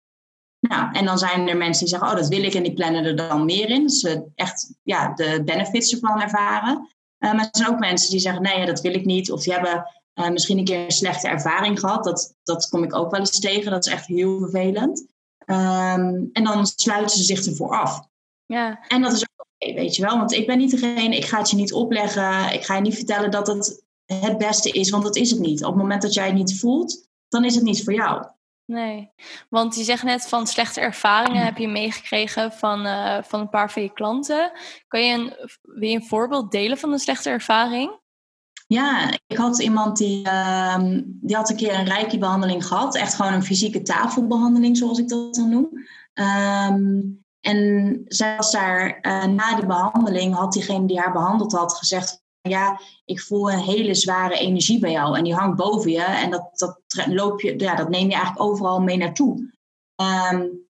Nou, 0.61 0.93
en 0.93 1.05
dan 1.05 1.19
zijn 1.19 1.49
er 1.49 1.57
mensen 1.57 1.85
die 1.85 1.89
zeggen, 1.89 2.09
oh, 2.09 2.17
dat 2.17 2.29
wil 2.29 2.43
ik 2.43 2.55
en 2.55 2.63
die 2.63 2.75
plannen 2.75 3.05
er 3.05 3.17
dan 3.17 3.45
meer 3.45 3.69
in. 3.69 3.91
Ze 3.91 4.25
echt 4.35 4.75
ja, 4.83 5.13
de 5.15 5.43
benefits 5.45 5.93
ervan 5.93 6.21
ervaren. 6.21 6.89
Uh, 7.19 7.33
maar 7.33 7.45
er 7.45 7.49
zijn 7.51 7.69
ook 7.69 7.79
mensen 7.79 8.11
die 8.11 8.21
zeggen, 8.21 8.43
nee, 8.43 8.67
dat 8.67 8.81
wil 8.81 8.95
ik 8.95 9.05
niet. 9.05 9.33
Of 9.33 9.43
die 9.43 9.53
hebben 9.53 9.85
uh, 10.15 10.29
misschien 10.29 10.59
een 10.59 10.65
keer 10.65 10.85
een 10.85 10.91
slechte 10.91 11.29
ervaring 11.29 11.81
gehad. 11.81 12.05
Dat, 12.05 12.35
dat 12.43 12.69
kom 12.69 12.83
ik 12.83 12.95
ook 12.95 13.11
wel 13.11 13.21
eens 13.21 13.41
tegen. 13.41 13.71
Dat 13.71 13.87
is 13.87 13.93
echt 13.93 14.07
heel 14.07 14.39
vervelend. 14.39 15.07
Um, 15.47 16.31
en 16.33 16.45
dan 16.45 16.67
sluiten 16.67 17.17
ze 17.17 17.23
zich 17.23 17.47
ervoor 17.47 17.79
af. 17.79 18.09
Ja. 18.47 18.85
En 18.89 19.03
dat 19.03 19.13
is 19.13 19.23
ook 19.23 19.47
oké, 19.47 19.75
weet 19.75 19.97
je 19.97 20.03
wel. 20.03 20.17
Want 20.17 20.33
ik 20.33 20.47
ben 20.47 20.59
niet 20.59 20.71
degene, 20.71 21.17
ik 21.17 21.25
ga 21.25 21.39
het 21.39 21.51
je 21.51 21.57
niet 21.57 21.73
opleggen. 21.73 22.53
Ik 22.53 22.65
ga 22.65 22.75
je 22.75 22.81
niet 22.81 22.95
vertellen 22.95 23.31
dat 23.31 23.47
het 23.47 23.85
het 24.19 24.39
beste 24.39 24.71
is, 24.71 24.91
want 24.91 25.03
dat 25.03 25.17
is 25.17 25.31
het 25.31 25.41
niet. 25.41 25.65
Op 25.65 25.73
het 25.73 25.83
moment 25.83 26.03
dat 26.03 26.15
jij 26.15 26.27
het 26.27 26.35
niet 26.35 26.59
voelt, 26.59 27.09
dan 27.29 27.45
is 27.45 27.55
het 27.55 27.65
niet 27.65 27.85
voor 27.85 27.95
jou. 27.95 28.27
Nee, 28.65 29.11
want 29.49 29.77
je 29.77 29.85
zegt 29.85 30.03
net 30.03 30.29
van 30.29 30.47
slechte 30.47 30.81
ervaringen 30.81 31.45
heb 31.45 31.57
je 31.57 31.69
meegekregen 31.69 32.53
van, 32.53 32.87
uh, 32.87 33.23
van 33.23 33.41
een 33.41 33.49
paar 33.49 33.71
van 33.73 33.83
je 33.83 33.93
klanten. 33.93 34.53
Kan 34.89 35.05
je 35.05 35.15
een, 35.15 35.51
wil 35.63 35.89
je 35.89 35.95
een 35.95 36.07
voorbeeld 36.07 36.51
delen 36.51 36.79
van 36.79 36.93
een 36.93 36.99
slechte 36.99 37.31
ervaring? 37.31 37.99
Ja, 38.73 39.19
ik 39.27 39.37
had 39.37 39.61
iemand 39.61 39.97
die, 39.97 40.27
uh, 40.27 40.79
die 41.05 41.37
had 41.37 41.51
een 41.51 41.57
keer 41.57 41.79
een 41.79 41.87
reiki-behandeling 41.87 42.67
gehad. 42.67 42.97
Echt 42.97 43.15
gewoon 43.15 43.33
een 43.33 43.43
fysieke 43.43 43.83
tafelbehandeling, 43.83 44.77
zoals 44.77 44.99
ik 44.99 45.09
dat 45.09 45.35
dan 45.35 45.49
noem. 45.51 45.69
Um, 46.15 47.25
en 47.41 48.01
zelfs 48.07 48.51
daar 48.51 48.99
uh, 49.03 49.25
na 49.25 49.57
de 49.57 49.67
behandeling 49.67 50.35
had 50.35 50.53
diegene 50.53 50.87
die 50.87 50.99
haar 50.99 51.13
behandeld 51.13 51.53
had 51.53 51.75
gezegd... 51.75 52.23
Ja, 52.49 52.81
ik 53.05 53.21
voel 53.21 53.53
een 53.53 53.59
hele 53.59 53.95
zware 53.95 54.39
energie 54.39 54.79
bij 54.79 54.91
jou 54.91 55.17
en 55.17 55.25
die 55.25 55.35
hangt 55.35 55.57
boven 55.57 55.91
je. 55.91 56.03
En 56.03 56.31
dat, 56.31 56.51
dat, 56.53 56.81
loop 57.07 57.41
je, 57.41 57.59
ja, 57.59 57.75
dat 57.75 57.89
neem 57.89 58.09
je 58.09 58.15
eigenlijk 58.15 58.43
overal 58.43 58.81
mee 58.81 58.97
naartoe. 58.97 59.53
Um, 60.33 60.69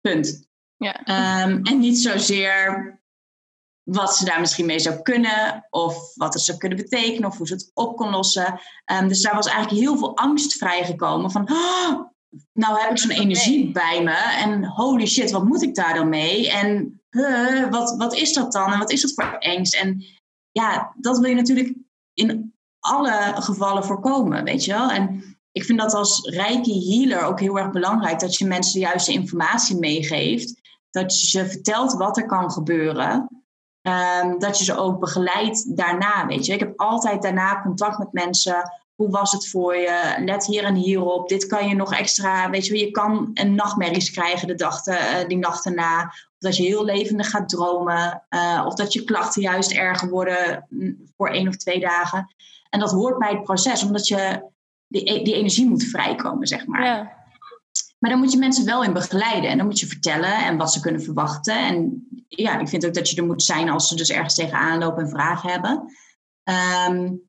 punt. 0.00 0.48
Ja. 0.76 1.00
Um, 1.44 1.64
en 1.64 1.78
niet 1.78 1.98
zozeer 1.98 2.99
wat 3.90 4.16
ze 4.16 4.24
daar 4.24 4.40
misschien 4.40 4.66
mee 4.66 4.78
zou 4.78 5.02
kunnen, 5.02 5.66
of 5.70 6.14
wat 6.14 6.34
het 6.34 6.42
zou 6.42 6.58
kunnen 6.58 6.78
betekenen, 6.78 7.28
of 7.28 7.36
hoe 7.36 7.46
ze 7.46 7.52
het 7.52 7.70
op 7.74 7.96
kon 7.96 8.10
lossen. 8.10 8.60
Um, 8.92 9.08
dus 9.08 9.22
daar 9.22 9.34
was 9.34 9.46
eigenlijk 9.46 9.80
heel 9.82 9.96
veel 9.96 10.16
angst 10.16 10.52
vrijgekomen 10.52 11.30
van, 11.30 11.50
oh, 11.50 12.00
nou 12.52 12.80
heb 12.80 12.90
ik 12.90 12.98
zo'n 12.98 13.10
energie 13.10 13.72
bij 13.72 14.02
me 14.02 14.36
en 14.44 14.64
holy 14.64 15.06
shit, 15.06 15.30
wat 15.30 15.44
moet 15.44 15.62
ik 15.62 15.74
daar 15.74 15.94
dan 15.94 16.08
mee? 16.08 16.50
En 16.50 17.00
uh, 17.10 17.70
wat, 17.70 17.96
wat 17.96 18.14
is 18.14 18.32
dat 18.32 18.52
dan 18.52 18.72
en 18.72 18.78
wat 18.78 18.90
is 18.90 19.00
dat 19.00 19.12
voor 19.12 19.38
angst? 19.38 19.74
En 19.74 20.04
ja, 20.50 20.94
dat 20.96 21.18
wil 21.18 21.28
je 21.28 21.36
natuurlijk 21.36 21.74
in 22.14 22.54
alle 22.78 23.34
gevallen 23.34 23.84
voorkomen, 23.84 24.44
weet 24.44 24.64
je 24.64 24.72
wel? 24.72 24.90
En 24.90 25.22
ik 25.52 25.64
vind 25.64 25.78
dat 25.78 25.94
als 25.94 26.20
reiki 26.28 26.88
healer 26.88 27.22
ook 27.22 27.40
heel 27.40 27.58
erg 27.58 27.70
belangrijk 27.70 28.20
dat 28.20 28.36
je 28.36 28.46
mensen 28.46 28.72
de 28.72 28.86
juiste 28.86 29.12
informatie 29.12 29.78
meegeeft. 29.78 30.60
Dat 30.90 31.20
je 31.20 31.26
ze 31.26 31.48
vertelt 31.48 31.92
wat 31.92 32.16
er 32.16 32.26
kan 32.26 32.50
gebeuren. 32.50 33.39
Um, 33.82 34.38
dat 34.38 34.58
je 34.58 34.64
ze 34.64 34.76
ook 34.76 35.00
begeleidt 35.00 35.76
daarna, 35.76 36.26
weet 36.26 36.46
je. 36.46 36.52
Ik 36.52 36.60
heb 36.60 36.80
altijd 36.80 37.22
daarna 37.22 37.62
contact 37.62 37.98
met 37.98 38.12
mensen. 38.12 38.70
Hoe 38.94 39.10
was 39.10 39.32
het 39.32 39.48
voor 39.48 39.76
je? 39.76 40.14
Let 40.24 40.46
hier 40.46 40.64
en 40.64 40.74
hierop. 40.74 41.28
Dit 41.28 41.46
kan 41.46 41.68
je 41.68 41.74
nog 41.74 41.94
extra, 41.94 42.50
weet 42.50 42.66
je 42.66 42.78
Je 42.78 42.90
kan 42.90 43.30
een 43.34 43.54
nachtmerries 43.54 44.10
krijgen 44.10 44.48
de 44.48 44.54
dag 44.54 44.86
uh, 44.86 44.96
die 45.26 45.38
nacht 45.38 45.66
erna. 45.66 46.02
Of 46.02 46.38
dat 46.38 46.56
je 46.56 46.62
heel 46.62 46.84
levendig 46.84 47.30
gaat 47.30 47.48
dromen. 47.48 48.22
Uh, 48.30 48.64
of 48.66 48.74
dat 48.74 48.92
je 48.92 49.04
klachten 49.04 49.42
juist 49.42 49.72
erger 49.72 50.08
worden 50.08 50.66
mm, 50.68 50.96
voor 51.16 51.28
één 51.28 51.48
of 51.48 51.56
twee 51.56 51.80
dagen. 51.80 52.34
En 52.70 52.80
dat 52.80 52.90
hoort 52.90 53.18
bij 53.18 53.30
het 53.30 53.42
proces, 53.42 53.82
omdat 53.82 54.08
je 54.08 54.50
die, 54.86 55.12
e-, 55.12 55.22
die 55.22 55.34
energie 55.34 55.68
moet 55.68 55.84
vrijkomen, 55.84 56.46
zeg 56.46 56.66
maar. 56.66 56.84
Ja. 56.84 57.19
Maar 58.00 58.10
dan 58.10 58.18
moet 58.18 58.32
je 58.32 58.38
mensen 58.38 58.64
wel 58.64 58.84
in 58.84 58.92
begeleiden. 58.92 59.50
En 59.50 59.56
dan 59.56 59.66
moet 59.66 59.80
je 59.80 59.86
vertellen 59.86 60.44
en 60.44 60.56
wat 60.56 60.72
ze 60.72 60.80
kunnen 60.80 61.02
verwachten. 61.02 61.58
En 61.58 62.06
ja, 62.28 62.58
ik 62.58 62.68
vind 62.68 62.86
ook 62.86 62.94
dat 62.94 63.10
je 63.10 63.16
er 63.16 63.26
moet 63.26 63.42
zijn 63.42 63.70
als 63.70 63.88
ze 63.88 63.96
dus 63.96 64.10
ergens 64.10 64.34
tegenaan 64.34 64.78
lopen 64.78 65.02
en 65.02 65.10
vragen 65.10 65.50
hebben. 65.50 65.92
Um, 66.88 67.28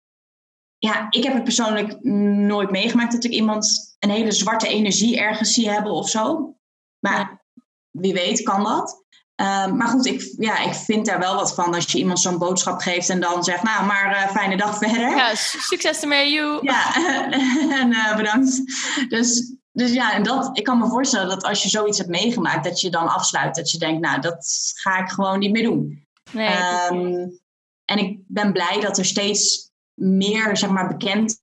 ja, 0.77 1.07
ik 1.09 1.23
heb 1.23 1.33
het 1.33 1.43
persoonlijk 1.43 2.03
nooit 2.03 2.71
meegemaakt 2.71 3.11
dat 3.11 3.23
ik 3.23 3.31
iemand 3.31 3.95
een 3.99 4.09
hele 4.09 4.31
zwarte 4.31 4.67
energie 4.67 5.19
ergens 5.19 5.53
zie 5.53 5.69
hebben 5.69 5.91
of 5.91 6.09
zo. 6.09 6.55
Maar 6.99 7.43
wie 7.89 8.13
weet 8.13 8.43
kan 8.43 8.63
dat. 8.63 9.03
Um, 9.35 9.77
maar 9.77 9.87
goed, 9.87 10.05
ik, 10.05 10.33
ja, 10.37 10.59
ik 10.59 10.73
vind 10.73 11.05
daar 11.05 11.19
wel 11.19 11.35
wat 11.35 11.53
van 11.53 11.73
als 11.73 11.91
je 11.91 11.97
iemand 11.97 12.19
zo'n 12.19 12.37
boodschap 12.37 12.79
geeft 12.79 13.09
en 13.09 13.19
dan 13.19 13.43
zegt, 13.43 13.63
nou, 13.63 13.85
maar 13.85 14.11
uh, 14.11 14.31
fijne 14.31 14.57
dag 14.57 14.77
verder. 14.77 15.15
Ja, 15.15 15.35
succes 15.35 16.01
ermee, 16.01 16.31
you. 16.31 16.59
Ja, 16.61 16.95
en 17.81 17.91
uh, 17.91 18.15
bedankt. 18.15 18.61
Dus 19.09 19.55
dus 19.71 19.93
ja, 19.93 20.13
en 20.13 20.23
dat, 20.23 20.57
ik 20.57 20.63
kan 20.63 20.77
me 20.77 20.87
voorstellen 20.87 21.29
dat 21.29 21.43
als 21.43 21.63
je 21.63 21.69
zoiets 21.69 21.97
hebt 21.97 22.09
meegemaakt, 22.09 22.63
dat 22.63 22.81
je 22.81 22.89
dan 22.89 23.07
afsluit. 23.07 23.55
Dat 23.55 23.71
je 23.71 23.77
denkt, 23.77 24.01
nou, 24.01 24.21
dat 24.21 24.71
ga 24.73 24.99
ik 24.99 25.09
gewoon 25.09 25.39
niet 25.39 25.51
meer 25.51 25.63
doen. 25.63 26.07
Nee, 26.31 26.57
um, 26.91 27.39
en 27.85 27.97
ik 27.97 28.19
ben 28.27 28.53
blij 28.53 28.79
dat 28.81 28.97
er 28.97 29.05
steeds 29.05 29.71
meer, 29.93 30.57
zeg 30.57 30.69
maar, 30.69 30.87
bekend 30.87 31.41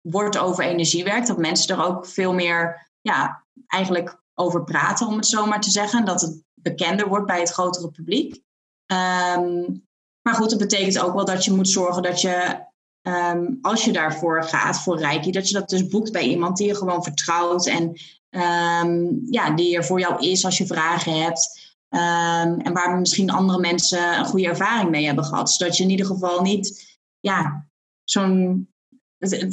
wordt 0.00 0.38
over 0.38 0.64
energiewerk. 0.64 1.26
Dat 1.26 1.38
mensen 1.38 1.76
er 1.76 1.84
ook 1.84 2.06
veel 2.06 2.32
meer, 2.32 2.90
ja, 3.00 3.44
eigenlijk 3.66 4.22
over 4.34 4.64
praten, 4.64 5.06
om 5.06 5.16
het 5.16 5.26
zo 5.26 5.46
maar 5.46 5.60
te 5.60 5.70
zeggen. 5.70 6.04
Dat 6.04 6.20
het 6.20 6.42
bekender 6.54 7.08
wordt 7.08 7.26
bij 7.26 7.40
het 7.40 7.50
grotere 7.50 7.90
publiek. 7.90 8.42
Um, 8.86 9.86
maar 10.22 10.34
goed, 10.34 10.50
dat 10.50 10.58
betekent 10.58 10.98
ook 10.98 11.14
wel 11.14 11.24
dat 11.24 11.44
je 11.44 11.52
moet 11.52 11.68
zorgen 11.68 12.02
dat 12.02 12.20
je 12.20 12.64
ehm, 13.04 13.46
als 13.62 13.84
je 13.84 13.92
daarvoor 13.92 14.44
gaat, 14.44 14.82
voor 14.82 14.98
Reiki, 14.98 15.30
dat 15.30 15.48
je 15.48 15.54
dat 15.54 15.68
dus 15.68 15.86
boekt 15.86 16.12
bij 16.12 16.22
iemand 16.22 16.56
die 16.56 16.66
je 16.66 16.74
gewoon 16.74 17.02
vertrouwt 17.02 17.66
en 17.66 17.92
ehm, 18.30 19.06
ja, 19.30 19.50
die 19.50 19.76
er 19.76 19.84
voor 19.84 20.00
jou 20.00 20.26
is 20.26 20.44
als 20.44 20.58
je 20.58 20.66
vragen 20.66 21.22
hebt. 21.22 21.72
Ehm, 21.88 22.58
en 22.58 22.72
waar 22.72 22.98
misschien 22.98 23.30
andere 23.30 23.58
mensen 23.58 24.18
een 24.18 24.24
goede 24.24 24.46
ervaring 24.46 24.90
mee 24.90 25.06
hebben 25.06 25.24
gehad. 25.24 25.50
Zodat 25.50 25.76
je 25.76 25.82
in 25.82 25.90
ieder 25.90 26.06
geval 26.06 26.42
niet, 26.42 26.96
ja, 27.20 27.66
zo'n. 28.04 28.68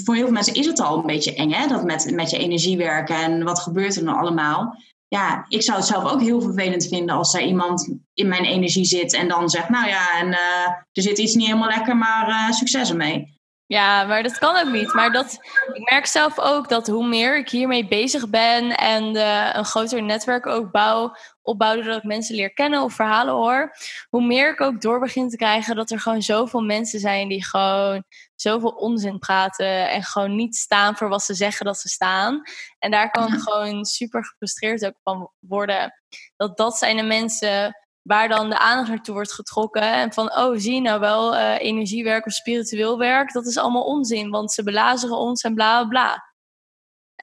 Voor 0.03 0.15
heel 0.15 0.23
veel 0.23 0.33
mensen 0.33 0.53
is 0.53 0.65
het 0.65 0.79
al 0.79 0.97
een 0.97 1.05
beetje 1.05 1.35
eng, 1.35 1.51
hè? 1.51 1.67
Dat 1.67 1.83
met, 1.83 2.11
met 2.13 2.29
je 2.29 2.37
energie 2.37 2.77
werken 2.77 3.15
en 3.15 3.43
wat 3.43 3.59
gebeurt 3.59 3.95
er 3.95 4.03
nou 4.03 4.17
allemaal 4.17 4.75
ja, 5.15 5.45
ik 5.47 5.61
zou 5.61 5.77
het 5.77 5.87
zelf 5.87 6.11
ook 6.11 6.21
heel 6.21 6.41
vervelend 6.41 6.87
vinden 6.87 7.15
als 7.15 7.33
er 7.33 7.41
iemand 7.41 7.95
in 8.13 8.27
mijn 8.27 8.45
energie 8.45 8.85
zit 8.85 9.13
en 9.13 9.27
dan 9.27 9.49
zegt, 9.49 9.69
nou 9.69 9.87
ja, 9.87 10.19
en, 10.19 10.27
uh, 10.27 10.67
er 10.91 11.01
zit 11.03 11.17
iets 11.17 11.35
niet 11.35 11.45
helemaal 11.45 11.69
lekker, 11.69 11.97
maar 11.97 12.29
uh, 12.29 12.51
succes 12.51 12.89
ermee. 12.89 13.39
Ja, 13.71 14.03
maar 14.03 14.23
dat 14.23 14.37
kan 14.37 14.57
ook 14.57 14.73
niet. 14.73 14.93
Maar 14.93 15.11
dat, 15.11 15.39
ik 15.73 15.89
merk 15.89 16.05
zelf 16.05 16.39
ook 16.39 16.69
dat 16.69 16.87
hoe 16.87 17.07
meer 17.07 17.37
ik 17.37 17.49
hiermee 17.49 17.87
bezig 17.87 18.29
ben 18.29 18.77
en 18.77 19.15
uh, 19.15 19.49
een 19.53 19.65
groter 19.65 20.03
netwerk 20.03 20.45
ook 20.45 20.71
bouw, 20.71 21.15
opbouw 21.41 21.75
doordat 21.75 21.97
ik 21.97 22.03
mensen 22.03 22.35
leer 22.35 22.53
kennen 22.53 22.81
of 22.81 22.93
verhalen 22.93 23.33
hoor, 23.33 23.75
hoe 24.09 24.25
meer 24.25 24.49
ik 24.49 24.61
ook 24.61 24.81
door 24.81 24.99
begin 24.99 25.29
te 25.29 25.35
krijgen 25.35 25.75
dat 25.75 25.91
er 25.91 25.99
gewoon 25.99 26.21
zoveel 26.21 26.61
mensen 26.61 26.99
zijn 26.99 27.27
die 27.27 27.45
gewoon 27.45 28.03
zoveel 28.35 28.69
onzin 28.69 29.19
praten 29.19 29.89
en 29.89 30.03
gewoon 30.03 30.35
niet 30.35 30.55
staan 30.55 30.95
voor 30.95 31.09
wat 31.09 31.23
ze 31.23 31.33
zeggen 31.33 31.65
dat 31.65 31.77
ze 31.77 31.89
staan. 31.89 32.41
En 32.79 32.91
daar 32.91 33.11
kan 33.11 33.33
ik 33.33 33.39
gewoon 33.39 33.85
super 33.85 34.25
gefrustreerd 34.25 34.85
ook 34.85 34.99
van 35.03 35.31
worden. 35.39 36.01
Dat 36.35 36.57
dat 36.57 36.77
zijn 36.77 36.97
de 36.97 37.03
mensen 37.03 37.75
waar 38.01 38.27
dan 38.27 38.49
de 38.49 38.59
aandacht 38.59 38.89
naartoe 38.89 39.13
wordt 39.13 39.33
getrokken. 39.33 39.93
En 39.93 40.13
van, 40.13 40.37
oh, 40.37 40.57
zie 40.57 40.73
je 40.73 40.81
nou 40.81 40.99
wel, 40.99 41.35
uh, 41.35 41.59
energiewerk 41.59 42.25
of 42.25 42.33
spiritueel 42.33 42.97
werk, 42.97 43.31
dat 43.31 43.45
is 43.45 43.57
allemaal 43.57 43.83
onzin, 43.83 44.29
want 44.29 44.51
ze 44.51 44.63
belazeren 44.63 45.17
ons 45.17 45.43
en 45.43 45.53
bla 45.53 45.79
bla 45.79 45.87
bla. 45.87 46.29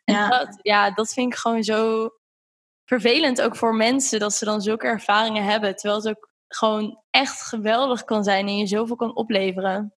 Ja. 0.04 0.28
Dat, 0.28 0.58
ja, 0.62 0.90
dat 0.90 1.12
vind 1.12 1.32
ik 1.32 1.38
gewoon 1.38 1.62
zo 1.62 2.10
vervelend 2.84 3.40
ook 3.40 3.56
voor 3.56 3.74
mensen, 3.74 4.20
dat 4.20 4.34
ze 4.34 4.44
dan 4.44 4.60
zulke 4.60 4.86
ervaringen 4.86 5.44
hebben. 5.44 5.76
Terwijl 5.76 6.00
het 6.00 6.08
ook 6.08 6.30
gewoon 6.48 7.02
echt 7.10 7.42
geweldig 7.42 8.04
kan 8.04 8.24
zijn 8.24 8.46
en 8.46 8.56
je 8.56 8.66
zoveel 8.66 8.96
kan 8.96 9.16
opleveren. 9.16 9.92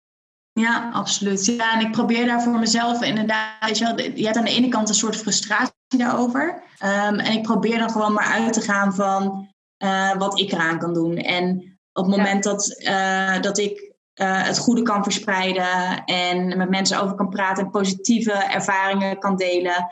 Ja, 0.52 0.90
absoluut. 0.94 1.46
Ja, 1.46 1.74
en 1.74 1.86
ik 1.86 1.92
probeer 1.92 2.26
daar 2.26 2.42
voor 2.42 2.60
mezelf 2.60 3.02
inderdaad, 3.02 3.78
je, 3.78 3.86
wel, 3.86 4.00
je 4.00 4.26
hebt 4.26 4.38
aan 4.38 4.44
de 4.44 4.56
ene 4.56 4.68
kant 4.68 4.90
een 4.90 4.96
soort 4.96 5.16
frustratie 5.16 5.74
daarover. 5.98 6.64
Um, 6.84 7.20
en 7.20 7.32
ik 7.32 7.42
probeer 7.42 7.80
dan 7.80 7.90
gewoon 7.90 8.14
maar 8.14 8.26
uit 8.26 8.54
te 8.54 8.62
gaan 8.62 8.94
van 8.94 9.50
uh, 9.84 10.16
wat 10.18 10.40
ik 10.40 10.52
eraan 10.52 10.80
kan 10.80 10.94
doen. 10.94 11.18
En 11.18 11.78
op 11.94 12.06
het 12.06 12.16
moment 12.18 12.44
dat, 12.44 12.80
uh, 12.80 13.42
dat 13.42 13.58
ik 13.58 13.94
uh, 14.22 14.44
het 14.44 14.58
goede 14.58 14.82
kan 14.82 15.04
verspreiden 15.04 16.04
en 16.06 16.58
met 16.58 16.70
mensen 16.70 17.02
over 17.02 17.16
kan 17.16 17.30
praten 17.30 17.64
en 17.64 17.72
positieve 17.72 18.32
ervaringen 18.32 19.20
kan 19.20 19.36
delen, 19.36 19.92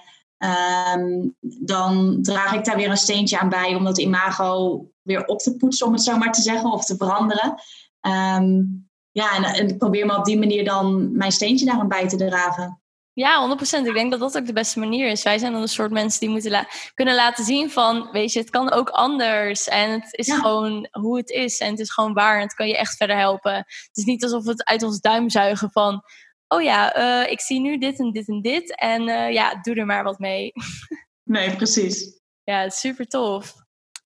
um, 0.96 1.36
dan 1.66 2.18
draag 2.22 2.54
ik 2.54 2.66
daar 2.66 2.76
weer 2.76 2.90
een 2.90 2.98
steentje 2.98 3.40
aan 3.40 3.50
bij 3.50 3.76
om 3.76 3.84
dat 3.84 3.98
imago 3.98 4.86
weer 5.02 5.26
op 5.26 5.40
te 5.40 5.56
poetsen, 5.56 5.88
om 5.88 5.94
het 5.94 6.04
zo 6.04 6.18
maar 6.18 6.32
te 6.32 6.42
zeggen, 6.42 6.72
of 6.72 6.86
te 6.86 6.96
veranderen. 6.96 7.56
Um, 8.02 8.90
ja, 9.12 9.36
en, 9.36 9.44
en 9.44 9.78
probeer 9.78 10.06
me 10.06 10.18
op 10.18 10.26
die 10.26 10.40
manier 10.40 10.66
dan 10.66 11.18
mijn 11.18 11.32
steentje 11.32 11.66
daaraan 11.66 11.88
bij 11.88 12.08
te 12.08 12.16
dragen. 12.16 12.82
Ja, 13.18 13.58
100%. 13.58 13.88
Ik 13.88 13.94
denk 13.94 14.12
dat 14.12 14.20
dat 14.20 14.38
ook 14.38 14.46
de 14.46 14.54
beste 14.54 14.80
manier 14.80 15.10
is. 15.10 15.24
Wij 15.24 15.38
zijn 15.38 15.52
dan 15.52 15.62
een 15.62 15.68
soort 15.68 15.92
mensen 15.92 16.20
die 16.20 16.30
moeten 16.30 16.52
la 16.52 16.68
kunnen 16.94 17.16
laten 17.16 17.46
zien 17.46 17.70
van, 17.70 18.10
weet 18.12 18.34
je, 18.34 18.40
het 18.40 18.50
kan 18.50 18.72
ook 18.72 18.90
anders. 18.90 19.68
En 19.68 19.92
het 19.92 20.08
is 20.12 20.34
gewoon 20.34 20.88
hoe 20.92 21.18
het 21.18 21.30
is. 21.30 21.60
En 21.60 21.72
het 21.72 21.80
is 21.80 21.92
gewoon 21.92 22.14
waar. 22.14 22.36
En 22.36 22.42
het 22.42 22.54
kan 22.54 22.68
je 22.68 22.78
echt 22.78 22.98
verder 22.98 23.18
helpen. 23.18 23.54
Het 23.56 23.90
is 23.94 24.04
niet 24.04 24.24
alsof 24.24 24.44
we 24.44 24.50
het 24.50 24.66
uit 24.66 24.84
ons 24.84 25.00
duim 25.00 25.30
zuigen 25.30 25.72
van, 25.72 26.04
oh 26.48 26.62
ja, 26.62 26.98
uh, 26.98 27.32
ik 27.32 27.42
zie 27.42 27.60
nu 27.60 27.78
dit 27.78 28.00
en 28.00 28.12
dit 28.12 28.28
en 28.28 28.42
dit. 28.42 28.76
En 28.76 29.08
uh, 29.08 29.32
ja, 29.32 29.60
doe 29.62 29.76
er 29.76 29.86
maar 29.86 30.04
wat 30.04 30.20
mee. 30.20 30.52
Nee, 31.24 31.56
precies. 31.56 32.20
Ja, 32.44 32.70
super 32.70 33.08
tof. 33.08 33.54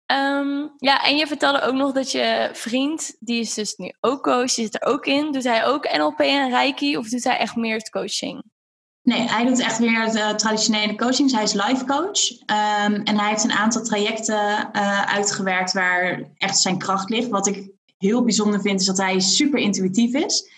Um, 0.07 0.73
ja, 0.77 1.05
en 1.05 1.17
je 1.17 1.27
vertelde 1.27 1.61
ook 1.61 1.75
nog 1.75 1.93
dat 1.93 2.11
je 2.11 2.51
vriend, 2.53 3.17
die 3.19 3.41
is 3.41 3.55
dus 3.55 3.77
nu 3.77 3.93
ook 4.01 4.23
coach, 4.23 4.55
die 4.55 4.65
zit 4.65 4.75
er 4.75 4.89
ook 4.89 5.07
in. 5.07 5.33
Doet 5.33 5.45
hij 5.45 5.67
ook 5.67 5.97
NLP 5.97 6.21
en 6.21 6.51
Reiki 6.51 6.97
of 6.97 7.09
doet 7.09 7.25
hij 7.25 7.37
echt 7.37 7.57
meer 7.57 7.77
het 7.77 7.91
coaching? 7.91 8.43
Nee, 9.03 9.29
hij 9.29 9.45
doet 9.45 9.61
echt 9.61 9.79
weer 9.79 10.13
de 10.13 10.33
traditionele 10.37 10.95
coaching. 10.95 11.33
Hij 11.33 11.43
is 11.43 11.53
life 11.53 11.85
coach. 11.85 12.31
Um, 12.31 12.95
en 12.95 13.19
hij 13.19 13.29
heeft 13.29 13.45
een 13.45 13.53
aantal 13.53 13.83
trajecten 13.83 14.71
uh, 14.73 15.03
uitgewerkt 15.03 15.73
waar 15.73 16.23
echt 16.37 16.59
zijn 16.59 16.79
kracht 16.79 17.11
ligt. 17.11 17.29
Wat 17.29 17.47
ik 17.47 17.71
heel 17.99 18.25
bijzonder 18.25 18.61
vind, 18.61 18.81
is 18.81 18.87
dat 18.87 18.97
hij 18.97 19.21
super 19.21 19.59
intuïtief 19.61 20.15
is. 20.15 20.51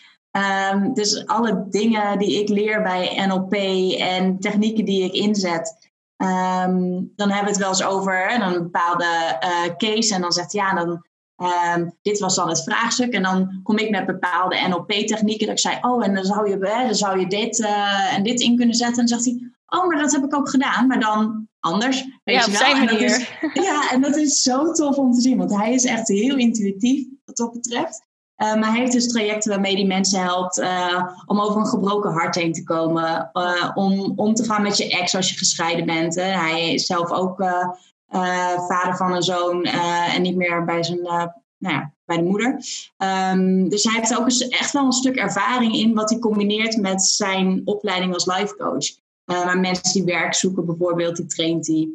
Um, 0.73 0.95
dus 0.95 1.27
alle 1.27 1.67
dingen 1.69 2.19
die 2.19 2.41
ik 2.41 2.49
leer 2.49 2.83
bij 2.83 3.27
NLP 3.27 3.53
en 3.99 4.39
technieken 4.39 4.85
die 4.85 5.05
ik 5.05 5.13
inzet, 5.13 5.91
um, 6.17 7.13
dan 7.17 7.31
hebben 7.31 7.45
we 7.45 7.51
het 7.51 7.57
wel 7.57 7.69
eens 7.69 7.85
over 7.85 8.43
een 8.43 8.53
bepaalde 8.53 9.39
uh, 9.45 9.77
case. 9.77 10.15
En 10.15 10.21
dan 10.21 10.33
zegt 10.33 10.53
ja, 10.53 10.75
dan 10.75 11.07
Um, 11.43 11.99
dit 12.03 12.19
was 12.19 12.35
dan 12.35 12.49
het 12.49 12.63
vraagstuk. 12.63 13.13
En 13.13 13.23
dan 13.23 13.61
kom 13.63 13.79
ik 13.79 13.91
met 13.91 14.07
bepaalde 14.07 14.69
NLP-technieken. 14.69 15.47
Dat 15.47 15.57
ik 15.57 15.63
zei, 15.63 15.79
oh, 15.81 16.05
en 16.05 16.15
dan 16.15 16.25
zou 16.25 16.49
je, 16.49 16.57
hè, 16.61 16.85
dan 16.85 16.95
zou 16.95 17.21
je 17.21 17.27
dit 17.27 17.59
uh, 17.59 18.15
en 18.17 18.23
dit 18.23 18.41
in 18.41 18.57
kunnen 18.57 18.75
zetten. 18.75 19.03
En 19.03 19.07
dan 19.07 19.21
zegt 19.21 19.39
hij, 19.39 19.51
oh, 19.67 19.87
maar 19.87 19.99
dat 19.99 20.13
heb 20.13 20.25
ik 20.25 20.35
ook 20.35 20.49
gedaan. 20.49 20.87
Maar 20.87 21.01
dan 21.01 21.49
anders. 21.61 22.05
Weet 22.25 22.37
ja, 22.37 22.45
je 22.45 22.51
wel. 22.51 22.61
zijn 22.61 22.77
en 22.77 22.87
dat 22.87 23.01
is, 23.01 23.29
ja, 23.69 23.91
en 23.91 24.01
dat 24.01 24.17
is 24.17 24.43
zo 24.43 24.73
tof 24.73 24.97
om 24.97 25.13
te 25.13 25.21
zien. 25.21 25.39
Want 25.39 25.57
hij 25.57 25.73
is 25.75 25.85
echt 25.85 26.09
heel 26.09 26.37
intuïtief 26.37 27.07
wat 27.25 27.37
dat 27.37 27.53
betreft. 27.53 28.11
Uh, 28.37 28.55
maar 28.55 28.71
hij 28.71 28.81
heeft 28.81 28.93
dus 28.93 29.09
trajecten 29.09 29.51
waarmee 29.51 29.75
hij 29.75 29.85
mensen 29.85 30.21
helpt 30.21 30.59
uh, 30.59 31.09
om 31.27 31.41
over 31.41 31.61
een 31.61 31.67
gebroken 31.67 32.13
hart 32.13 32.35
heen 32.35 32.53
te 32.53 32.65
komen. 32.65 33.31
Uh, 33.33 33.71
om 33.75 34.13
om 34.17 34.35
te 34.35 34.45
gaan 34.45 34.63
met 34.63 34.77
je 34.77 34.91
ex 34.91 35.15
als 35.15 35.31
je 35.31 35.37
gescheiden 35.37 35.87
bent. 35.87 36.15
Hè. 36.15 36.23
Hij 36.23 36.75
is 36.75 36.87
zelf 36.87 37.11
ook 37.11 37.45
vader 38.68 38.96
van 38.96 39.12
een 39.12 39.22
zoon 39.22 39.62
en 39.62 40.22
niet 40.22 40.37
meer 40.37 40.64
bij 40.64 40.83
zijn 40.83 41.01
nou 41.03 41.75
ja, 41.75 41.94
bij 42.05 42.16
de 42.16 42.22
moeder. 42.22 42.48
Um, 42.98 43.68
dus 43.68 43.85
hij 43.85 43.94
heeft 43.94 44.18
ook 44.18 44.29
echt 44.48 44.72
wel 44.72 44.85
een 44.85 44.92
stuk 44.92 45.16
ervaring 45.16 45.75
in 45.75 45.94
wat 45.94 46.11
hij 46.11 46.18
combineert 46.18 46.77
met 46.77 47.03
zijn 47.03 47.62
opleiding 47.64 48.14
als 48.14 48.27
life 48.27 48.57
coach. 48.57 48.88
Uh, 49.27 49.44
maar 49.44 49.61
mensen 49.61 49.92
die 49.92 50.05
werk 50.05 50.35
zoeken 50.35 50.66
bijvoorbeeld, 50.66 51.16
die 51.16 51.27
traint 51.27 51.66
hij. 51.66 51.88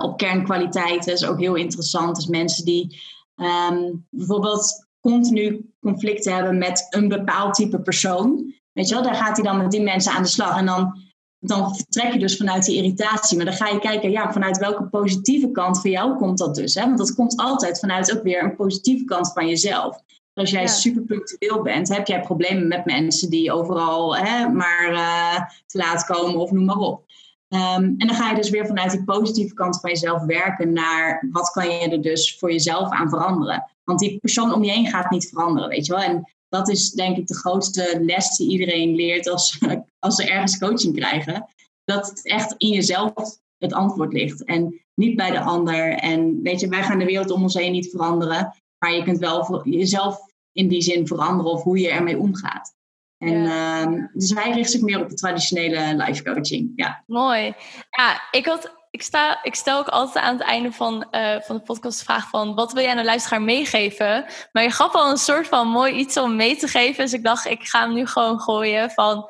Op 0.00 0.16
kernkwaliteiten 0.16 1.12
is 1.12 1.24
ook 1.24 1.40
heel 1.40 1.54
interessant. 1.54 2.16
Dus 2.16 2.26
mensen 2.26 2.64
die 2.64 3.02
um, 3.36 4.06
bijvoorbeeld 4.10 4.86
continu 5.00 5.70
conflicten 5.80 6.34
hebben 6.34 6.58
met 6.58 6.86
een 6.90 7.08
bepaald 7.08 7.54
type 7.54 7.80
persoon. 7.80 8.54
Weet 8.72 8.88
je 8.88 8.94
wel, 8.94 9.02
daar 9.02 9.14
gaat 9.14 9.36
hij 9.36 9.44
dan 9.44 9.56
met 9.56 9.70
die 9.70 9.82
mensen 9.82 10.12
aan 10.12 10.22
de 10.22 10.28
slag. 10.28 10.58
En 10.58 10.66
dan 10.66 11.03
dan 11.46 11.76
vertrek 11.76 12.12
je 12.12 12.18
dus 12.18 12.36
vanuit 12.36 12.64
die 12.64 12.76
irritatie. 12.76 13.36
Maar 13.36 13.46
dan 13.46 13.54
ga 13.54 13.68
je 13.68 13.78
kijken, 13.78 14.10
ja, 14.10 14.32
vanuit 14.32 14.58
welke 14.58 14.84
positieve 14.84 15.50
kant 15.50 15.80
van 15.80 15.90
jou 15.90 16.16
komt 16.16 16.38
dat 16.38 16.54
dus? 16.54 16.74
Hè? 16.74 16.84
Want 16.84 16.98
dat 16.98 17.14
komt 17.14 17.36
altijd 17.36 17.78
vanuit 17.78 18.16
ook 18.16 18.22
weer 18.22 18.42
een 18.42 18.56
positieve 18.56 19.04
kant 19.04 19.32
van 19.32 19.48
jezelf. 19.48 20.02
Als 20.34 20.50
jij 20.50 20.62
ja. 20.62 20.68
super 20.68 21.02
punctueel 21.02 21.62
bent, 21.62 21.88
heb 21.88 22.06
jij 22.06 22.20
problemen 22.20 22.68
met 22.68 22.84
mensen 22.84 23.30
die 23.30 23.52
overal 23.52 24.16
hè, 24.16 24.48
maar 24.48 24.92
uh, 24.92 25.36
te 25.66 25.78
laat 25.78 26.04
komen 26.04 26.40
of 26.40 26.50
noem 26.50 26.64
maar 26.64 26.76
op. 26.76 27.04
Um, 27.48 27.94
en 27.98 28.06
dan 28.06 28.14
ga 28.14 28.30
je 28.30 28.36
dus 28.36 28.50
weer 28.50 28.66
vanuit 28.66 28.90
die 28.90 29.04
positieve 29.04 29.54
kant 29.54 29.80
van 29.80 29.90
jezelf 29.90 30.24
werken 30.24 30.72
naar 30.72 31.26
wat 31.30 31.50
kan 31.50 31.70
je 31.70 31.88
er 31.88 32.02
dus 32.02 32.38
voor 32.38 32.52
jezelf 32.52 32.90
aan 32.90 33.08
veranderen. 33.08 33.70
Want 33.84 33.98
die 33.98 34.18
persoon 34.18 34.54
om 34.54 34.64
je 34.64 34.70
heen 34.70 34.86
gaat 34.86 35.10
niet 35.10 35.28
veranderen, 35.28 35.68
weet 35.68 35.86
je 35.86 35.92
wel. 35.92 36.02
En 36.02 36.32
dat 36.54 36.68
is 36.68 36.90
denk 36.90 37.16
ik 37.16 37.26
de 37.26 37.36
grootste 37.36 37.98
les 38.00 38.36
die 38.36 38.50
iedereen 38.50 38.94
leert 38.94 39.28
als, 39.28 39.58
als 39.98 40.14
ze 40.14 40.30
ergens 40.30 40.58
coaching 40.58 40.96
krijgen. 40.96 41.46
Dat 41.84 42.08
het 42.08 42.26
echt 42.26 42.54
in 42.56 42.68
jezelf 42.68 43.12
het 43.58 43.72
antwoord 43.72 44.12
ligt 44.12 44.44
en 44.44 44.84
niet 44.94 45.16
bij 45.16 45.30
de 45.30 45.40
ander. 45.40 45.92
En 45.92 46.42
weet 46.42 46.60
je, 46.60 46.68
wij 46.68 46.82
gaan 46.82 46.98
de 46.98 47.04
wereld 47.04 47.30
om 47.30 47.42
ons 47.42 47.54
heen 47.54 47.72
niet 47.72 47.90
veranderen, 47.90 48.54
maar 48.78 48.94
je 48.94 49.02
kunt 49.02 49.18
wel 49.18 49.68
jezelf 49.68 50.18
in 50.52 50.68
die 50.68 50.82
zin 50.82 51.06
veranderen 51.06 51.52
of 51.52 51.62
hoe 51.62 51.78
je 51.78 51.88
ermee 51.88 52.18
omgaat. 52.18 52.74
En, 53.18 53.42
ja. 53.42 53.90
uh, 53.90 54.04
dus 54.12 54.30
hij 54.30 54.52
richt 54.52 54.70
zich 54.70 54.80
meer 54.80 55.02
op 55.02 55.08
de 55.08 55.14
traditionele 55.14 55.96
life 55.96 56.22
coaching. 56.22 56.72
Ja. 56.76 57.04
Mooi. 57.06 57.54
Ja, 57.90 58.28
ik 58.30 58.46
had 58.46 58.83
ik, 58.94 59.02
sta, 59.02 59.42
ik 59.42 59.54
stel 59.54 59.78
ook 59.78 59.88
altijd 59.88 60.24
aan 60.24 60.36
het 60.36 60.46
einde 60.46 60.72
van, 60.72 61.06
uh, 61.10 61.40
van 61.40 61.56
de 61.56 61.62
podcast 61.62 61.98
de 61.98 62.04
vraag 62.04 62.28
van... 62.28 62.54
wat 62.54 62.72
wil 62.72 62.82
jij 62.82 62.94
de 62.94 63.04
luisteraar 63.04 63.42
meegeven? 63.42 64.26
Maar 64.52 64.62
je 64.62 64.70
gaf 64.70 64.94
al 64.94 65.10
een 65.10 65.16
soort 65.16 65.48
van 65.48 65.68
mooi 65.68 65.94
iets 65.94 66.16
om 66.16 66.36
mee 66.36 66.56
te 66.56 66.68
geven. 66.68 67.04
Dus 67.04 67.12
ik 67.12 67.24
dacht, 67.24 67.46
ik 67.46 67.62
ga 67.62 67.80
hem 67.80 67.94
nu 67.94 68.06
gewoon 68.06 68.40
gooien 68.40 68.90
van... 68.90 69.26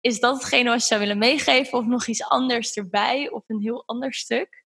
is 0.00 0.20
dat 0.20 0.34
hetgene 0.34 0.70
wat 0.70 0.80
je 0.80 0.86
zou 0.86 1.00
willen 1.00 1.18
meegeven? 1.18 1.78
Of 1.78 1.84
nog 1.84 2.06
iets 2.06 2.22
anders 2.24 2.72
erbij? 2.72 3.30
Of 3.30 3.42
een 3.46 3.60
heel 3.60 3.82
ander 3.86 4.14
stuk? 4.14 4.64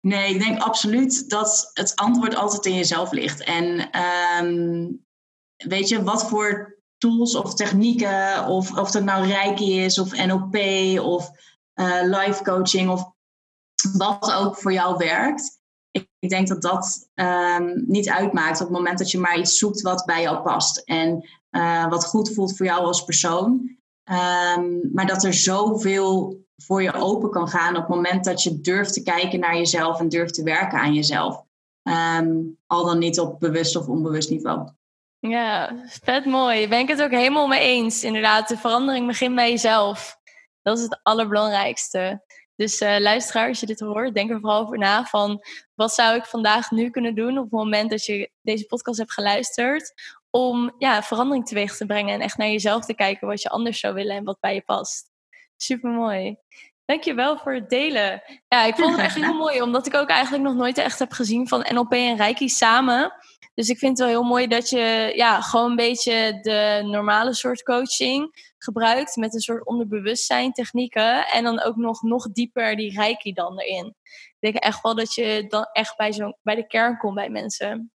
Nee, 0.00 0.34
ik 0.34 0.42
denk 0.42 0.62
absoluut 0.62 1.28
dat 1.28 1.70
het 1.72 1.96
antwoord 1.96 2.34
altijd 2.34 2.66
in 2.66 2.74
jezelf 2.74 3.12
ligt. 3.12 3.44
En 3.44 3.90
um, 4.44 5.04
weet 5.56 5.88
je, 5.88 6.02
wat 6.02 6.28
voor 6.28 6.78
tools 6.98 7.34
of 7.34 7.54
technieken... 7.54 8.46
of 8.46 8.78
of 8.78 8.90
dat 8.90 9.02
nou 9.02 9.26
Reiki 9.26 9.80
is 9.80 9.98
of 9.98 10.26
NLP 10.26 10.56
of... 11.00 11.30
Uh, 11.74 12.02
life 12.02 12.42
coaching 12.42 12.90
of 12.90 13.11
wat 13.92 14.32
ook 14.32 14.56
voor 14.56 14.72
jou 14.72 14.96
werkt. 14.96 15.60
Ik 15.90 16.28
denk 16.28 16.48
dat 16.48 16.62
dat 16.62 17.08
um, 17.14 17.84
niet 17.86 18.08
uitmaakt 18.08 18.60
op 18.60 18.66
het 18.66 18.76
moment 18.76 18.98
dat 18.98 19.10
je 19.10 19.18
maar 19.18 19.38
iets 19.38 19.58
zoekt 19.58 19.80
wat 19.80 20.04
bij 20.04 20.22
jou 20.22 20.42
past. 20.42 20.78
En 20.78 21.28
wat 21.88 22.04
goed 22.04 22.34
voelt 22.34 22.56
voor 22.56 22.66
jou 22.66 22.84
als 22.84 23.04
persoon. 23.04 23.76
Ehm, 24.04 24.92
maar 24.92 25.06
dat 25.06 25.24
er 25.24 25.34
zoveel 25.34 26.44
voor 26.56 26.82
je 26.82 26.92
open 26.92 27.30
kan 27.30 27.48
gaan 27.48 27.76
op 27.76 27.80
het 27.80 27.88
moment 27.88 28.24
dat 28.24 28.42
je 28.42 28.60
durft 28.60 28.92
te 28.92 29.02
kijken 29.02 29.40
naar 29.40 29.56
jezelf 29.56 30.00
en 30.00 30.08
durft 30.08 30.34
te 30.34 30.42
werken 30.42 30.78
aan 30.78 30.94
jezelf. 30.94 31.42
Ehm, 31.82 32.36
al 32.66 32.84
dan 32.84 32.98
niet 32.98 33.20
op 33.20 33.40
bewust 33.40 33.76
of 33.76 33.86
onbewust 33.86 34.30
niveau. 34.30 34.68
Ja, 35.18 35.82
vet 35.86 36.24
mooi. 36.24 36.68
Ben 36.68 36.78
ik 36.78 36.88
het 36.88 37.02
ook 37.02 37.10
helemaal 37.10 37.46
mee 37.46 37.60
eens. 37.60 38.04
Inderdaad, 38.04 38.48
de 38.48 38.56
verandering 38.56 39.06
begint 39.06 39.34
bij 39.34 39.50
jezelf. 39.50 40.16
Dat 40.62 40.78
is 40.78 40.82
het 40.84 41.00
allerbelangrijkste. 41.02 42.22
Dus 42.62 42.80
uh, 42.80 42.96
luisteraar, 42.98 43.48
als 43.48 43.60
je 43.60 43.66
dit 43.66 43.80
hoort, 43.80 44.14
denk 44.14 44.30
er 44.30 44.40
vooral 44.40 44.60
over 44.60 44.78
na 44.78 45.04
van 45.04 45.42
wat 45.74 45.92
zou 45.92 46.16
ik 46.16 46.24
vandaag 46.24 46.70
nu 46.70 46.90
kunnen 46.90 47.14
doen 47.14 47.38
op 47.38 47.42
het 47.42 47.52
moment 47.52 47.90
dat 47.90 48.04
je 48.04 48.30
deze 48.42 48.66
podcast 48.66 48.98
hebt 48.98 49.12
geluisterd 49.12 49.92
om 50.30 50.74
ja, 50.78 51.02
verandering 51.02 51.46
teweeg 51.46 51.76
te 51.76 51.86
brengen 51.86 52.14
en 52.14 52.20
echt 52.20 52.36
naar 52.36 52.48
jezelf 52.48 52.84
te 52.84 52.94
kijken 52.94 53.26
wat 53.26 53.42
je 53.42 53.48
anders 53.48 53.80
zou 53.80 53.94
willen 53.94 54.16
en 54.16 54.24
wat 54.24 54.40
bij 54.40 54.54
je 54.54 54.62
past. 54.62 55.10
Super 55.56 55.90
mooi. 55.90 56.36
Dankjewel 56.84 57.38
voor 57.38 57.54
het 57.54 57.68
delen. 57.68 58.22
Ja, 58.48 58.64
ik 58.64 58.74
vond 58.74 58.90
het 58.96 59.04
echt 59.04 59.14
heel 59.14 59.34
mooi, 59.34 59.62
omdat 59.62 59.86
ik 59.86 59.94
ook 59.94 60.08
eigenlijk 60.08 60.44
nog 60.44 60.54
nooit 60.54 60.78
echt 60.78 60.98
heb 60.98 61.12
gezien 61.12 61.48
van 61.48 61.66
NLP 61.72 61.92
en 61.92 62.16
Reiki 62.16 62.48
samen. 62.48 63.12
Dus 63.54 63.68
ik 63.68 63.78
vind 63.78 63.98
het 63.98 64.06
wel 64.08 64.20
heel 64.20 64.28
mooi 64.28 64.46
dat 64.46 64.68
je 64.68 65.12
ja, 65.14 65.40
gewoon 65.40 65.70
een 65.70 65.76
beetje 65.76 66.38
de 66.40 66.82
normale 66.84 67.34
soort 67.34 67.62
coaching 67.62 68.51
gebruikt 68.62 69.16
met 69.16 69.34
een 69.34 69.40
soort 69.40 69.66
onderbewustzijn 69.66 70.52
technieken. 70.52 71.26
En 71.26 71.44
dan 71.44 71.60
ook 71.60 71.76
nog, 71.76 72.02
nog 72.02 72.32
dieper 72.32 72.76
die 72.76 72.94
Reiki 72.94 73.32
dan 73.32 73.58
erin. 73.58 73.94
Ik 74.06 74.36
denk 74.38 74.56
echt 74.56 74.82
wel 74.82 74.94
dat 74.94 75.14
je 75.14 75.44
dan 75.48 75.68
echt 75.72 75.96
bij, 75.96 76.12
zo, 76.12 76.32
bij 76.42 76.54
de 76.54 76.66
kern 76.66 76.96
komt 76.96 77.14
bij 77.14 77.28
mensen. 77.28 77.92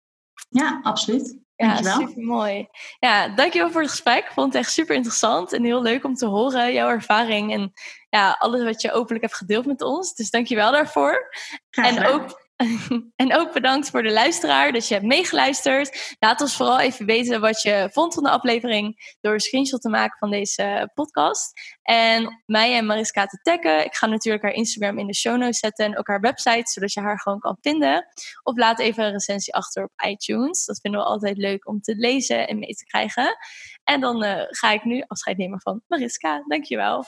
Ja, 0.49 0.79
absoluut. 0.83 1.45
Ja, 1.55 1.81
super 1.81 2.23
mooi. 2.23 2.67
Ja, 2.99 3.27
dankjewel 3.27 3.71
voor 3.71 3.81
het 3.81 3.89
gesprek. 3.89 4.25
Ik 4.25 4.31
vond 4.31 4.53
het 4.53 4.63
echt 4.63 4.71
super 4.71 4.95
interessant 4.95 5.53
en 5.53 5.63
heel 5.63 5.81
leuk 5.81 6.03
om 6.03 6.13
te 6.13 6.25
horen, 6.25 6.73
jouw 6.73 6.89
ervaring 6.89 7.53
en 7.53 7.73
ja, 8.09 8.31
alles 8.31 8.63
wat 8.63 8.81
je 8.81 8.91
openlijk 8.91 9.21
hebt 9.21 9.37
gedeeld 9.37 9.65
met 9.65 9.81
ons. 9.81 10.15
Dus 10.15 10.29
dankjewel 10.29 10.71
daarvoor. 10.71 11.29
en 11.69 12.05
ook 12.05 12.46
en 13.15 13.35
ook 13.35 13.53
bedankt 13.53 13.89
voor 13.89 14.03
de 14.03 14.11
luisteraar 14.11 14.71
dat 14.71 14.87
je 14.87 14.93
hebt 14.93 15.05
meegeluisterd. 15.05 16.15
Laat 16.19 16.41
ons 16.41 16.55
vooral 16.55 16.79
even 16.79 17.05
weten 17.05 17.41
wat 17.41 17.61
je 17.61 17.89
vond 17.91 18.13
van 18.13 18.23
de 18.23 18.29
aflevering 18.29 19.15
door 19.21 19.33
een 19.33 19.39
screenshot 19.39 19.81
te 19.81 19.89
maken 19.89 20.17
van 20.17 20.29
deze 20.29 20.91
podcast. 20.93 21.75
En 21.81 22.43
mij 22.45 22.75
en 22.75 22.85
Mariska 22.85 23.25
te 23.25 23.39
taggen. 23.41 23.85
Ik 23.85 23.95
ga 23.95 24.05
natuurlijk 24.05 24.43
haar 24.43 24.53
Instagram 24.53 24.97
in 24.99 25.07
de 25.07 25.15
show 25.15 25.37
notes 25.37 25.59
zetten 25.59 25.85
en 25.85 25.97
ook 25.97 26.07
haar 26.07 26.19
website, 26.19 26.71
zodat 26.71 26.93
je 26.93 27.01
haar 27.01 27.19
gewoon 27.19 27.39
kan 27.39 27.57
vinden. 27.61 28.07
Of 28.43 28.57
laat 28.57 28.79
even 28.79 29.05
een 29.05 29.11
recensie 29.11 29.53
achter 29.53 29.83
op 29.83 29.91
iTunes. 30.05 30.65
Dat 30.65 30.79
vinden 30.79 31.01
we 31.01 31.05
altijd 31.05 31.37
leuk 31.37 31.67
om 31.67 31.81
te 31.81 31.95
lezen 31.95 32.47
en 32.47 32.59
mee 32.59 32.75
te 32.75 32.85
krijgen. 32.85 33.37
En 33.83 34.01
dan 34.01 34.23
uh, 34.23 34.41
ga 34.47 34.71
ik 34.71 34.83
nu 34.83 35.03
afscheid 35.07 35.37
nemen 35.37 35.61
van 35.61 35.81
Mariska. 35.87 36.43
Dankjewel. 36.47 37.05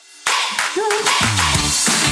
Doei! 0.73 2.08